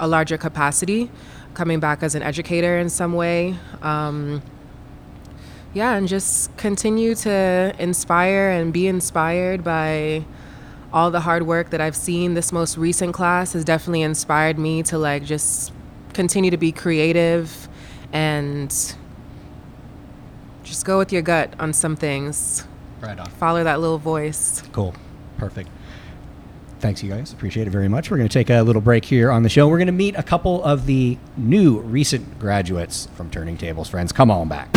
a 0.00 0.06
larger 0.06 0.38
capacity, 0.38 1.10
coming 1.54 1.80
back 1.80 2.02
as 2.02 2.14
an 2.14 2.22
educator 2.22 2.78
in 2.78 2.88
some 2.88 3.12
way. 3.12 3.56
Um, 3.82 4.42
yeah, 5.74 5.94
and 5.94 6.08
just 6.08 6.56
continue 6.56 7.14
to 7.16 7.74
inspire 7.78 8.50
and 8.50 8.72
be 8.72 8.86
inspired 8.86 9.62
by 9.62 10.24
all 10.92 11.10
the 11.10 11.20
hard 11.20 11.42
work 11.42 11.70
that 11.70 11.80
I've 11.80 11.96
seen. 11.96 12.34
This 12.34 12.52
most 12.52 12.78
recent 12.78 13.12
class 13.12 13.52
has 13.52 13.64
definitely 13.64 14.02
inspired 14.02 14.58
me 14.58 14.82
to 14.84 14.98
like 14.98 15.24
just 15.24 15.72
continue 16.14 16.50
to 16.50 16.56
be 16.56 16.72
creative 16.72 17.68
and 18.12 18.70
just 20.64 20.84
go 20.84 20.98
with 20.98 21.12
your 21.12 21.22
gut 21.22 21.52
on 21.58 21.72
some 21.72 21.96
things. 21.96 22.66
Right 23.00 23.18
on. 23.18 23.26
Follow 23.30 23.64
that 23.64 23.80
little 23.80 23.98
voice. 23.98 24.62
Cool. 24.72 24.94
Perfect. 25.36 25.70
Thanks, 26.80 27.02
you 27.02 27.10
guys. 27.10 27.32
Appreciate 27.32 27.66
it 27.66 27.70
very 27.70 27.88
much. 27.88 28.10
We're 28.10 28.18
going 28.18 28.28
to 28.28 28.32
take 28.32 28.50
a 28.50 28.62
little 28.62 28.82
break 28.82 29.04
here 29.04 29.30
on 29.32 29.42
the 29.42 29.48
show. 29.48 29.66
We're 29.68 29.78
going 29.78 29.86
to 29.86 29.92
meet 29.92 30.14
a 30.16 30.22
couple 30.22 30.62
of 30.62 30.86
the 30.86 31.18
new 31.36 31.80
recent 31.80 32.38
graduates 32.38 33.08
from 33.14 33.30
Turning 33.30 33.56
Tables, 33.56 33.88
friends. 33.88 34.12
Come 34.12 34.30
on 34.30 34.48
back. 34.48 34.68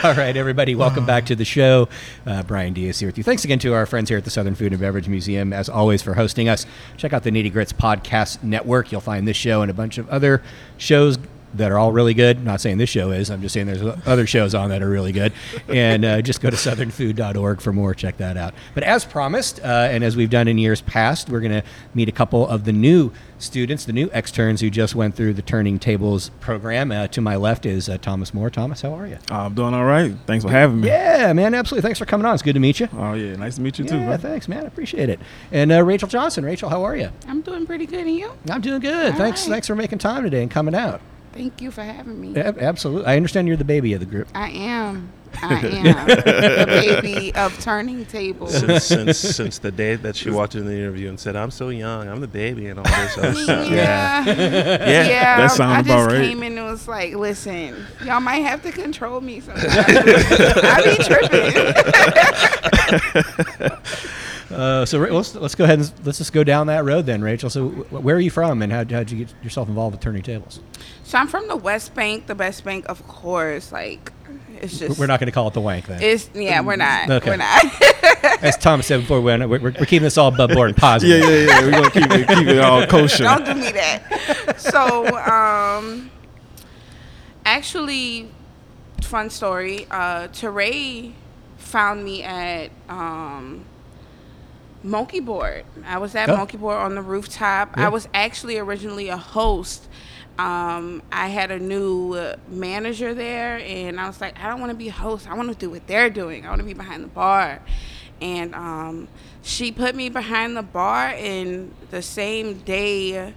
All 0.04 0.14
right, 0.14 0.34
everybody, 0.34 0.74
welcome 0.74 1.04
back 1.04 1.26
to 1.26 1.36
the 1.36 1.44
show. 1.44 1.86
Uh, 2.24 2.42
Bryan 2.42 2.72
Dias 2.72 3.00
here 3.00 3.08
with 3.08 3.18
you. 3.18 3.24
Thanks 3.24 3.44
again 3.44 3.58
to 3.58 3.74
our 3.74 3.84
friends 3.84 4.08
here 4.08 4.16
at 4.16 4.24
the 4.24 4.30
Southern 4.30 4.54
Food 4.54 4.72
and 4.72 4.80
Beverage 4.80 5.08
Museum, 5.08 5.52
as 5.52 5.68
always, 5.68 6.00
for 6.00 6.14
hosting 6.14 6.48
us. 6.48 6.64
Check 6.96 7.12
out 7.12 7.22
the 7.22 7.30
Nitty 7.30 7.52
Grits 7.52 7.74
Podcast 7.74 8.42
Network. 8.42 8.90
You'll 8.90 9.02
find 9.02 9.28
this 9.28 9.36
show 9.36 9.60
and 9.60 9.70
a 9.70 9.74
bunch 9.74 9.98
of 9.98 10.08
other 10.08 10.42
shows 10.78 11.18
that 11.54 11.70
are 11.70 11.78
all 11.78 11.92
really 11.92 12.14
good. 12.14 12.44
Not 12.44 12.60
saying 12.60 12.78
this 12.78 12.90
show 12.90 13.10
is, 13.10 13.30
I'm 13.30 13.40
just 13.42 13.52
saying 13.52 13.66
there's 13.66 13.82
other 14.06 14.26
shows 14.26 14.54
on 14.54 14.70
that 14.70 14.82
are 14.82 14.88
really 14.88 15.12
good. 15.12 15.32
And 15.68 16.04
uh, 16.04 16.22
just 16.22 16.40
go 16.40 16.50
to 16.50 16.56
southernfood.org 16.56 17.60
for 17.60 17.72
more. 17.72 17.94
Check 17.94 18.16
that 18.18 18.36
out. 18.36 18.54
But 18.74 18.84
as 18.84 19.04
promised, 19.04 19.60
uh, 19.60 19.88
and 19.90 20.04
as 20.04 20.16
we've 20.16 20.30
done 20.30 20.48
in 20.48 20.58
years 20.58 20.80
past, 20.80 21.28
we're 21.28 21.40
going 21.40 21.52
to 21.52 21.62
meet 21.94 22.08
a 22.08 22.12
couple 22.12 22.46
of 22.46 22.64
the 22.64 22.72
new 22.72 23.12
students, 23.38 23.84
the 23.84 23.92
new 23.92 24.10
externs 24.12 24.60
who 24.60 24.70
just 24.70 24.94
went 24.94 25.14
through 25.14 25.32
the 25.32 25.42
Turning 25.42 25.78
Tables 25.78 26.30
program. 26.40 26.92
Uh, 26.92 27.06
to 27.08 27.20
my 27.20 27.36
left 27.36 27.66
is 27.66 27.88
uh, 27.88 27.98
Thomas 27.98 28.34
Moore. 28.34 28.50
Thomas, 28.50 28.82
how 28.82 28.94
are 28.94 29.06
you? 29.06 29.18
I'm 29.30 29.54
doing 29.54 29.74
all 29.74 29.84
right. 29.84 30.14
Thanks 30.26 30.44
for 30.44 30.50
having 30.50 30.80
me. 30.80 30.88
Yeah, 30.88 31.32
man, 31.32 31.54
absolutely. 31.54 31.82
Thanks 31.82 31.98
for 31.98 32.06
coming 32.06 32.26
on. 32.26 32.34
It's 32.34 32.42
good 32.42 32.54
to 32.54 32.60
meet 32.60 32.80
you. 32.80 32.88
Oh 32.92 33.14
yeah, 33.14 33.36
nice 33.36 33.56
to 33.56 33.60
meet 33.60 33.78
you 33.78 33.84
too, 33.84 33.98
yeah, 33.98 34.16
thanks, 34.16 34.48
man. 34.48 34.64
I 34.64 34.66
appreciate 34.66 35.08
it. 35.08 35.20
And 35.52 35.72
uh, 35.72 35.82
Rachel 35.82 36.08
Johnson. 36.08 36.44
Rachel, 36.44 36.68
how 36.68 36.84
are 36.84 36.96
you? 36.96 37.10
I'm 37.26 37.40
doing 37.40 37.66
pretty 37.66 37.86
good, 37.86 38.06
and 38.06 38.14
you? 38.14 38.32
I'm 38.48 38.60
doing 38.60 38.80
good. 38.80 39.12
All 39.12 39.18
thanks, 39.18 39.42
right. 39.42 39.52
thanks 39.52 39.66
for 39.66 39.74
making 39.74 39.98
time 39.98 40.22
today 40.22 40.42
and 40.42 40.50
coming 40.50 40.74
out. 40.74 41.00
Thank 41.32 41.60
you 41.62 41.70
for 41.70 41.82
having 41.82 42.20
me. 42.20 42.34
Ab- 42.36 42.58
Absolutely. 42.58 43.06
I 43.06 43.16
understand 43.16 43.46
you're 43.48 43.56
the 43.56 43.64
baby 43.64 43.92
of 43.94 44.00
the 44.00 44.06
group. 44.06 44.28
I 44.34 44.50
am. 44.50 45.12
I 45.42 45.60
am 45.64 46.06
the 46.08 46.66
baby 46.66 47.32
of 47.36 47.56
turning 47.60 48.04
tables. 48.04 48.52
since, 48.58 48.84
since 48.84 49.16
since 49.16 49.58
the 49.58 49.70
day 49.70 49.94
that 49.94 50.16
she 50.16 50.28
walked 50.28 50.56
in 50.56 50.66
the 50.66 50.72
interview 50.74 51.08
and 51.08 51.20
said, 51.20 51.36
"I'm 51.36 51.52
so 51.52 51.68
young, 51.68 52.08
I'm 52.08 52.20
the 52.20 52.26
baby," 52.26 52.66
and 52.66 52.80
all 52.80 52.84
this. 52.84 53.16
I 53.16 53.28
was, 53.28 53.48
uh, 53.48 53.68
Yeah. 53.70 54.24
yeah. 54.26 54.32
Yeah, 55.06 55.36
That 55.36 55.40
I 55.44 55.46
sounds 55.46 55.86
about 55.86 56.06
right. 56.06 56.14
I 56.16 56.18
just 56.18 56.28
came 56.30 56.42
in 56.42 56.58
and 56.58 56.66
was 56.66 56.88
like, 56.88 57.14
"Listen, 57.14 57.76
y'all 58.04 58.20
might 58.20 58.38
have 58.40 58.62
to 58.64 58.72
control 58.72 59.20
me 59.20 59.38
sometimes. 59.38 59.72
I 59.76 60.82
be 60.84 60.96
tripping." 63.70 63.76
Uh, 64.50 64.84
so 64.84 64.98
let's 64.98 65.34
let's 65.34 65.54
go 65.54 65.64
ahead 65.64 65.78
and 65.78 65.92
let's 66.04 66.18
just 66.18 66.32
go 66.32 66.42
down 66.42 66.66
that 66.66 66.84
road 66.84 67.06
then, 67.06 67.22
Rachel. 67.22 67.48
So 67.50 67.68
where 67.68 68.16
are 68.16 68.20
you 68.20 68.30
from, 68.30 68.62
and 68.62 68.72
how 68.72 68.78
how'd 68.78 69.10
you 69.10 69.24
get 69.24 69.34
yourself 69.42 69.68
involved 69.68 69.94
with 69.94 70.00
turning 70.02 70.22
tables? 70.22 70.60
So 71.04 71.18
I'm 71.18 71.28
from 71.28 71.46
the 71.48 71.56
West 71.56 71.94
Bank, 71.94 72.26
the 72.26 72.34
West 72.34 72.64
Bank, 72.64 72.84
of 72.88 73.06
course. 73.06 73.70
Like, 73.72 74.12
it's 74.60 74.78
just 74.78 74.98
We're 74.98 75.06
not 75.06 75.20
going 75.20 75.26
to 75.26 75.32
call 75.32 75.48
it 75.48 75.54
the 75.54 75.60
wank 75.60 75.86
then. 75.86 76.02
It's 76.02 76.30
yeah, 76.34 76.60
we're 76.62 76.76
not. 76.76 77.08
Okay. 77.10 77.30
We're 77.30 77.36
not. 77.36 77.64
As 78.42 78.56
Tom 78.56 78.82
said 78.82 79.00
before, 79.00 79.20
we're, 79.20 79.38
we're, 79.46 79.58
we're 79.60 79.72
keeping 79.72 80.02
this 80.02 80.18
all 80.18 80.32
above 80.34 80.50
board 80.50 80.70
and 80.70 80.78
Yeah, 80.78 80.80
positive. 80.80 81.20
yeah, 81.20 81.46
yeah. 81.46 81.60
We're 81.62 81.70
gonna 81.70 81.90
keep 81.90 82.10
it, 82.10 82.28
keep 82.28 82.48
it 82.48 82.58
all 82.60 82.86
kosher. 82.86 83.24
Don't 83.24 83.44
do 83.44 83.54
me 83.54 83.70
that. 83.72 84.60
So, 84.60 85.06
um, 85.18 86.10
actually, 87.44 88.30
fun 89.02 89.30
story. 89.30 89.86
Uh, 89.90 90.28
Touré 90.28 91.12
found 91.58 92.04
me 92.04 92.22
at 92.22 92.70
um, 92.88 93.64
Monkey 94.82 95.20
Board. 95.20 95.64
I 95.84 95.98
was 95.98 96.14
at 96.14 96.28
Oh. 96.30 96.36
Monkey 96.36 96.56
Board 96.56 96.76
on 96.76 96.94
the 96.94 97.02
rooftop. 97.02 97.76
Yeah. 97.76 97.86
I 97.86 97.88
was 97.90 98.08
actually 98.14 98.58
originally 98.58 99.08
a 99.08 99.16
host. 99.16 99.86
Um, 100.38 101.02
I 101.12 101.28
had 101.28 101.50
a 101.50 101.58
new 101.58 102.14
uh, 102.14 102.36
manager 102.48 103.12
there, 103.12 103.58
and 103.58 104.00
I 104.00 104.06
was 104.06 104.20
like, 104.20 104.38
I 104.42 104.48
don't 104.48 104.58
want 104.60 104.70
to 104.70 104.76
be 104.76 104.88
a 104.88 104.92
host. 104.92 105.28
I 105.30 105.34
want 105.34 105.50
to 105.50 105.54
do 105.54 105.68
what 105.68 105.86
they're 105.86 106.08
doing. 106.08 106.46
I 106.46 106.48
want 106.48 106.60
to 106.60 106.66
be 106.66 106.72
behind 106.72 107.04
the 107.04 107.08
bar. 107.08 107.60
And 108.22 108.54
um, 108.54 109.08
she 109.42 109.70
put 109.72 109.94
me 109.94 110.08
behind 110.08 110.56
the 110.56 110.62
bar, 110.62 111.08
and 111.08 111.74
the 111.90 112.00
same 112.02 112.54
day 112.60 113.34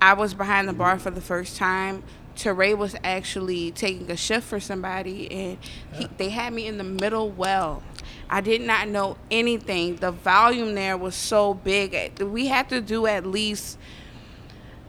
I 0.00 0.12
was 0.12 0.34
behind 0.34 0.68
the 0.68 0.72
bar 0.74 0.98
for 0.98 1.10
the 1.10 1.20
first 1.22 1.56
time. 1.56 2.02
Touré 2.36 2.76
was 2.76 2.94
actually 3.02 3.70
taking 3.70 4.10
a 4.10 4.16
shift 4.16 4.46
for 4.46 4.60
somebody, 4.60 5.30
and 5.30 5.58
he, 5.94 6.06
they 6.18 6.28
had 6.28 6.52
me 6.52 6.66
in 6.66 6.76
the 6.76 6.84
middle 6.84 7.30
well. 7.30 7.82
I 8.28 8.40
did 8.40 8.60
not 8.60 8.88
know 8.88 9.16
anything. 9.30 9.96
The 9.96 10.10
volume 10.12 10.74
there 10.74 10.96
was 10.96 11.14
so 11.14 11.54
big. 11.54 12.20
We 12.20 12.46
had 12.46 12.68
to 12.70 12.80
do 12.80 13.06
at 13.06 13.26
least. 13.26 13.78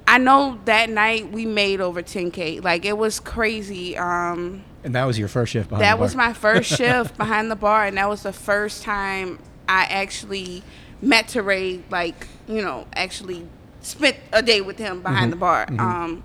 I 0.08 0.18
know 0.18 0.60
that 0.66 0.90
night 0.90 1.32
we 1.32 1.46
made 1.46 1.82
over 1.82 2.02
10k. 2.02 2.64
Like 2.64 2.86
it 2.86 2.98
was 2.98 3.20
crazy. 3.20 3.98
Um, 3.98 4.64
And 4.84 4.96
that 4.96 5.06
was 5.06 5.20
your 5.20 5.28
first 5.28 5.52
shift 5.52 5.70
behind 5.70 5.84
that 5.84 6.00
was 6.00 6.16
my 6.16 6.34
first 6.34 6.72
shift 6.78 7.18
behind 7.18 7.52
the 7.52 7.56
bar, 7.58 7.86
and 7.86 7.98
that 7.98 8.08
was 8.08 8.24
the 8.24 8.32
first 8.34 8.84
time 8.84 9.40
I 9.68 9.84
actually 9.84 10.64
met 11.02 11.28
Touré. 11.28 11.82
Like 11.92 12.28
you 12.48 12.62
know, 12.62 12.88
actually 12.94 13.48
spent 13.82 14.16
a 14.32 14.42
day 14.42 14.62
with 14.62 14.78
him 14.78 15.02
behind 15.02 15.32
the 15.32 15.38
bar. 15.38 15.68
Um, 15.78 16.24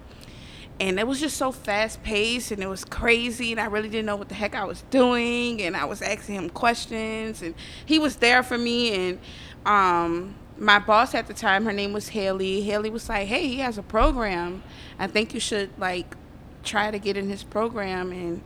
and 0.80 0.98
it 0.98 1.06
was 1.06 1.20
just 1.20 1.36
so 1.36 1.52
fast 1.52 2.02
paced, 2.02 2.50
and 2.50 2.62
it 2.62 2.68
was 2.68 2.84
crazy, 2.84 3.52
and 3.52 3.60
I 3.60 3.66
really 3.66 3.88
didn't 3.88 4.06
know 4.06 4.16
what 4.16 4.28
the 4.28 4.34
heck 4.34 4.54
I 4.54 4.64
was 4.64 4.82
doing, 4.90 5.62
and 5.62 5.76
I 5.76 5.84
was 5.84 6.02
asking 6.02 6.36
him 6.36 6.50
questions, 6.50 7.42
and 7.42 7.54
he 7.86 7.98
was 7.98 8.16
there 8.16 8.42
for 8.42 8.58
me, 8.58 8.94
and 8.94 9.18
um, 9.64 10.34
my 10.58 10.78
boss 10.78 11.14
at 11.14 11.26
the 11.26 11.34
time, 11.34 11.64
her 11.64 11.72
name 11.72 11.92
was 11.92 12.08
Haley. 12.08 12.62
Haley 12.62 12.90
was 12.90 13.08
like, 13.08 13.28
"Hey, 13.28 13.46
he 13.48 13.58
has 13.58 13.78
a 13.78 13.82
program. 13.82 14.62
I 14.98 15.06
think 15.06 15.34
you 15.34 15.40
should 15.40 15.70
like 15.78 16.16
try 16.62 16.90
to 16.90 16.98
get 16.98 17.16
in 17.16 17.28
his 17.28 17.42
program." 17.42 18.12
And 18.12 18.42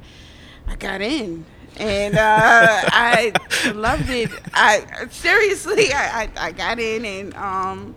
I 0.66 0.77
got 0.77 1.01
in, 1.01 1.45
and 1.79 2.16
uh, 2.16 2.18
I 2.20 3.33
loved 3.74 4.11
it. 4.11 4.31
I 4.53 5.07
seriously, 5.11 5.93
I, 5.93 6.22
I, 6.22 6.31
I 6.49 6.53
got 6.53 6.79
in, 6.79 7.05
and 7.05 7.35
um, 7.35 7.95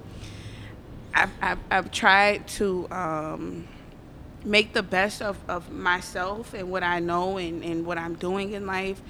I've, 1.13 1.32
I've, 1.41 1.59
I've 1.71 1.91
tried 1.91 2.47
to 2.49 2.88
um, 2.91 3.67
make 4.43 4.73
the 4.73 4.83
best 4.83 5.21
of, 5.21 5.37
of 5.47 5.71
myself 5.71 6.53
and 6.53 6.69
what 6.69 6.83
I 6.83 6.99
know 6.99 7.37
and, 7.37 7.63
and 7.63 7.85
what 7.85 7.97
I'm 7.97 8.15
doing 8.15 8.53
in 8.53 8.65
life 8.65 9.01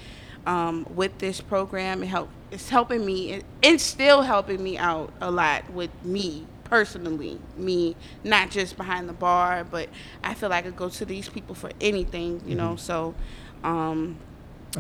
um, 0.46 0.86
with 0.96 1.18
this 1.20 1.42
program. 1.42 2.04
It 2.04 2.08
help, 2.08 2.30
it's 2.52 2.70
helping 2.70 3.06
me, 3.06 3.34
it, 3.34 3.46
it's 3.62 3.84
still 3.84 4.24
helping 4.24 4.64
me 4.64 4.78
out 4.78 5.14
a 5.22 5.30
lot 5.30 5.70
with 5.72 5.92
me 6.04 6.46
personally. 6.64 7.40
Me, 7.58 7.96
not 8.24 8.50
just 8.50 8.78
behind 8.78 9.10
the 9.10 9.14
bar, 9.14 9.64
but 9.64 9.90
I 10.24 10.34
feel 10.34 10.50
like 10.50 10.66
I 10.66 10.70
could 10.70 10.78
go 10.78 10.90
to 10.90 11.06
these 11.06 11.30
people 11.30 11.56
for 11.56 11.72
anything, 11.82 12.42
you 12.46 12.56
know. 12.56 12.76
So, 12.76 13.16
um, 13.64 14.18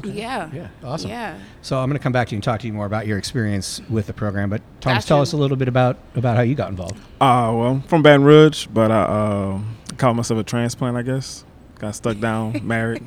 yeah. 0.03 0.49
Yeah, 0.53 0.67
awesome. 0.83 1.09
Yeah. 1.09 1.39
So 1.61 1.79
I'm 1.79 1.89
going 1.89 1.97
to 1.97 2.03
come 2.03 2.11
back 2.11 2.27
to 2.27 2.31
you 2.31 2.37
and 2.37 2.43
talk 2.43 2.59
to 2.61 2.67
you 2.67 2.73
more 2.73 2.85
about 2.85 3.07
your 3.07 3.17
experience 3.17 3.81
with 3.89 4.07
the 4.07 4.13
program. 4.13 4.49
But 4.49 4.61
Thomas, 4.81 5.03
Got 5.03 5.07
tell 5.07 5.21
us 5.21 5.33
a 5.33 5.37
little 5.37 5.57
bit 5.57 5.67
about 5.67 5.97
about 6.15 6.37
how 6.37 6.43
you 6.43 6.55
got 6.55 6.69
involved. 6.69 6.97
Uh, 7.19 7.51
well, 7.53 7.71
I'm 7.71 7.81
from 7.81 8.03
Baton 8.03 8.23
Rouge, 8.23 8.67
but 8.67 8.91
I 8.91 9.01
uh, 9.01 9.59
called 9.99 10.17
myself 10.17 10.39
a 10.39 10.43
transplant, 10.43 10.97
I 10.97 11.03
guess. 11.03 11.43
Got 11.77 11.93
stuck 11.93 12.19
down, 12.19 12.61
married. 12.67 13.03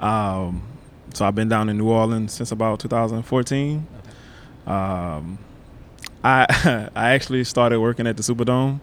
Um, 0.00 0.62
so 1.14 1.24
I've 1.24 1.34
been 1.34 1.48
down 1.48 1.68
in 1.68 1.78
New 1.78 1.88
Orleans 1.88 2.32
since 2.32 2.52
about 2.52 2.80
2014. 2.80 3.86
Um, 4.66 5.38
I 6.22 6.88
I 6.94 7.12
actually 7.12 7.44
started 7.44 7.80
working 7.80 8.06
at 8.06 8.16
the 8.16 8.22
Superdome 8.22 8.80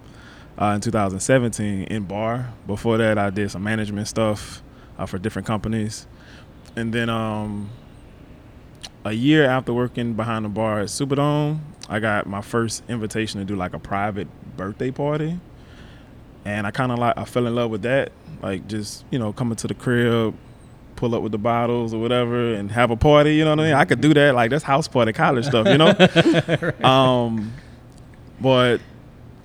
uh, 0.60 0.74
in 0.76 0.82
2017 0.82 1.84
in 1.84 2.04
bar. 2.04 2.54
Before 2.66 2.98
that, 2.98 3.18
I 3.18 3.30
did 3.30 3.52
some 3.52 3.64
management 3.64 4.08
stuff 4.08 4.64
uh, 4.98 5.06
for 5.06 5.20
different 5.20 5.46
companies, 5.46 6.08
and 6.76 6.94
then 6.94 7.10
um, 7.10 7.70
a 9.04 9.12
year 9.12 9.46
after 9.46 9.74
working 9.74 10.14
behind 10.14 10.46
the 10.46 10.50
bar 10.50 10.80
at 10.80 10.88
Superdome, 10.88 11.60
I 11.90 12.00
got 12.00 12.28
my 12.28 12.42
first 12.42 12.84
invitation 12.88 13.40
to 13.40 13.46
do 13.46 13.56
like 13.56 13.74
a 13.74 13.80
private 13.80 14.28
birthday 14.56 14.92
party, 14.92 15.40
and 16.46 16.66
I 16.66 16.72
kind 16.72 16.92
of 16.92 17.00
like 17.00 17.18
I 17.18 17.26
fell 17.26 17.48
in 17.48 17.56
love 17.56 17.72
with 17.72 17.84
that. 17.84 18.12
Like 18.42 18.68
just 18.68 19.06
you 19.12 19.20
know 19.20 19.34
coming 19.34 19.56
to 19.58 19.68
the 19.68 19.74
crib, 19.74 20.36
pull 20.96 21.16
up 21.16 21.22
with 21.22 21.32
the 21.32 21.38
bottles 21.38 21.94
or 21.94 22.02
whatever, 22.02 22.54
and 22.54 22.72
have 22.72 22.92
a 22.92 22.96
party. 22.96 23.36
You 23.36 23.46
know 23.46 23.52
what 23.52 23.60
I 23.62 23.64
mean? 23.66 23.74
I 23.74 23.86
could 23.86 24.02
do 24.02 24.14
that. 24.14 24.36
Like 24.36 24.52
that's 24.52 24.64
house 24.64 24.88
party 24.88 25.14
college 25.14 25.46
stuff. 25.46 25.68
You 25.68 25.78
know. 25.78 26.84
um, 26.88 27.54
but 28.40 28.82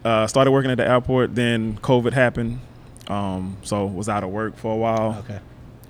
uh, 0.05 0.27
started 0.27 0.51
working 0.51 0.71
at 0.71 0.77
the 0.77 0.89
airport. 0.89 1.35
Then 1.35 1.79
COVID 1.79 2.13
happened, 2.13 2.61
um, 3.09 3.57
so 3.63 3.87
was 3.87 4.09
out 4.09 4.25
of 4.25 4.31
work 4.31 4.57
for 4.57 4.73
a 4.73 4.77
while. 4.77 5.17
Okay. 5.25 5.41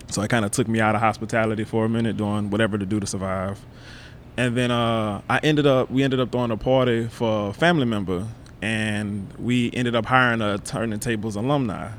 So 0.09 0.23
it 0.23 0.29
kind 0.29 0.45
of 0.45 0.51
took 0.53 0.69
me 0.69 0.81
out 0.81 0.95
of 0.95 1.01
hospitality 1.01 1.65
for 1.65 1.85
a 1.85 1.89
minute, 1.89 2.17
doing 2.17 2.51
whatever 2.51 2.79
to 2.79 2.87
do 2.87 3.01
to 3.01 3.07
survive. 3.07 3.65
And 4.37 4.57
then 4.57 4.71
uh, 4.71 5.23
I 5.29 5.39
ended 5.43 5.67
up, 5.67 5.91
we 5.91 6.03
ended 6.03 6.21
up 6.21 6.31
throwing 6.31 6.51
a 6.51 6.57
party 6.57 7.09
for 7.09 7.51
a 7.51 7.53
family 7.53 7.87
member, 7.87 8.27
and 8.63 9.33
we 9.39 9.71
ended 9.73 9.95
up 9.95 10.07
hiring 10.07 10.41
a 10.41 10.59
Turning 10.59 10.99
Tables 10.99 11.37
alumni. 11.37 11.91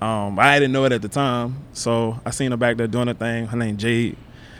Um, 0.00 0.38
I 0.38 0.58
didn't 0.58 0.72
know 0.72 0.84
it 0.84 0.92
at 0.92 1.02
the 1.02 1.08
time, 1.08 1.64
so 1.72 2.20
I 2.26 2.30
seen 2.30 2.50
her 2.50 2.56
back 2.56 2.76
there 2.76 2.88
doing 2.88 3.06
her 3.06 3.14
thing. 3.14 3.46
Her 3.46 3.56
name 3.56 3.76
Jade, 3.76 4.16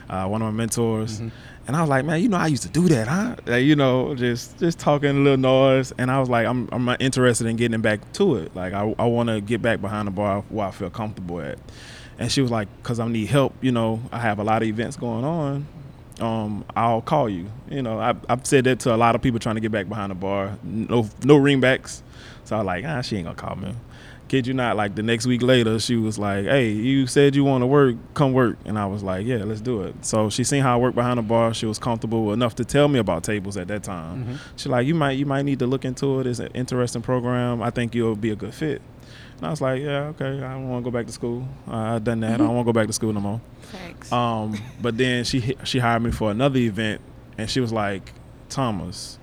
uh, 0.09 0.27
one 0.29 0.41
of 0.41 0.53
my 0.53 0.57
mentors, 0.57 1.19
and 1.19 1.77
I 1.77 1.81
was 1.81 1.91
like, 1.91 2.05
man, 2.05 2.21
you 2.21 2.29
know, 2.29 2.37
I 2.37 2.47
used 2.47 2.63
to 2.65 2.69
do 2.69 2.89
that, 2.89 3.09
huh? 3.09 3.37
Like, 3.47 3.65
you 3.65 3.75
know, 3.75 4.15
just 4.15 4.59
just 4.59 4.79
talking 4.79 5.11
a 5.11 5.21
little 5.21 5.37
noise, 5.37 5.93
and 5.99 6.11
I 6.11 6.21
was 6.21 6.29
like, 6.29 6.47
I'm 6.47 6.69
I'm 6.71 6.89
interested 7.01 7.47
in 7.47 7.57
getting 7.57 7.81
back 7.81 8.13
to 8.15 8.37
it. 8.37 8.55
Like, 8.55 8.73
I 8.73 8.95
I 8.99 9.07
want 9.07 9.29
to 9.31 9.41
get 9.41 9.63
back 9.63 9.81
behind 9.81 10.07
the 10.07 10.13
bar 10.13 10.43
where 10.49 10.69
I 10.69 10.71
feel 10.71 10.91
comfortable 10.91 11.41
at. 11.41 11.59
And 12.19 12.31
she 12.31 12.41
was 12.41 12.51
like, 12.51 12.69
because 12.83 13.01
I 13.01 13.09
need 13.09 13.27
help, 13.27 13.55
you 13.63 13.73
know, 13.73 14.01
I 14.13 14.21
have 14.21 14.39
a 14.39 14.45
lot 14.45 14.63
of 14.63 14.69
events 14.69 14.97
going 14.97 15.25
on. 15.25 15.67
Um, 16.23 16.65
I'll 16.77 17.03
call 17.03 17.29
you. 17.29 17.51
You 17.69 17.83
know, 17.83 17.99
I, 17.99 18.15
I've 18.29 18.47
said 18.47 18.65
that 18.65 18.81
to 18.81 18.95
a 18.95 18.97
lot 18.97 19.15
of 19.15 19.23
people 19.23 19.41
trying 19.41 19.57
to 19.57 19.61
get 19.61 19.73
back 19.73 19.89
behind 19.89 20.11
the 20.11 20.15
bar. 20.15 20.57
No, 20.63 21.09
no 21.25 21.37
ringbacks. 21.37 22.03
So 22.45 22.57
I 22.57 22.61
was 22.61 22.67
like, 22.67 22.85
ah, 22.87 23.01
she 23.03 23.17
ain't 23.17 23.27
gonna 23.27 23.37
call 23.37 23.57
me. 23.57 23.75
Kid 24.29 24.47
you 24.47 24.55
not, 24.55 24.77
like 24.77 24.95
the 24.95 25.03
next 25.03 25.27
week 25.27 25.43
later, 25.43 25.79
she 25.79 25.97
was 25.97 26.19
like, 26.19 26.47
hey, 26.47 26.71
you 26.71 27.07
said 27.07 27.35
you 27.35 27.45
want 27.45 27.61
to 27.63 27.67
work, 27.67 27.97
come 28.15 28.33
work. 28.33 28.57
And 28.65 28.79
I 28.79 28.87
was 28.87 29.03
like, 29.03 29.27
yeah, 29.27 29.45
let's 29.45 29.61
do 29.61 29.83
it. 29.83 29.95
So 30.07 30.31
she 30.31 30.43
seen 30.43 30.63
how 30.63 30.75
I 30.75 30.77
work 30.81 30.95
behind 30.95 31.19
the 31.19 31.23
bar. 31.23 31.53
She 31.53 31.67
was 31.67 31.79
comfortable 31.79 32.33
enough 32.33 32.55
to 32.55 32.65
tell 32.65 32.89
me 32.89 32.99
about 32.99 33.25
tables 33.25 33.59
at 33.59 33.69
that 33.69 33.83
time. 33.83 34.39
She's 34.57 34.69
like, 34.69 34.87
you 34.87 34.95
might, 34.95 35.13
you 35.13 35.27
might 35.27 35.43
need 35.43 35.59
to 35.59 35.67
look 35.67 35.85
into 35.85 36.21
it. 36.21 36.27
It's 36.27 36.39
an 36.39 36.51
interesting 36.55 37.03
program. 37.03 37.61
I 37.63 37.69
think 37.71 37.95
you'll 37.95 38.17
be 38.17 38.31
a 38.31 38.37
good 38.37 38.55
fit. 38.55 38.81
And 39.43 39.49
I 39.49 39.51
was 39.51 39.61
like, 39.61 39.83
yeah, 39.83 40.05
okay. 40.11 40.41
I 40.41 40.53
don't 40.53 40.69
want 40.69 40.85
to 40.85 40.89
go 40.89 40.97
back 40.97 41.07
to 41.07 41.13
school. 41.13 41.49
Uh, 41.67 41.97
I've 41.97 42.05
done 42.05 42.21
that. 42.21 42.35
I 42.35 42.37
don't 42.37 42.55
want 42.55 42.65
to 42.65 42.73
go 42.73 42.81
back 42.81 42.87
to 42.87 42.93
school 42.93 43.13
no 43.13 43.19
more. 43.19 43.41
Thanks. 43.73 44.13
Um, 44.13 44.57
but 44.81 44.97
then 44.97 45.25
she 45.25 45.57
she 45.65 45.81
hired 45.81 46.01
me 46.05 46.13
for 46.13 46.31
another 46.31 46.61
event, 46.61 47.01
and 47.37 47.51
she 47.51 47.59
was 47.59 47.73
like, 47.73 48.13
Thomas, 48.49 49.19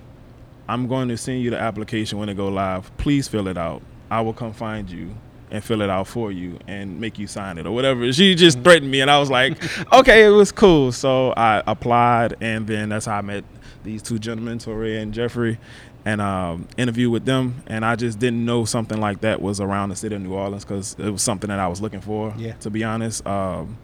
I'm 0.68 0.88
going 0.88 1.08
to 1.08 1.16
send 1.16 1.40
you 1.40 1.48
the 1.48 1.58
application 1.58 2.18
when 2.18 2.28
it 2.28 2.34
go 2.34 2.48
live. 2.48 2.94
Please 2.98 3.28
fill 3.28 3.48
it 3.48 3.56
out. 3.56 3.80
I 4.10 4.20
will 4.20 4.34
come 4.34 4.52
find 4.52 4.90
you 4.90 5.16
and 5.50 5.62
fill 5.64 5.82
it 5.82 5.90
out 5.90 6.06
for 6.06 6.30
you 6.30 6.58
and 6.68 7.00
make 7.00 7.18
you 7.18 7.26
sign 7.26 7.58
it 7.58 7.66
or 7.66 7.72
whatever. 7.72 8.12
She 8.12 8.34
just 8.34 8.60
threatened 8.60 8.90
me, 8.90 9.00
and 9.00 9.10
I 9.10 9.18
was 9.18 9.30
like, 9.30 9.58
okay, 9.92 10.24
it 10.24 10.30
was 10.30 10.52
cool. 10.52 10.92
So 10.92 11.32
I 11.36 11.62
applied, 11.66 12.36
and 12.40 12.66
then 12.66 12.88
that's 12.90 13.06
how 13.06 13.16
I 13.18 13.20
met 13.20 13.44
these 13.82 14.02
two 14.02 14.18
gentlemen, 14.18 14.58
Touré 14.58 15.00
and 15.00 15.12
Geoffrey. 15.12 15.58
and 16.04 16.20
um, 16.20 16.66
interview 16.78 17.10
with 17.10 17.24
them. 17.26 17.62
And 17.66 17.84
I 17.84 17.94
just 17.96 18.18
didn't 18.18 18.44
know 18.44 18.64
something 18.64 18.98
like 18.98 19.20
that 19.20 19.42
was 19.42 19.60
around 19.60 19.90
the 19.90 19.96
city 19.96 20.14
of 20.14 20.22
New 20.22 20.32
Orleans 20.32 20.64
because 20.64 20.96
it 20.98 21.10
was 21.10 21.20
something 21.22 21.48
that 21.48 21.58
I 21.58 21.68
was 21.68 21.82
looking 21.82 22.00
for. 22.00 22.32
Yeah. 22.38 22.54
To 22.54 22.70
be 22.70 22.84
honest, 22.84 23.26
um, 23.26 23.76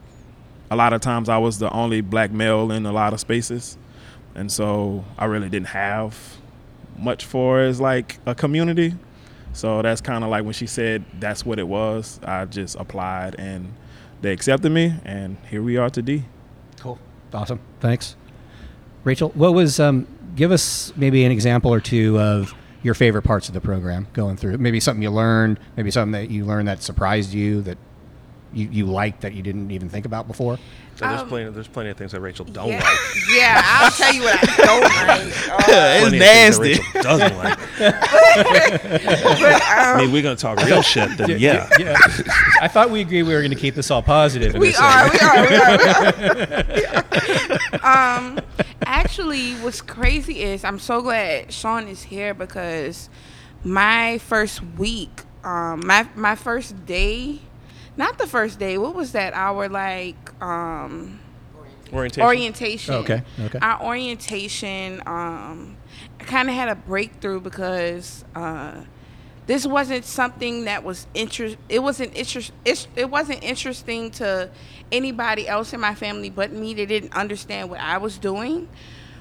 a 0.70 0.76
lot 0.76 0.92
of 0.92 1.00
times 1.00 1.28
I 1.28 1.38
was 1.38 1.58
the 1.58 1.70
only 1.70 2.00
black 2.00 2.30
male 2.30 2.70
in 2.72 2.86
a 2.86 2.92
lot 2.92 3.12
of 3.12 3.20
spaces, 3.20 3.76
and 4.34 4.50
so 4.50 5.04
I 5.18 5.26
really 5.26 5.48
didn't 5.48 5.68
have 5.68 6.38
much 6.98 7.24
for 7.24 7.60
as 7.60 7.80
like 7.80 8.18
a 8.26 8.34
community. 8.34 8.94
So 9.56 9.80
that's 9.80 10.02
kind 10.02 10.22
of 10.22 10.28
like 10.28 10.44
when 10.44 10.52
she 10.52 10.66
said 10.66 11.02
that's 11.18 11.46
what 11.46 11.58
it 11.58 11.66
was. 11.66 12.20
I 12.22 12.44
just 12.44 12.76
applied 12.76 13.36
and 13.38 13.72
they 14.20 14.30
accepted 14.30 14.70
me, 14.70 14.96
and 15.02 15.38
here 15.48 15.62
we 15.62 15.78
are 15.78 15.88
today. 15.88 16.24
Cool. 16.78 16.98
Awesome. 17.32 17.60
Thanks. 17.80 18.16
Rachel, 19.02 19.30
what 19.30 19.54
was, 19.54 19.80
um, 19.80 20.06
give 20.34 20.52
us 20.52 20.92
maybe 20.94 21.24
an 21.24 21.32
example 21.32 21.72
or 21.72 21.80
two 21.80 22.18
of 22.20 22.54
your 22.82 22.92
favorite 22.92 23.22
parts 23.22 23.48
of 23.48 23.54
the 23.54 23.60
program 23.62 24.08
going 24.12 24.36
through. 24.36 24.58
Maybe 24.58 24.78
something 24.78 25.02
you 25.02 25.10
learned, 25.10 25.58
maybe 25.74 25.90
something 25.90 26.12
that 26.12 26.30
you 26.30 26.44
learned 26.44 26.68
that 26.68 26.82
surprised 26.82 27.32
you, 27.32 27.62
that 27.62 27.78
you, 28.52 28.68
you 28.70 28.86
liked 28.86 29.22
that 29.22 29.34
you 29.34 29.42
didn't 29.42 29.70
even 29.70 29.88
think 29.88 30.06
about 30.06 30.26
before. 30.26 30.58
So 30.96 31.06
there's 31.06 31.20
Um, 31.20 31.28
plenty. 31.28 31.50
There's 31.50 31.68
plenty 31.68 31.90
of 31.90 31.96
things 31.98 32.12
that 32.12 32.20
Rachel 32.20 32.46
don't 32.46 32.68
yeah. 32.68 32.82
like. 32.82 32.98
yeah, 33.34 33.62
I'll 33.64 33.90
tell 33.90 34.14
you 34.14 34.22
what 34.22 34.38
I 34.42 34.56
don't 34.64 34.80
like. 35.08 35.34
Oh, 35.50 35.98
Plenty 36.00 36.16
of 36.16 36.22
that 36.22 36.58
Rachel 36.58 37.02
doesn't 37.02 37.36
like. 37.36 37.58
but, 37.78 39.62
I 39.62 39.92
um, 39.92 39.98
mean, 39.98 40.12
we're 40.12 40.22
gonna 40.22 40.36
talk 40.36 40.58
real 40.64 40.80
shit. 40.80 41.16
Then 41.18 41.38
yeah. 41.38 41.68
yeah. 41.78 41.96
I 42.62 42.68
thought 42.68 42.90
we 42.90 43.02
agreed 43.02 43.24
we 43.24 43.34
were 43.34 43.40
going 43.40 43.50
to 43.50 43.58
keep 43.58 43.74
this 43.74 43.90
all 43.90 44.02
positive. 44.02 44.54
in 44.54 44.60
we 44.60 44.74
are, 44.74 45.10
we 45.10 45.18
are, 45.18 45.48
we 45.48 45.56
are, 45.56 46.64
we 46.74 46.86
are. 46.86 47.04
um, 47.82 48.40
actually, 48.86 49.52
what's 49.56 49.82
crazy 49.82 50.40
is 50.42 50.64
I'm 50.64 50.78
so 50.78 51.02
glad 51.02 51.52
Sean 51.52 51.88
is 51.88 52.04
here 52.04 52.32
because 52.32 53.08
my 53.64 54.18
first 54.18 54.62
week, 54.78 55.24
um, 55.44 55.82
my 55.86 56.08
my 56.14 56.34
first 56.34 56.86
day, 56.86 57.40
not 57.96 58.18
the 58.18 58.26
first 58.26 58.58
day. 58.58 58.78
What 58.78 58.94
was 58.94 59.12
that? 59.12 59.34
Our 59.34 59.68
like 59.68 60.42
um 60.42 61.20
Orientation. 61.92 62.26
orientation. 62.26 62.94
Oh, 62.94 62.98
okay, 62.98 63.22
okay. 63.40 63.58
Our 63.60 63.82
orientation, 63.82 65.00
um, 65.06 65.76
I 66.18 66.24
kind 66.24 66.48
of 66.48 66.54
had 66.54 66.68
a 66.68 66.74
breakthrough 66.74 67.40
because 67.40 68.24
uh, 68.34 68.82
this 69.46 69.66
wasn't 69.66 70.04
something 70.04 70.64
that 70.64 70.82
was 70.82 71.06
interest. 71.14 71.56
It 71.68 71.80
wasn't 71.80 72.16
interest. 72.16 72.52
It 72.64 73.10
wasn't 73.10 73.42
interesting 73.44 74.10
to 74.12 74.50
anybody 74.90 75.46
else 75.46 75.72
in 75.72 75.80
my 75.80 75.94
family 75.94 76.30
but 76.30 76.52
me. 76.52 76.74
They 76.74 76.86
didn't 76.86 77.12
understand 77.12 77.70
what 77.70 77.80
I 77.80 77.98
was 77.98 78.18
doing. 78.18 78.68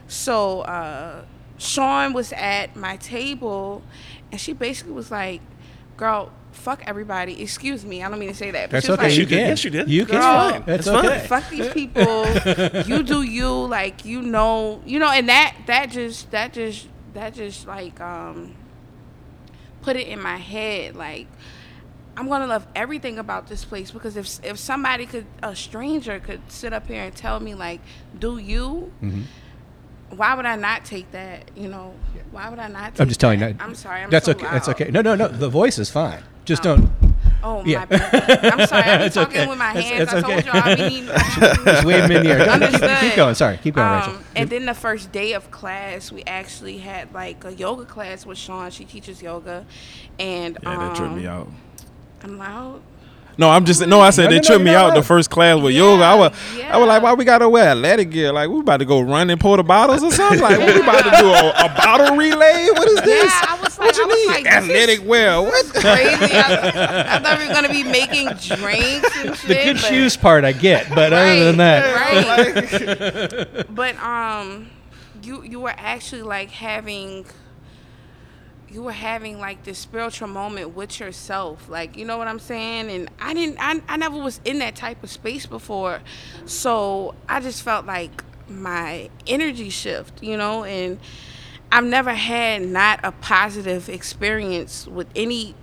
So 0.08 0.62
uh, 0.62 1.24
Sean 1.58 2.14
was 2.14 2.34
at 2.34 2.76
my 2.76 2.98
table, 2.98 3.84
and 4.32 4.42
she 4.42 4.54
basically 4.54 4.94
was 4.94 5.12
like, 5.12 5.42
"Girl." 5.98 6.32
Fuck 6.56 6.84
everybody. 6.88 7.42
Excuse 7.42 7.86
me. 7.86 8.02
I 8.04 8.10
don't 8.10 8.18
mean 8.20 8.30
to 8.30 8.36
say 8.36 8.50
that. 8.52 8.70
But 8.70 8.84
That's 8.84 8.90
okay. 8.90 9.04
like, 9.10 9.18
you 9.18 9.26
can. 9.28 9.38
Yes, 9.38 9.64
you 9.64 9.70
did. 9.70 9.90
You 9.90 10.06
can. 10.06 10.20
Girl, 10.20 10.64
It's 10.74 10.88
fine. 10.88 11.06
It's 11.06 11.12
it's 11.12 11.28
fine. 11.28 11.42
fuck 11.42 11.50
these 11.50 11.70
people 11.74 12.26
you 12.86 13.04
do 13.04 13.22
you 13.22 13.50
like 13.68 14.04
you 14.06 14.22
know 14.22 14.82
you 14.86 14.98
know 15.00 15.10
and 15.10 15.30
that 15.30 15.56
that 15.68 15.92
just 15.92 16.32
that 16.32 16.54
just 16.54 16.88
that 17.14 17.34
just 17.34 17.68
like 17.68 18.00
um 18.02 18.56
put 19.82 19.96
it 19.96 20.08
in 20.08 20.20
my 20.22 20.38
head 20.38 20.96
like 20.96 21.28
i'm 22.18 22.28
gonna 22.28 22.48
love 22.48 22.66
everything 22.76 23.20
about 23.20 23.48
this 23.48 23.64
place 23.64 23.92
because 23.92 24.18
if 24.18 24.44
if 24.44 24.58
somebody 24.58 25.06
could 25.06 25.26
a 25.44 25.56
stranger 25.56 26.20
could 26.20 26.42
sit 26.52 26.74
up 26.74 26.88
here 26.88 27.04
and 27.04 27.16
tell 27.16 27.40
me 27.40 27.54
like 27.54 27.82
do 28.18 28.38
you 28.38 28.92
Mm-hmm. 29.04 29.22
why 30.18 30.34
would 30.34 30.46
i 30.46 30.56
not 30.56 30.86
take 30.86 31.12
that 31.12 31.52
you 31.56 31.68
know 31.68 31.94
why 32.32 32.50
would 32.50 32.60
i 32.60 32.68
not 32.68 32.94
take 32.96 33.02
I'm 33.02 33.08
just 33.08 33.20
telling 33.20 33.40
that? 33.42 33.52
you. 33.52 33.58
i'm 33.60 33.76
sorry 33.76 34.02
I'm 34.02 34.10
that's 34.10 34.26
so 34.26 34.32
okay. 34.32 34.48
That's 34.50 34.70
okay. 34.70 34.90
No, 34.92 35.02
no, 35.02 35.14
no. 35.16 35.28
The 35.28 35.50
voice 35.50 35.78
is 35.78 35.90
fine. 35.92 36.24
Just 36.46 36.66
Oh. 36.66 36.78
don't. 36.78 36.90
oh 37.44 37.64
Yeah. 37.66 37.80
my 37.80 37.86
bad 37.86 38.46
i'm 38.46 38.68
sorry 38.68 38.84
i'm 38.84 39.02
It's 39.02 39.16
talking 39.22 39.38
okay. 39.42 39.48
with 39.50 39.58
my 39.58 39.66
hands 39.72 40.04
it's 40.04 40.14
i 40.14 40.18
okay. 40.20 40.42
told 40.42 40.46
y'all 40.46 40.64
i 40.64 40.76
be 40.76 40.82
needing 40.90 41.06
Just 41.08 41.86
wave 41.86 42.02
them 42.04 42.12
in 42.12 42.24
the 42.24 42.30
air. 42.30 42.46
No, 42.46 42.58
no, 42.58 42.70
keep, 42.70 43.00
keep 43.00 43.16
going. 43.16 43.36
Sorry. 43.36 43.58
Keep 43.58 43.76
going, 43.76 43.92
Rachel. 43.92 44.14
Um, 44.16 44.24
and 44.36 44.50
then 44.50 44.66
the 44.66 44.74
first 44.74 45.12
day 45.12 45.34
of 45.34 45.52
class, 45.52 46.12
we 46.12 46.24
actually 46.24 46.78
had 46.78 47.14
like 47.14 47.44
a 47.44 47.54
yoga 47.54 47.86
class 47.86 48.26
with 48.26 48.38
Sean. 48.38 48.72
She 48.72 48.86
teaches 48.86 49.22
yoga, 49.22 49.66
and 50.20 50.58
Yeah, 50.64 50.78
that 50.78 50.96
tripped 50.96 51.14
me 51.16 51.28
um, 51.28 51.42
out. 51.42 51.48
I'm 52.24 52.38
loud. 52.38 52.82
No, 53.38 53.50
I'm 53.50 53.66
just 53.66 53.86
no. 53.86 54.00
I 54.02 54.12
said 54.12 54.26
No, 54.26 54.30
they 54.30 54.36
no, 54.36 54.42
no, 54.42 54.48
tripped 54.48 54.64
me 54.64 54.72
out 54.72 54.94
the 54.96 55.04
first 55.04 55.30
class 55.30 55.62
with 55.62 55.74
Yeah, 55.74 55.82
yoga. 55.82 56.04
I 56.04 56.16
was, 56.16 56.32
I 56.72 56.78
was 56.78 56.88
like, 56.88 57.02
why 57.04 57.14
we 57.14 57.26
gotta 57.26 57.50
wear 57.50 57.70
athletic 57.70 58.10
gear? 58.12 58.32
Like 58.32 58.50
we 58.50 58.60
about 58.60 58.78
to 58.78 58.86
go 58.86 59.02
run 59.02 59.30
and 59.30 59.40
pour 59.40 59.58
the 59.58 59.64
bottles 59.64 60.04
or 60.04 60.12
something? 60.12 60.40
Like 60.42 60.58
what 60.60 60.74
we 60.74 60.82
about 60.82 61.04
to 61.04 61.12
do 61.22 61.28
a, 61.30 61.50
a 61.50 61.68
bottle 61.76 62.16
relay? 62.16 62.68
What 62.72 62.88
is 62.88 63.02
this? 63.02 63.26
Yeah, 63.26 63.46
I 63.50 63.60
was 63.62 63.78
what 63.78 63.88
like- 63.88 63.98
you 63.98 64.04
I 64.04 64.08
was 64.08 64.18
need? 64.18 64.28
like, 64.28 64.46
athletic 64.46 65.06
wear? 65.08 65.42
What? 65.42 65.66
Crazy. 65.74 66.34
I, 66.34 67.16
I 67.16 67.20
thought 67.24 67.40
we 67.40 67.48
were 67.48 67.54
gonna 67.54 67.70
be 67.70 67.84
making 67.84 68.28
drinks 68.28 69.18
and 69.18 69.36
shit. 69.36 69.48
The 69.48 69.54
good 69.66 69.76
but- 69.76 69.86
shoes 69.86 70.16
part 70.18 70.44
I 70.46 70.52
get, 70.54 70.90
but 70.96 71.12
other 71.14 71.44
than 71.46 71.58
that, 71.58 73.56
right. 73.56 73.66
but 73.76 73.96
um, 74.02 74.68
you 75.24 75.44
you 75.44 75.60
were 75.60 75.74
actually 75.76 76.22
like 76.24 76.52
having. 76.52 77.26
You 78.76 78.84
were 78.84 78.92
having 78.92 79.40
like 79.40 79.64
this 79.64 79.78
spiritual 79.80 80.28
moment 80.28 80.76
with 80.76 81.00
yourself, 81.00 81.70
like 81.70 81.96
you 81.96 82.04
know 82.04 82.18
what 82.18 82.28
I'm 82.28 82.40
saying. 82.40 82.92
And 82.92 83.10
I 83.22 83.34
didn't, 83.34 83.56
I, 83.58 83.82
I 83.88 83.96
never 83.96 84.18
was 84.18 84.42
in 84.44 84.60
that 84.60 84.76
type 84.76 85.02
of 85.02 85.10
space 85.10 85.46
before, 85.46 86.02
so 86.46 87.16
I 87.30 87.40
just 87.40 87.64
felt 87.64 87.86
like 87.86 88.22
my 88.50 89.10
energy 89.28 89.70
shift, 89.70 90.22
you 90.22 90.36
know. 90.36 90.66
And 90.66 91.00
I've 91.72 91.86
never 91.86 92.14
had 92.14 92.64
not 92.64 93.00
a 93.04 93.14
positive 93.14 93.88
experience 93.88 94.88
with 94.88 95.08
any 95.16 95.56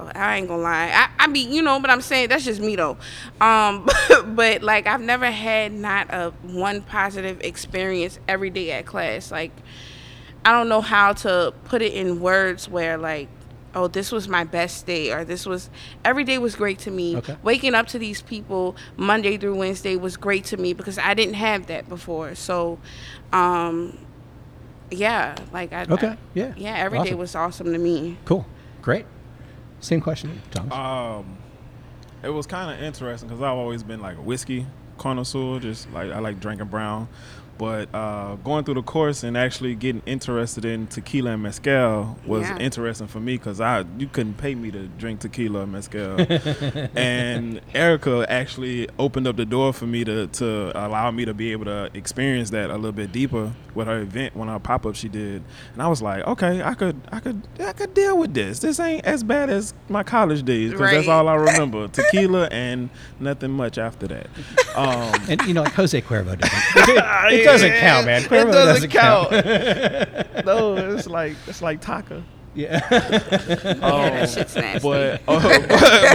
Oh, 0.00 0.10
I 0.12 0.36
ain't 0.38 0.48
gonna 0.48 0.62
lie. 0.62 0.90
I, 0.92 1.24
I 1.24 1.26
mean, 1.28 1.52
you 1.52 1.62
know, 1.62 1.78
but 1.78 1.90
I'm 1.90 2.00
saying 2.00 2.30
that's 2.30 2.44
just 2.44 2.60
me 2.60 2.74
though. 2.74 2.96
Um, 3.40 3.86
but 4.34 4.62
like 4.62 4.88
I've 4.88 5.00
never 5.00 5.30
had 5.30 5.72
not 5.72 6.12
a 6.12 6.32
one 6.42 6.82
positive 6.82 7.40
experience 7.42 8.18
every 8.26 8.50
day 8.50 8.72
at 8.72 8.86
class. 8.86 9.30
Like 9.30 9.52
I 10.44 10.52
don't 10.52 10.68
know 10.68 10.80
how 10.80 11.12
to 11.12 11.52
put 11.64 11.82
it 11.82 11.92
in 11.92 12.20
words 12.20 12.68
where 12.68 12.96
like, 12.96 13.28
oh, 13.74 13.86
this 13.88 14.10
was 14.10 14.26
my 14.28 14.42
best 14.44 14.86
day 14.86 15.12
or 15.12 15.24
this 15.24 15.46
was 15.46 15.70
every 16.04 16.24
day 16.24 16.38
was 16.38 16.56
great 16.56 16.78
to 16.80 16.90
me. 16.90 17.16
Okay. 17.18 17.36
Waking 17.42 17.74
up 17.74 17.86
to 17.88 17.98
these 17.98 18.22
people 18.22 18.74
Monday 18.96 19.36
through 19.36 19.56
Wednesday 19.56 19.96
was 19.96 20.16
great 20.16 20.44
to 20.46 20.56
me 20.56 20.72
because 20.72 20.98
I 20.98 21.14
didn't 21.14 21.34
have 21.34 21.66
that 21.66 21.88
before. 21.88 22.34
So, 22.34 22.78
um, 23.32 23.96
yeah, 24.90 25.36
like 25.52 25.72
I 25.72 25.84
Okay, 25.88 26.08
I- 26.08 26.16
yeah. 26.34 26.52
yeah, 26.56 26.74
every 26.76 26.98
day 26.98 27.04
Awesome. 27.10 27.18
was 27.18 27.34
awesome 27.36 27.72
to 27.72 27.78
me. 27.78 28.16
cool, 28.24 28.44
great. 28.82 29.06
Same 29.80 30.00
question, 30.00 30.42
Thomas. 30.50 30.72
Um, 30.74 31.36
it 32.22 32.28
was 32.30 32.46
kind 32.46 32.74
of 32.76 32.82
interesting 32.84 33.28
because 33.28 33.40
I've 33.42 33.56
always 33.56 33.82
been 33.82 34.00
like 34.00 34.18
a 34.18 34.20
whiskey 34.20 34.66
connoisseur. 34.98 35.58
Just 35.60 35.90
like 35.92 36.10
I 36.10 36.18
like 36.18 36.40
drinking 36.40 36.66
brown, 36.66 37.08
but 37.60 37.94
uh, 37.94 38.36
going 38.36 38.64
through 38.64 38.72
the 38.72 38.82
course 38.82 39.22
and 39.22 39.36
actually 39.36 39.74
getting 39.74 40.00
interested 40.06 40.64
in 40.64 40.86
tequila 40.86 41.32
and 41.32 41.42
mezcal 41.42 42.16
was 42.24 42.48
Yeah. 42.48 42.56
interesting 42.56 43.06
for 43.06 43.20
me 43.20 43.36
because 43.36 43.60
I 43.60 43.84
you 43.98 44.06
couldn't 44.06 44.38
pay 44.38 44.54
me 44.54 44.70
to 44.70 44.86
drink 44.98 45.20
tequila 45.20 45.64
and 45.64 45.72
mezcal, 45.72 46.16
and 46.96 47.60
Erika 47.74 48.24
actually 48.30 48.88
opened 48.98 49.26
up 49.26 49.36
the 49.36 49.44
door 49.44 49.72
for 49.74 49.86
me 49.86 50.04
to 50.04 50.26
to 50.28 50.72
allow 50.74 51.10
me 51.10 51.26
to 51.26 51.34
be 51.34 51.52
able 51.52 51.66
to 51.66 51.90
experience 51.94 52.48
that 52.50 52.70
a 52.70 52.76
little 52.76 52.92
bit 52.92 53.12
deeper 53.12 53.52
with 53.74 53.86
her 53.86 54.00
event 54.00 54.34
when 54.34 54.48
her 54.48 54.58
pop 54.58 54.86
up 54.86 54.94
she 54.96 55.08
did, 55.08 55.42
and 55.74 55.82
I 55.82 55.86
was 55.88 56.00
like, 56.02 56.26
okay, 56.26 56.62
I 56.62 56.72
could 56.74 56.98
I 57.12 57.20
could 57.20 57.42
I 57.60 57.72
could 57.74 57.92
deal 57.92 58.16
with 58.16 58.32
this. 58.32 58.60
This 58.60 58.80
ain't 58.80 59.04
as 59.04 59.22
bad 59.22 59.50
as 59.50 59.74
my 59.90 60.02
college 60.02 60.42
days 60.44 60.70
because 60.72 60.90
that's 60.92 61.08
all 61.08 61.28
I 61.28 61.34
remember: 61.34 61.88
tequila 61.92 62.48
and 62.50 62.88
nothing 63.20 63.50
much 63.50 63.76
after 63.76 64.06
that. 64.08 64.28
Um, 64.76 65.12
and 65.28 65.42
you 65.42 65.52
know, 65.52 65.62
like 65.64 65.72
Jose 65.74 66.00
Cuervo 66.00 66.38
doesn't. 66.38 66.88
It, 66.88 67.40
it 67.40 67.44
doesn't 67.52 67.72
count, 67.80 68.06
man. 68.06 68.22
Cuervo 68.22 68.48
it 68.48 68.52
doesn't, 68.52 68.90
count. 68.90 69.30
no, 70.46 70.76
it's 70.76 71.06
like 71.06 71.36
it's 71.46 71.62
like 71.62 71.80
taco. 71.80 72.22
yeah. 72.54 72.80
yeah, 72.90 72.98
that 73.74 74.28
shit's 74.28 74.54
nasty. 74.56 74.88
But, 74.88 75.22
uh, 75.28 75.40
but, 75.68 75.68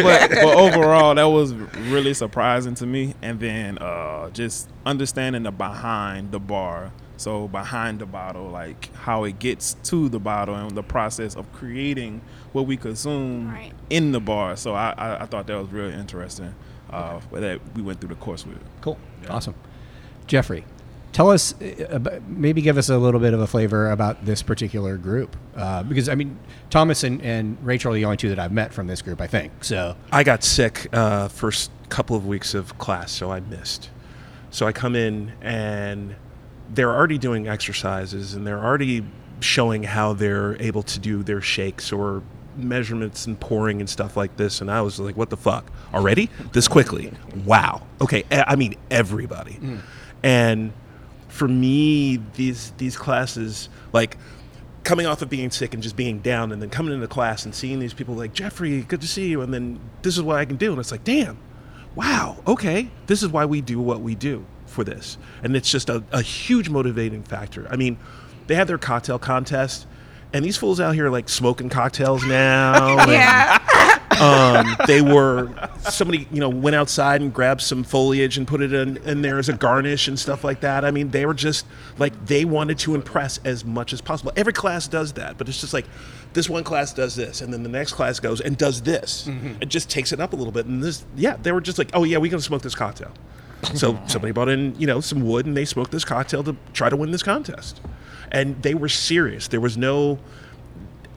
but 0.03 0.29
but 0.31 0.55
overall, 0.55 1.15
that 1.15 1.23
was 1.25 1.53
really 1.53 2.13
surprising 2.13 2.75
to 2.75 2.86
me. 2.86 3.13
And 3.21 3.39
then 3.39 3.77
uh, 3.77 4.29
just 4.31 4.69
understanding 4.86 5.43
the 5.43 5.51
behind 5.51 6.31
the 6.31 6.39
bar, 6.39 6.91
so 7.17 7.47
behind 7.47 7.99
the 7.99 8.05
bottle, 8.05 8.49
like 8.49 8.93
how 8.95 9.23
it 9.23 9.39
gets 9.39 9.75
to 9.83 10.09
the 10.09 10.19
bottle 10.19 10.55
and 10.55 10.71
the 10.71 10.83
process 10.83 11.36
of 11.36 11.51
creating 11.53 12.21
what 12.51 12.67
we 12.67 12.75
consume 12.77 13.49
Right. 13.51 13.71
in 13.89 14.11
the 14.11 14.19
bar. 14.19 14.55
So 14.57 14.73
I, 14.75 14.93
I, 14.97 15.23
I 15.23 15.25
thought 15.25 15.47
that 15.47 15.57
was 15.57 15.69
really 15.71 15.93
interesting. 15.93 16.53
Uh, 16.89 17.19
that 17.31 17.59
we 17.75 17.81
went 17.81 17.99
through 17.99 18.09
the 18.09 18.15
course 18.15 18.45
with. 18.45 18.59
Cool. 18.81 18.97
Awesome. 19.27 19.55
Geoffrey, 20.27 20.63
tell 21.16 21.30
us, 21.30 21.59
uh, 21.61 22.20
maybe 22.28 22.61
give 22.61 22.78
us 22.78 22.89
a 22.89 22.97
little 22.97 23.22
bit 23.22 23.34
of 23.34 23.39
a 23.39 23.47
flavor 23.47 23.89
about 23.89 24.26
this 24.26 24.43
particular 24.43 24.97
group. 24.97 25.38
Uh, 25.55 25.82
because, 25.82 26.09
I 26.09 26.16
mean, 26.16 26.38
Thomas 26.70 27.05
and, 27.05 27.22
and 27.22 27.57
Rachel 27.66 27.93
are 27.93 27.95
the 27.95 28.03
only 28.03 28.18
two 28.18 28.28
that 28.28 28.38
I've 28.38 28.51
met 28.51 28.74
from 28.74 28.88
this 28.88 29.01
group, 29.01 29.22
I 29.22 29.28
think. 29.28 29.63
So, 29.63 29.95
I 30.11 30.26
got 30.26 30.43
sick 30.43 30.89
uh, 30.91 31.30
first 31.30 31.72
couple 31.88 32.18
of 32.18 32.28
weeks 32.28 32.53
of 32.53 32.78
class, 32.80 33.13
so 33.13 33.32
I 33.32 33.39
missed. 33.39 33.91
So 34.49 34.68
I 34.68 34.74
come 34.74 34.93
in 34.93 35.32
and 35.41 36.18
they're 36.74 36.93
already 36.93 37.18
doing 37.18 37.47
exercises 37.47 38.34
and 38.34 38.45
they're 38.45 38.61
already 38.61 39.05
showing 39.39 39.84
how 39.84 40.11
they're 40.11 40.61
able 40.61 40.84
to 40.84 40.99
do 40.99 41.24
their 41.24 41.39
shakes 41.39 41.93
or 41.93 42.24
measurements 42.57 43.26
and 43.26 43.39
pouring 43.39 43.80
and 43.80 43.89
stuff 43.89 44.18
like 44.18 44.36
this. 44.36 44.59
And 44.59 44.70
I 44.70 44.82
was 44.82 44.99
like, 44.99 45.16
what 45.16 45.30
the 45.30 45.38
fuck? 45.38 45.72
Already? 45.93 46.30
This 46.51 46.68
quickly? 46.68 47.13
Wow. 47.45 47.84
Okay. 48.01 48.24
I 48.32 48.57
mean, 48.57 48.76
everybody. 48.91 49.59
And 50.24 50.74
for 51.36 51.49
me, 51.49 52.17
these 52.36 52.71
these 52.77 52.95
classes, 52.95 53.67
like 53.91 54.17
coming 54.86 55.05
off 55.05 55.21
of 55.21 55.29
being 55.29 55.51
sick 55.51 55.73
and 55.73 55.83
just 55.83 55.97
being 55.97 56.19
down, 56.19 56.53
and 56.53 56.61
then 56.61 56.69
coming 56.69 56.93
into 56.93 57.07
class 57.07 57.43
and 57.43 57.53
seeing 57.53 57.79
these 57.79 57.93
people 57.93 58.15
like 58.15 58.33
Geoffrey, 58.33 58.81
good 58.83 59.01
to 59.01 59.07
see 59.07 59.27
you, 59.27 59.41
and 59.41 59.53
then 59.53 59.79
this 60.01 60.15
is 60.15 60.23
what 60.23 60.38
I 60.38 60.45
can 60.45 60.55
do, 60.55 60.71
and 60.71 60.79
it's 60.79 60.91
like, 60.91 61.03
damn, 61.03 61.38
wow, 61.93 62.38
okay, 62.47 62.89
this 63.07 63.21
is 63.21 63.29
why 63.29 63.43
we 63.45 63.59
do 63.59 63.81
what 63.81 63.99
we 63.99 64.15
do 64.15 64.45
for 64.65 64.86
this, 64.86 65.17
and 65.43 65.57
it's 65.57 65.69
just 65.69 65.89
a, 65.89 66.03
a 66.13 66.21
huge 66.21 66.69
motivating 66.69 67.23
factor. 67.23 67.67
I 67.69 67.75
mean, 67.75 67.97
they 68.47 68.55
have 68.55 68.67
their 68.67 68.77
cocktail 68.77 69.19
contest. 69.19 69.88
And 70.33 70.43
these 70.43 70.57
fools 70.57 70.81
out 70.81 70.95
here 70.95 71.09
like 71.09 71.29
smoking 71.29 71.69
cocktails 71.69 72.25
now. 72.25 73.05
Yeah. 73.09 73.59
Um, 74.20 74.76
they 74.88 75.01
were 75.01 75.51
somebody 75.80 76.28
you 76.32 76.39
know 76.39 76.49
went 76.49 76.76
outside 76.76 77.22
and 77.22 77.34
grabbed 77.34 77.61
some 77.61 77.84
foliage 77.84 78.38
and 78.38 78.47
put 78.47 78.61
it 78.61 78.74
in, 78.74 78.97
in 78.97 79.22
there 79.22 79.39
as 79.39 79.49
a 79.49 79.53
garnish 79.53 80.07
and 80.07 80.18
stuff 80.20 80.43
like 80.43 80.61
that. 80.61 80.86
I 80.86 80.91
mean, 80.91 81.09
they 81.11 81.26
were 81.26 81.34
just 81.34 81.66
like 81.97 82.26
they 82.26 82.45
wanted 82.45 82.80
to 82.80 82.95
impress 82.95 83.38
as 83.39 83.66
much 83.66 83.93
as 83.93 84.01
possible. 84.01 84.32
Every 84.36 84.53
class 84.53 84.88
does 84.88 85.13
that, 85.13 85.38
but 85.38 85.47
it's 85.49 85.59
just 85.59 85.74
like 85.74 85.86
this 86.34 86.49
one 86.49 86.63
class 86.63 86.93
does 86.93 87.16
this, 87.16 87.41
and 87.41 87.53
then 87.53 87.63
the 87.63 87.70
next 87.70 87.93
class 87.93 88.20
goes 88.20 88.41
and 88.41 88.57
does 88.57 88.82
this. 88.82 89.28
It 89.61 89.70
just 89.70 89.89
takes 89.89 90.11
it 90.11 90.20
up 90.20 90.34
a 90.34 90.36
little 90.36 90.51
bit. 90.51 90.66
And 90.66 90.84
this, 90.84 91.05
yeah, 91.16 91.38
they 91.38 91.51
were 91.51 91.61
just 91.61 91.78
like, 91.78 91.89
oh 91.93 92.03
yeah, 92.03 92.18
we're 92.18 92.32
gonna 92.32 92.41
smoke 92.41 92.61
this 92.61 92.76
cocktail. 92.76 93.11
So 93.74 93.99
somebody 94.07 94.32
brought 94.32 94.49
in, 94.49 94.80
you 94.80 94.88
know, 94.88 94.99
some 95.01 95.22
wood 95.22 95.45
and 95.45 95.55
they 95.55 95.66
smoked 95.66 95.91
this 95.91 96.05
cocktail 96.05 96.43
to 96.43 96.55
try 96.74 96.89
to 96.89 96.95
win 96.95 97.11
this 97.11 97.24
contest. 97.24 97.82
And 98.32 98.61
they 98.63 98.74
were 98.74 98.89
serious. 98.89 99.47
There 99.47 99.61
was 99.61 99.78
no 99.78 100.20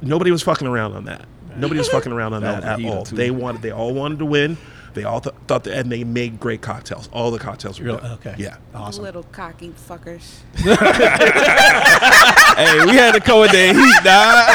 nobody 0.03 0.31
was 0.31 0.43
fucking 0.43 0.67
around 0.67 0.95
on 0.95 1.05
that. 1.05 1.27
Nobody 1.57 1.79
was 1.79 1.89
fucking 1.89 2.13
around 2.13 2.35
on 2.35 2.43
That 2.43 2.63
that, 2.63 2.81
at 2.81 2.87
all. 2.87 3.05
too. 3.05 3.17
They 3.17 3.31
wanted 3.31 3.63
they 3.63 3.71
all 3.73 3.95
wanted 3.95 4.19
to 4.21 4.27
win. 4.27 4.57
They 4.95 5.05
all 5.05 5.21
th- 5.21 5.35
thought 5.47 5.65
that, 5.65 5.77
and 5.79 5.93
they 5.93 6.03
made 6.03 6.41
great 6.41 6.61
cocktails. 6.63 7.09
All 7.13 7.31
the 7.31 7.39
cocktails 7.39 7.79
were 7.79 7.85
Real- 7.87 7.99
good. 7.99 8.11
okay. 8.13 8.35
Yeah. 8.39 8.57
Awesome. 8.75 9.05
Little 9.05 9.23
cocky 9.25 9.73
fuckers. 9.89 10.41
hey, 10.57 10.75
we 12.85 12.97
had 12.97 13.13
to 13.13 13.21
come 13.21 13.41
with 13.41 13.53
that 13.53 13.77
heat, 13.77 14.05
dog. 14.05 14.49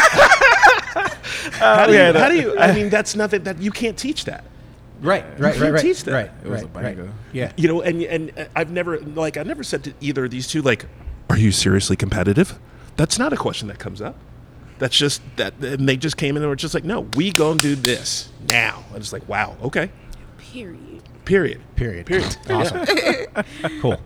How 1.54 1.86
do 1.88 1.94
you, 1.94 2.14
how 2.14 2.30
do 2.30 2.36
you 2.36 2.58
I 2.58 2.72
mean 2.76 2.90
that's 2.90 3.16
nothing 3.16 3.44
that 3.44 3.62
you 3.62 3.72
can't 3.72 3.98
teach 3.98 4.26
that. 4.26 4.44
Right, 5.02 5.24
right, 5.40 5.56
You 5.56 5.62
right, 5.64 5.74
right. 5.74 5.82
teach 5.82 6.04
that. 6.06 6.14
Right, 6.14 6.32
It 6.44 6.50
was 6.50 6.64
right, 6.64 6.64
a 6.64 6.68
right. 6.80 6.84
banger. 6.98 7.12
Yeah. 7.32 7.52
You 7.58 7.68
know, 7.68 7.82
and 7.82 8.02
and 8.04 8.32
uh, 8.38 8.46
I've 8.56 8.72
never 8.72 9.00
like 9.00 9.38
I 9.38 9.44
never 9.44 9.64
said 9.64 9.84
to 9.86 9.94
either 10.02 10.26
of 10.26 10.32
these 10.32 10.48
two 10.48 10.62
like, 10.62 10.86
"Are 11.30 11.38
you 11.38 11.52
seriously 11.52 11.96
competitive?" 11.96 12.58
That's 12.96 13.18
not 13.20 13.34
a 13.34 13.38
question 13.38 13.68
that 13.70 13.80
comes 13.80 14.02
up. 14.02 14.16
That's 14.84 14.98
just 14.98 15.22
that, 15.38 15.54
and 15.62 15.88
they 15.88 15.96
just 15.96 16.18
came 16.18 16.36
in 16.36 16.44
and 16.44 16.50
were 16.50 16.58
just 16.58 16.74
like, 16.74 16.84
"No, 16.84 17.08
we 17.16 17.32
gonna 17.32 17.58
do 17.58 17.74
this 17.74 18.28
now." 18.50 18.84
And 18.90 18.98
it's 18.98 19.14
like, 19.14 19.30
"Wow, 19.30 19.56
okay." 19.64 19.90
Period. 20.38 21.02
Period. 21.24 21.62
Period. 21.78 22.06
Period. 22.06 22.36
Awesome. 22.50 22.86
cool. 23.80 23.98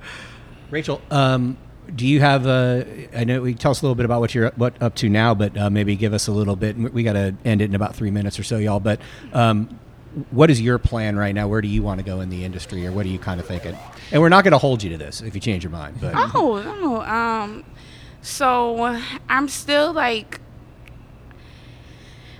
Rachel, 0.70 1.02
um, 1.10 1.58
do 1.96 2.06
you 2.06 2.20
have 2.20 2.46
a? 2.46 3.10
I 3.12 3.24
know 3.24 3.42
we 3.42 3.56
tell 3.56 3.72
us 3.72 3.82
a 3.82 3.86
little 3.86 3.96
bit 3.96 4.06
about 4.06 4.20
what 4.20 4.36
you're 4.36 4.52
what 4.52 4.80
up 4.80 4.94
to 4.98 5.10
now, 5.10 5.34
but 5.34 5.58
uh, 5.58 5.72
maybe 5.72 5.96
give 5.96 6.14
us 6.14 6.28
a 6.28 6.32
little 6.32 6.56
bit. 6.56 6.78
We 6.78 7.02
got 7.02 7.14
to 7.14 7.36
end 7.44 7.64
it 7.64 7.66
in 7.66 7.74
about 7.74 7.96
three 7.96 8.12
minutes 8.12 8.38
or 8.38 8.44
so, 8.44 8.60
y'all. 8.60 8.80
But 8.80 9.02
um, 9.34 9.80
what 10.30 10.52
is 10.52 10.62
your 10.62 10.78
plan 10.78 11.16
right 11.16 11.34
now? 11.34 11.48
Where 11.48 11.64
do 11.64 11.70
you 11.70 11.82
want 11.82 12.02
to 12.02 12.06
go 12.06 12.22
in 12.22 12.30
the 12.30 12.46
industry, 12.46 12.86
or 12.86 12.92
what 12.92 13.04
are 13.04 13.10
you 13.10 13.18
kind 13.18 13.40
of 13.40 13.48
thinking? 13.48 13.76
And 14.12 14.22
we're 14.22 14.30
not 14.30 14.44
going 14.44 14.52
to 14.52 14.60
hold 14.60 14.84
you 14.84 14.92
to 14.92 14.98
this 15.00 15.22
if 15.22 15.34
you 15.34 15.42
change 15.42 15.64
your 15.64 15.72
mind. 15.72 15.98
But 16.00 16.14
Oh 16.36 16.62
no. 16.62 17.02
Um. 17.02 17.64
So 18.22 19.02
I'm 19.28 19.48
still 19.48 19.92
like. 19.92 20.40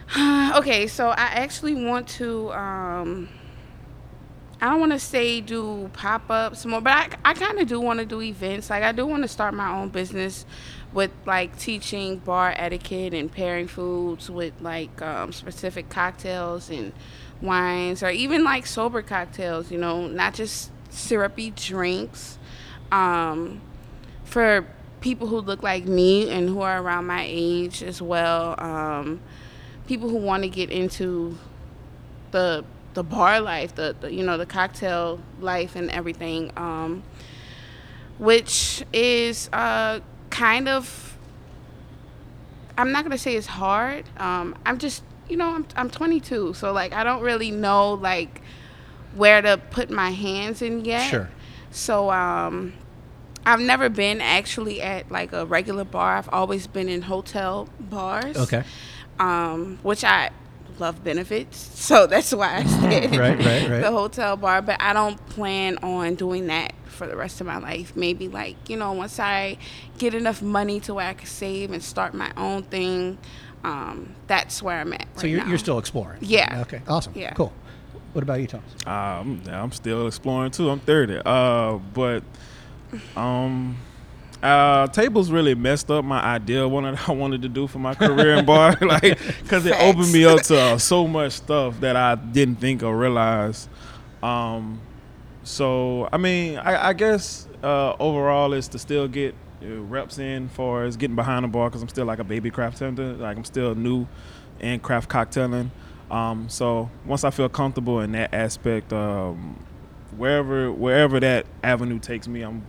okay, 0.56 0.88
so 0.88 1.10
I 1.10 1.26
actually 1.26 1.76
want 1.76 2.08
to. 2.10 2.52
Um, 2.54 3.30
I 4.62 4.70
don't 4.70 4.80
want 4.80 4.94
to 4.94 5.00
say 5.00 5.42
do 5.42 5.90
pop 5.94 6.30
ups 6.30 6.66
more, 6.66 6.82
but 6.82 6.94
I, 6.94 7.32
I 7.32 7.34
kind 7.34 7.60
of 7.60 7.68
do 7.68 7.80
want 7.80 8.00
to 8.00 8.06
do 8.06 8.22
events. 8.22 8.70
Like 8.70 8.84
I 8.84 8.92
do 8.92 9.06
want 9.06 9.24
to 9.24 9.28
start 9.28 9.54
my 9.54 9.70
own 9.78 9.90
business 9.90 10.46
with 10.94 11.12
like 11.26 11.58
teaching 11.60 12.18
bar 12.18 12.54
etiquette 12.56 13.14
and 13.14 13.32
pairing 13.32 13.68
foods 13.68 14.30
with 14.30 14.54
like 14.62 15.02
um, 15.02 15.34
specific 15.34 15.90
cocktails 15.90 16.70
and 16.70 16.94
wines, 17.42 18.02
or 18.02 18.10
even 18.10 18.44
like 18.46 18.66
sober 18.66 19.02
cocktails. 19.02 19.72
You 19.72 19.78
know, 19.78 20.08
not 20.08 20.34
just 20.34 20.72
syrupy 20.90 21.52
drinks. 21.52 22.40
Um, 22.92 23.62
for 24.24 24.66
people 25.02 25.28
who 25.28 25.40
look 25.40 25.62
like 25.62 25.86
me 25.86 26.30
and 26.30 26.50
who 26.50 26.62
are 26.62 26.82
around 26.82 27.06
my 27.06 27.26
age 27.28 27.84
as 27.84 28.02
well. 28.02 28.56
Um, 28.58 29.20
people 29.88 30.10
who 30.10 30.18
want 30.18 30.44
to 30.44 30.50
get 30.50 30.70
into 30.70 31.38
the 32.32 32.64
the 32.94 33.04
bar 33.04 33.40
life, 33.40 33.76
the, 33.76 33.96
the 34.00 34.12
you 34.12 34.24
know 34.24 34.38
the 34.38 34.46
cocktail 34.46 35.20
life 35.40 35.76
and 35.76 35.90
everything, 35.92 36.52
um, 36.58 37.04
which 38.18 38.84
is 38.94 39.50
uh, 39.54 40.00
kind 40.30 40.68
of. 40.68 41.18
I'm 42.78 42.92
not 42.92 43.04
gonna 43.04 43.18
say 43.18 43.36
it's 43.36 43.48
hard. 43.48 44.06
Um, 44.18 44.56
I'm 44.66 44.78
just 44.78 45.04
you 45.30 45.38
know 45.38 45.50
I'm 45.54 45.68
I'm 45.76 45.90
22, 45.90 46.54
so 46.54 46.72
like 46.72 46.94
I 46.94 47.04
don't 47.04 47.22
really 47.22 47.52
know 47.52 47.94
like 47.94 48.42
where 49.16 49.42
to 49.42 49.58
put 49.72 49.90
my 49.90 50.12
hands 50.12 50.62
in 50.62 50.86
yet. 50.86 51.10
Sure. 51.10 51.30
So 51.72 52.12
um, 52.12 52.74
I've 53.46 53.60
never 53.60 53.90
been 53.90 54.22
actually 54.22 54.82
at 54.82 55.12
like 55.12 55.34
a 55.34 55.46
regular 55.46 55.84
bar. 55.84 56.18
I've 56.18 56.30
always 56.30 56.68
been 56.68 56.90
in 56.90 57.04
hotel 57.04 57.70
bars. 57.80 58.38
okay, 58.38 58.64
Um, 59.20 59.80
which 59.84 60.04
I 60.04 60.30
love 60.80 61.04
benefits, 61.04 61.58
so 61.80 62.08
that's 62.08 62.34
why 62.34 62.58
I 62.58 62.64
said 62.66 63.16
Right, 63.16 63.38
right, 63.38 63.70
right. 63.70 63.82
the 63.82 63.92
hotel 63.92 64.38
bar. 64.38 64.62
But 64.62 64.82
I 64.82 64.94
don't 64.94 65.18
plan 65.30 65.78
on 65.80 66.16
doing 66.16 66.48
that 66.48 66.74
for 66.86 67.08
the 67.08 67.16
rest 67.16 67.42
of 67.42 67.48
my 67.48 67.58
life. 67.58 67.96
Maybe 67.96 68.28
like 68.28 68.70
you 68.70 68.78
know 68.78 68.94
once 68.94 69.20
I 69.20 69.58
get 69.98 70.14
enough 70.14 70.42
money 70.42 70.80
to 70.82 70.94
where 70.94 71.08
I 71.08 71.14
can 71.14 71.28
save 71.28 71.72
and 71.72 71.84
start 71.84 72.14
my 72.14 72.32
own 72.38 72.64
thing. 72.64 73.18
Um, 73.64 74.16
that's 74.28 74.62
where 74.62 74.80
I'm 74.80 74.94
at. 74.94 75.08
so 75.16 75.24
right 75.24 75.32
you're, 75.32 75.42
now. 75.42 75.48
you're 75.50 75.58
still 75.58 75.80
exploring. 75.80 76.20
Yeah. 76.22 76.62
Okay. 76.62 76.82
Awesome. 76.88 77.14
Yeah. 77.16 77.34
Cool. 77.34 77.52
What 78.14 78.24
about 78.24 78.40
you, 78.40 78.48
Thomas? 78.48 78.72
Um, 78.86 79.42
I'm 79.48 79.72
still 79.72 80.08
exploring 80.08 80.52
too. 80.52 80.70
I'm 80.70 80.80
30. 80.80 81.22
Uh, 81.26 81.74
but 81.94 82.24
um, 83.16 83.78
uh, 84.44 84.88
tables 84.88 85.32
really 85.32 85.56
messed 85.56 85.90
up 85.90 86.06
my 86.06 86.22
idea 86.22 86.64
of 86.64 86.72
what 86.72 86.86
I 86.86 87.12
wanted 87.12 87.42
to 87.42 87.50
do 87.50 87.68
for 87.68 87.80
my 87.80 87.94
career 87.96 88.36
in 88.36 88.46
bar, 88.46 88.78
like 88.82 89.20
because 89.42 89.66
it 89.66 89.76
opened 89.80 90.12
me 90.12 90.26
up 90.26 90.42
to 90.44 90.60
uh, 90.60 90.78
so 90.78 91.08
much 91.08 91.34
stuff 91.34 91.80
that 91.80 91.96
I 91.96 92.16
didn't 92.16 92.58
think 92.58 92.84
or 92.84 92.96
realize. 92.96 93.68
Um, 94.22 94.80
so 95.44 96.08
I 96.12 96.18
mean, 96.18 96.58
I, 96.58 96.90
I 96.90 96.94
guess 96.94 97.48
uh, 97.64 97.96
overall 98.00 98.54
is 98.54 98.68
to 98.70 98.80
still 98.80 99.08
get 99.08 99.34
uh, 99.64 99.82
reps 99.82 100.20
in 100.20 100.50
for 100.50 100.84
as 100.84 100.98
getting 100.98 101.16
behind 101.16 101.44
the 101.44 101.48
bar 101.48 101.70
because 101.70 101.82
I'm 101.82 101.90
still 101.90 102.06
like 102.06 102.20
a 102.20 102.24
baby 102.24 102.52
craft 102.52 102.78
tender, 102.78 103.14
like 103.14 103.38
I'm 103.38 103.46
still 103.46 103.74
new 103.74 104.08
in 104.60 104.80
craft 104.80 105.10
cocktailing. 105.10 105.70
Um, 106.12 106.48
so 106.48 106.90
once 107.06 107.24
I 107.24 107.32
feel 107.32 107.50
comfortable 107.50 108.02
in 108.02 108.12
that 108.14 108.34
aspect, 108.34 108.94
um, 108.94 109.58
wherever 110.16 110.72
wherever 110.72 111.20
that 111.20 111.48
avenue 111.64 112.00
takes 112.00 112.28
me, 112.28 112.44
I'm 112.44 112.64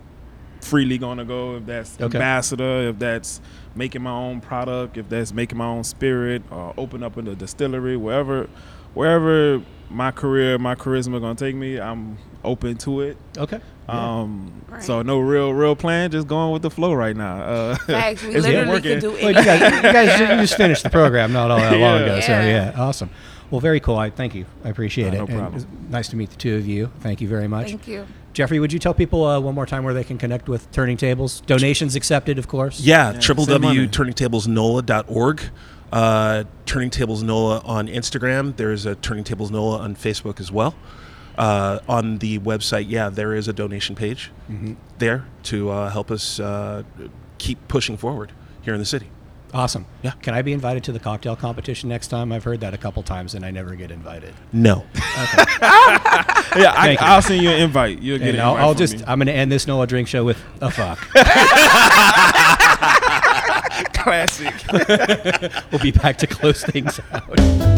freely 0.68 0.98
going 0.98 1.18
to 1.18 1.24
go. 1.24 1.56
If 1.56 1.66
that's 1.66 1.94
Okay. 2.00 2.04
ambassador, 2.18 2.88
if 2.90 2.98
that's 2.98 3.40
making 3.74 4.02
my 4.02 4.10
own 4.10 4.40
product, 4.40 4.96
if 4.96 5.08
that's 5.08 5.32
making 5.32 5.58
my 5.58 5.66
own 5.66 5.84
spirit, 5.84 6.42
or 6.50 6.74
open 6.76 7.02
up 7.02 7.16
in 7.18 7.26
a 7.28 7.34
distillery, 7.34 7.96
wherever 7.96 8.48
wherever 8.94 9.62
my 9.90 10.10
career, 10.10 10.58
my 10.58 10.74
charisma 10.74 11.20
going 11.20 11.36
to 11.36 11.44
take 11.44 11.54
me, 11.54 11.78
I'm 11.80 12.18
open 12.44 12.76
to 12.78 13.00
it. 13.02 13.16
Okay. 13.36 13.60
Um, 13.88 14.52
Right. 14.68 14.82
so 14.82 15.00
no 15.02 15.18
real 15.18 15.52
real 15.54 15.74
plan, 15.74 16.10
just 16.10 16.28
going 16.28 16.52
with 16.52 16.60
the 16.62 16.70
flow 16.70 16.92
right 16.92 17.16
now. 17.16 17.36
Uh, 17.42 17.76
Facts. 17.76 18.22
We 18.22 18.30
it's 18.34 18.46
literally 18.46 18.68
working. 18.68 18.90
can 18.92 19.00
do 19.00 19.10
Well, 19.12 19.20
you 19.20 19.26
anything. 19.28 19.44
guys, 19.44 19.60
you 19.82 19.92
guys 19.92 20.20
you 20.20 20.26
just 20.36 20.56
finished 20.64 20.82
the 20.82 20.90
program 20.90 21.32
not 21.32 21.50
all 21.50 21.58
that 21.58 21.72
long 21.72 21.80
Yeah. 22.00 22.04
ago. 22.04 22.20
So 22.20 22.32
Yeah. 22.32 22.72
yeah, 22.72 22.72
awesome. 22.82 23.08
Well, 23.50 23.60
very 23.62 23.80
cool. 23.80 23.96
I 23.96 24.10
thank 24.10 24.34
you. 24.34 24.44
I 24.62 24.68
appreciate 24.68 25.14
Uh, 25.14 25.16
it. 25.16 25.18
no 25.20 25.26
problem. 25.26 25.54
it's 25.54 25.66
nice 25.88 26.08
to 26.08 26.16
meet 26.16 26.28
the 26.30 26.36
two 26.36 26.56
of 26.56 26.66
you. 26.66 26.90
Thank 27.00 27.22
you 27.22 27.28
very 27.28 27.48
much. 27.48 27.68
Thank 27.68 27.88
you. 27.88 28.06
Geoffrey, 28.38 28.60
would 28.60 28.72
you 28.72 28.78
tell 28.78 28.94
people 28.94 29.24
uh, 29.24 29.40
one 29.40 29.56
more 29.56 29.66
time 29.66 29.82
where 29.82 29.92
they 29.92 30.04
can 30.04 30.16
connect 30.16 30.48
with 30.48 30.70
Turning 30.70 30.96
Tables? 30.96 31.40
Donations 31.40 31.96
accepted, 31.96 32.38
of 32.38 32.46
course. 32.46 32.78
Yeah, 32.78 33.14
Yeah, 33.14 33.18
send 33.18 33.62
money. 33.62 33.88
www.turningtablesnola.org. 33.88 35.42
Uh, 35.90 36.44
Turning 36.64 36.90
Tables 36.90 37.24
NOLA 37.24 37.62
on 37.64 37.88
Instagram. 37.88 38.56
There's 38.56 38.86
a 38.86 38.94
Turning 38.94 39.24
Tables 39.24 39.50
NOLA 39.50 39.78
on 39.80 39.96
Facebook 39.96 40.38
as 40.38 40.52
well. 40.52 40.76
Uh, 41.36 41.80
on 41.88 42.18
the 42.18 42.38
website, 42.38 42.84
yeah, 42.86 43.08
there 43.08 43.34
is 43.34 43.48
a 43.48 43.52
donation 43.52 43.96
page 43.96 44.30
there 44.98 45.24
to 45.42 45.70
uh, 45.70 45.90
help 45.90 46.12
us 46.12 46.38
uh, 46.38 46.84
keep 47.38 47.66
pushing 47.66 47.96
forward 47.96 48.30
here 48.62 48.72
in 48.72 48.78
the 48.78 48.86
city. 48.86 49.08
Awesome. 49.54 49.86
Yeah. 50.02 50.12
Can 50.22 50.34
I 50.34 50.42
be 50.42 50.52
invited 50.52 50.84
to 50.84 50.92
the 50.92 51.00
cocktail 51.00 51.34
competition 51.34 51.88
next 51.88 52.08
time? 52.08 52.32
I've 52.32 52.44
heard 52.44 52.60
that 52.60 52.74
a 52.74 52.78
couple 52.78 53.02
times 53.02 53.34
and 53.34 53.44
I 53.44 53.50
never 53.50 53.74
get 53.76 53.90
invited. 53.90 54.34
No. 54.52 54.84
yeah, 54.94 56.74
I, 56.76 56.82
Thank 56.84 57.00
you. 57.00 57.06
I'll 57.06 57.22
send 57.22 57.42
you 57.42 57.50
an 57.50 57.60
invite. 57.60 58.00
You'll 58.00 58.18
get 58.18 58.28
And 58.28 58.36
an 58.38 58.44
I'll, 58.44 58.50
invite 58.52 58.64
I'll 58.66 58.72
from 58.74 58.78
just, 58.78 58.96
me. 58.98 59.04
I'm 59.06 59.18
going 59.18 59.26
to 59.28 59.32
end 59.32 59.50
this 59.50 59.66
NOLA 59.66 59.86
Drink 59.86 60.06
show 60.08 60.24
with 60.24 60.38
a 60.60 60.70
fuck. 60.70 60.98
Classic. 63.94 64.54
we'll 65.72 65.80
be 65.82 65.90
back 65.92 66.18
to 66.18 66.26
close 66.26 66.62
things 66.64 67.00
out. 67.12 67.77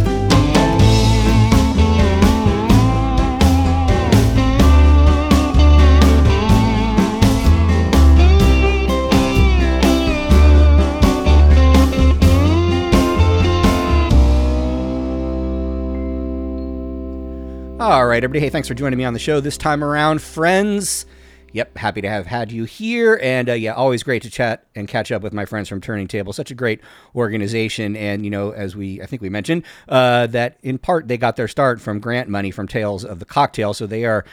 All 17.81 18.07
right, 18.07 18.22
everybody. 18.22 18.41
Hey, 18.45 18.51
thanks 18.51 18.68
for 18.68 18.74
joining 18.74 18.99
me 18.99 19.07
on 19.07 19.14
the 19.14 19.18
show 19.18 19.41
this 19.41 19.57
time 19.57 19.83
around, 19.83 20.20
friends. 20.20 21.07
Yep, 21.53 21.78
happy 21.78 22.03
to 22.03 22.11
have 22.11 22.26
had 22.26 22.53
you 22.53 22.64
here. 22.64 23.18
And 23.22 23.49
uh, 23.49 23.55
yeah, 23.55 23.72
always 23.72 24.03
great 24.03 24.20
to 24.24 24.31
chat 24.31 24.66
and 24.74 24.87
catch 24.87 25.11
up 25.11 25.22
with 25.22 25.33
my 25.33 25.47
friends 25.47 25.66
from 25.66 25.81
Turning 25.81 26.07
Table. 26.07 26.35
Such 26.35 26.51
a 26.51 26.55
great 26.55 26.83
organization. 27.16 27.97
And, 27.97 28.22
you 28.22 28.31
know, 28.31 28.51
as 28.51 28.76
we, 28.76 29.01
I 29.01 29.07
think 29.07 29.22
we 29.22 29.31
mentioned, 29.31 29.62
uh, 29.89 30.26
that 30.26 30.59
in 30.62 30.76
part 30.76 31.09
they 31.09 31.16
got 31.16 31.37
their 31.37 31.49
start 31.49 31.81
from 31.81 32.01
grant 32.01 32.28
money 32.28 32.51
from 32.51 32.68
Tales 32.68 33.03
of 33.03 33.18
the 33.18 33.24
Cocktail. 33.24 33.72
So 33.72 33.87
they 33.87 34.05
are 34.05 34.26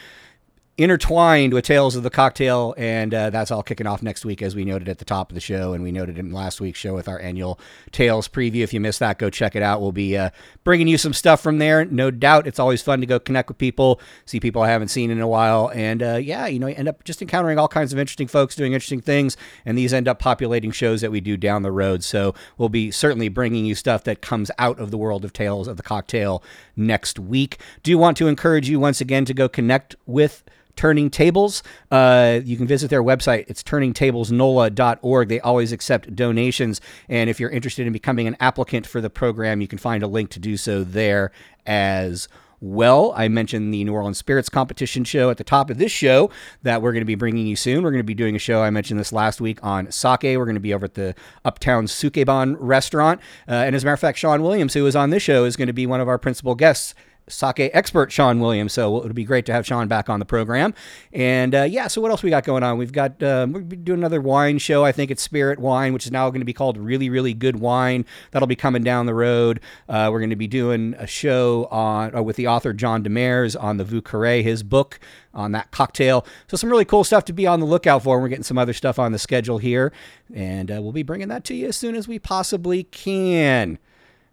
intertwined 0.78 1.52
with 1.52 1.64
Tales 1.64 1.96
of 1.96 2.04
the 2.04 2.10
Cocktail, 2.10 2.72
and 2.78 3.12
uh, 3.12 3.30
that's 3.30 3.50
all 3.50 3.64
kicking 3.64 3.88
off 3.88 4.00
next 4.00 4.24
week, 4.24 4.40
as 4.40 4.54
we 4.54 4.64
noted 4.64 4.88
at 4.88 4.98
the 4.98 5.04
top 5.04 5.30
of 5.30 5.34
the 5.34 5.40
show, 5.40 5.72
and 5.72 5.82
we 5.82 5.90
noted 5.90 6.18
in 6.18 6.30
last 6.30 6.60
week's 6.60 6.78
show 6.78 6.94
with 6.94 7.08
our 7.08 7.18
annual 7.18 7.58
Tales 7.90 8.28
preview. 8.28 8.62
If 8.62 8.72
you 8.72 8.78
missed 8.78 9.00
that, 9.00 9.18
go 9.18 9.28
check 9.28 9.56
it 9.56 9.62
out. 9.62 9.80
We'll 9.80 9.90
be 9.90 10.16
uh, 10.16 10.30
bringing 10.62 10.86
you 10.86 10.96
some 10.96 11.12
stuff 11.12 11.40
from 11.40 11.58
there. 11.58 11.84
No 11.84 12.12
doubt, 12.12 12.46
it's 12.46 12.60
always 12.60 12.80
fun 12.80 13.00
to 13.00 13.06
go 13.06 13.18
connect 13.18 13.48
with 13.48 13.58
people, 13.58 14.00
see 14.24 14.38
people 14.38 14.62
I 14.62 14.68
haven't 14.68 14.88
seen 14.88 15.10
in 15.10 15.20
a 15.20 15.26
while, 15.26 15.72
and 15.74 16.00
uh, 16.00 16.14
yeah, 16.14 16.46
you 16.46 16.60
know, 16.60 16.68
you 16.68 16.76
end 16.76 16.88
up 16.88 17.02
just 17.02 17.20
encountering 17.20 17.58
all 17.58 17.68
kinds 17.68 17.92
of 17.92 17.98
interesting 17.98 18.28
folks 18.28 18.54
doing 18.54 18.72
interesting 18.72 19.00
things, 19.00 19.36
and 19.66 19.76
these 19.76 19.92
end 19.92 20.06
up 20.06 20.20
populating 20.20 20.70
shows 20.70 21.00
that 21.00 21.10
we 21.10 21.20
do 21.20 21.36
down 21.36 21.62
the 21.62 21.72
road. 21.72 22.04
So 22.04 22.36
we'll 22.56 22.68
be 22.68 22.92
certainly 22.92 23.28
bringing 23.28 23.66
you 23.66 23.74
stuff 23.74 24.04
that 24.04 24.22
comes 24.22 24.48
out 24.58 24.78
of 24.78 24.92
the 24.92 24.98
world 24.98 25.24
of 25.24 25.32
Tales 25.32 25.66
of 25.66 25.76
the 25.76 25.82
Cocktail 25.82 26.40
next 26.76 27.18
week. 27.18 27.58
Do 27.82 27.98
want 27.98 28.16
to 28.18 28.28
encourage 28.28 28.68
you 28.68 28.78
once 28.78 29.00
again 29.00 29.24
to 29.24 29.34
go 29.34 29.48
connect 29.48 29.96
with 30.06 30.44
Turning 30.78 31.10
Tables. 31.10 31.64
Uh, 31.90 32.38
you 32.44 32.56
can 32.56 32.68
visit 32.68 32.88
their 32.88 33.02
website. 33.02 33.46
It's 33.48 33.64
turningtablesnola.org. 33.64 35.28
They 35.28 35.40
always 35.40 35.72
accept 35.72 36.14
donations. 36.14 36.80
And 37.08 37.28
if 37.28 37.40
you're 37.40 37.50
interested 37.50 37.88
in 37.88 37.92
becoming 37.92 38.28
an 38.28 38.36
applicant 38.38 38.86
for 38.86 39.00
the 39.00 39.10
program, 39.10 39.60
you 39.60 39.66
can 39.66 39.78
find 39.78 40.04
a 40.04 40.06
link 40.06 40.30
to 40.30 40.38
do 40.38 40.56
so 40.56 40.84
there 40.84 41.32
as 41.66 42.28
well. 42.60 43.12
I 43.16 43.26
mentioned 43.26 43.74
the 43.74 43.82
New 43.82 43.92
Orleans 43.92 44.18
Spirits 44.18 44.48
Competition 44.48 45.02
show 45.02 45.30
at 45.30 45.36
the 45.36 45.42
top 45.42 45.68
of 45.68 45.78
this 45.78 45.90
show 45.90 46.30
that 46.62 46.80
we're 46.80 46.92
going 46.92 47.02
to 47.02 47.06
be 47.06 47.16
bringing 47.16 47.48
you 47.48 47.56
soon. 47.56 47.82
We're 47.82 47.90
going 47.90 47.98
to 47.98 48.04
be 48.04 48.14
doing 48.14 48.36
a 48.36 48.38
show, 48.38 48.62
I 48.62 48.70
mentioned 48.70 49.00
this 49.00 49.12
last 49.12 49.40
week, 49.40 49.58
on 49.64 49.90
sake. 49.90 50.22
We're 50.22 50.44
going 50.44 50.54
to 50.54 50.60
be 50.60 50.74
over 50.74 50.84
at 50.84 50.94
the 50.94 51.16
Uptown 51.44 51.86
Sukeban 51.86 52.56
restaurant. 52.56 53.20
Uh, 53.48 53.54
and 53.54 53.74
as 53.74 53.82
a 53.82 53.86
matter 53.86 53.94
of 53.94 54.00
fact, 54.00 54.18
Sean 54.18 54.42
Williams, 54.42 54.74
who 54.74 54.86
is 54.86 54.94
on 54.94 55.10
this 55.10 55.24
show, 55.24 55.44
is 55.44 55.56
going 55.56 55.66
to 55.66 55.72
be 55.72 55.86
one 55.86 56.00
of 56.00 56.06
our 56.06 56.18
principal 56.18 56.54
guests 56.54 56.94
sake 57.28 57.70
expert 57.72 58.12
Sean 58.12 58.40
Williams. 58.40 58.72
So 58.72 58.96
it 58.98 59.04
would 59.04 59.14
be 59.14 59.24
great 59.24 59.46
to 59.46 59.52
have 59.52 59.66
Sean 59.66 59.88
back 59.88 60.08
on 60.08 60.18
the 60.18 60.24
program. 60.24 60.74
And 61.12 61.54
uh, 61.54 61.62
yeah, 61.62 61.88
so 61.88 62.00
what 62.00 62.10
else 62.10 62.22
we 62.22 62.30
got 62.30 62.44
going 62.44 62.62
on? 62.62 62.78
We've 62.78 62.92
got 62.92 63.22
uh, 63.22 63.46
we're 63.50 63.60
doing 63.60 64.00
another 64.00 64.20
wine 64.20 64.58
show. 64.58 64.84
I 64.84 64.92
think 64.92 65.10
it's 65.10 65.22
Spirit 65.22 65.58
Wine, 65.58 65.92
which 65.92 66.06
is 66.06 66.12
now 66.12 66.28
going 66.30 66.40
to 66.40 66.46
be 66.46 66.52
called 66.52 66.78
Really 66.78 67.10
Really 67.10 67.34
Good 67.34 67.60
Wine. 67.60 68.04
That'll 68.30 68.48
be 68.48 68.56
coming 68.56 68.82
down 68.82 69.06
the 69.06 69.14
road. 69.14 69.60
Uh, 69.88 70.08
we're 70.12 70.20
going 70.20 70.30
to 70.30 70.36
be 70.36 70.46
doing 70.46 70.94
a 70.98 71.06
show 71.06 71.66
on 71.70 72.14
uh, 72.14 72.22
with 72.22 72.36
the 72.36 72.46
author 72.46 72.72
John 72.72 73.04
Demers 73.04 73.60
on 73.60 73.76
the 73.76 73.84
Vieux 73.84 74.02
Carré, 74.02 74.42
his 74.42 74.62
book 74.62 74.98
on 75.34 75.52
that 75.52 75.70
cocktail. 75.70 76.26
So 76.48 76.56
some 76.56 76.70
really 76.70 76.84
cool 76.84 77.04
stuff 77.04 77.24
to 77.26 77.32
be 77.32 77.46
on 77.46 77.60
the 77.60 77.66
lookout 77.66 78.02
for. 78.02 78.20
We're 78.20 78.28
getting 78.28 78.44
some 78.44 78.58
other 78.58 78.72
stuff 78.72 78.98
on 78.98 79.12
the 79.12 79.18
schedule 79.18 79.58
here, 79.58 79.92
and 80.34 80.70
uh, 80.70 80.82
we'll 80.82 80.92
be 80.92 81.02
bringing 81.02 81.28
that 81.28 81.44
to 81.44 81.54
you 81.54 81.68
as 81.68 81.76
soon 81.76 81.94
as 81.94 82.08
we 82.08 82.18
possibly 82.18 82.84
can 82.84 83.78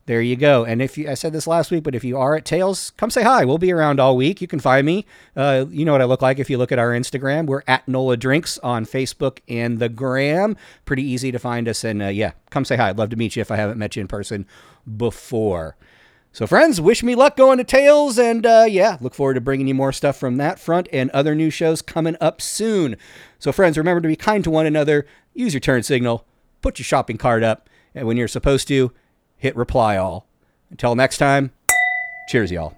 there 0.08 0.22
you 0.22 0.36
go. 0.36 0.66
And 0.66 0.84
if 0.84 0.98
you, 0.98 1.10
I 1.10 1.16
said 1.16 1.34
this 1.34 1.48
last 1.48 1.72
week, 1.72 1.84
but 1.84 1.96
if 1.96 2.04
you 2.04 2.18
are 2.18 2.36
at 2.36 2.46
Tales, 2.46 2.92
come 2.92 3.10
say 3.10 3.24
hi. 3.24 3.44
We'll 3.44 3.58
be 3.58 3.72
around 3.72 4.00
all 4.00 4.16
week. 4.16 4.40
You 4.40 4.48
can 4.48 4.60
find 4.60 4.86
me. 4.86 5.06
Uh, 5.36 5.66
you 5.70 5.84
know 5.84 5.94
what 5.94 6.02
I 6.02 6.06
look 6.06 6.22
like 6.22 6.38
if 6.38 6.48
you 6.48 6.60
look 6.60 6.72
at 6.72 6.78
our 6.78 6.92
Instagram. 6.92 7.48
We're 7.48 7.64
at 7.68 7.88
Nola 7.88 8.16
Drinks 8.16 8.60
on 8.60 8.86
Facebook 8.86 9.40
and 9.48 9.80
the 9.80 9.90
Gram. 9.90 10.58
Pretty 10.86 11.04
easy 11.04 11.32
to 11.32 11.40
find 11.40 11.68
us. 11.68 11.84
And 11.84 12.04
uh, 12.04 12.08
yeah, 12.08 12.34
come 12.52 12.66
say 12.66 12.76
hi. 12.76 12.90
I'd 12.90 13.00
love 13.00 13.10
to 13.10 13.16
meet 13.16 13.36
you 13.36 13.42
if 13.42 13.50
I 13.50 13.56
haven't 13.56 13.80
met 13.80 13.96
you 13.96 14.02
in 14.02 14.08
person 14.08 14.46
before. 14.96 15.76
So, 16.32 16.46
friends, 16.46 16.80
wish 16.80 17.02
me 17.02 17.16
luck 17.16 17.36
going 17.36 17.58
to 17.58 17.64
Tales. 17.64 18.20
And 18.20 18.46
uh, 18.46 18.66
yeah, 18.68 18.98
look 19.02 19.16
forward 19.16 19.36
to 19.36 19.42
bringing 19.42 19.68
you 19.68 19.74
more 19.74 19.94
stuff 19.94 20.18
from 20.18 20.38
that 20.38 20.60
front 20.60 20.88
and 20.94 21.10
other 21.12 21.34
new 21.34 21.50
shows 21.50 21.82
coming 21.82 22.18
up 22.22 22.42
soon. 22.42 22.98
So, 23.40 23.52
friends, 23.52 23.76
remember 23.76 24.02
to 24.02 24.08
be 24.08 24.16
kind 24.16 24.44
to 24.44 24.52
one 24.52 24.68
another. 24.68 25.08
Use 25.34 25.54
your 25.54 25.62
turn 25.62 25.82
signal. 25.82 26.26
Put 26.62 26.78
your 26.78 26.84
shopping 26.84 27.18
cart 27.18 27.42
up. 27.42 27.70
And 27.96 28.06
when 28.06 28.18
you're 28.18 28.28
supposed 28.28 28.68
to, 28.68 28.92
hit 29.38 29.56
reply 29.56 29.98
all. 29.98 30.28
Until 30.70 30.96
next 30.96 31.18
time, 31.18 31.52
cheers, 32.30 32.52
y'all. 32.52 32.76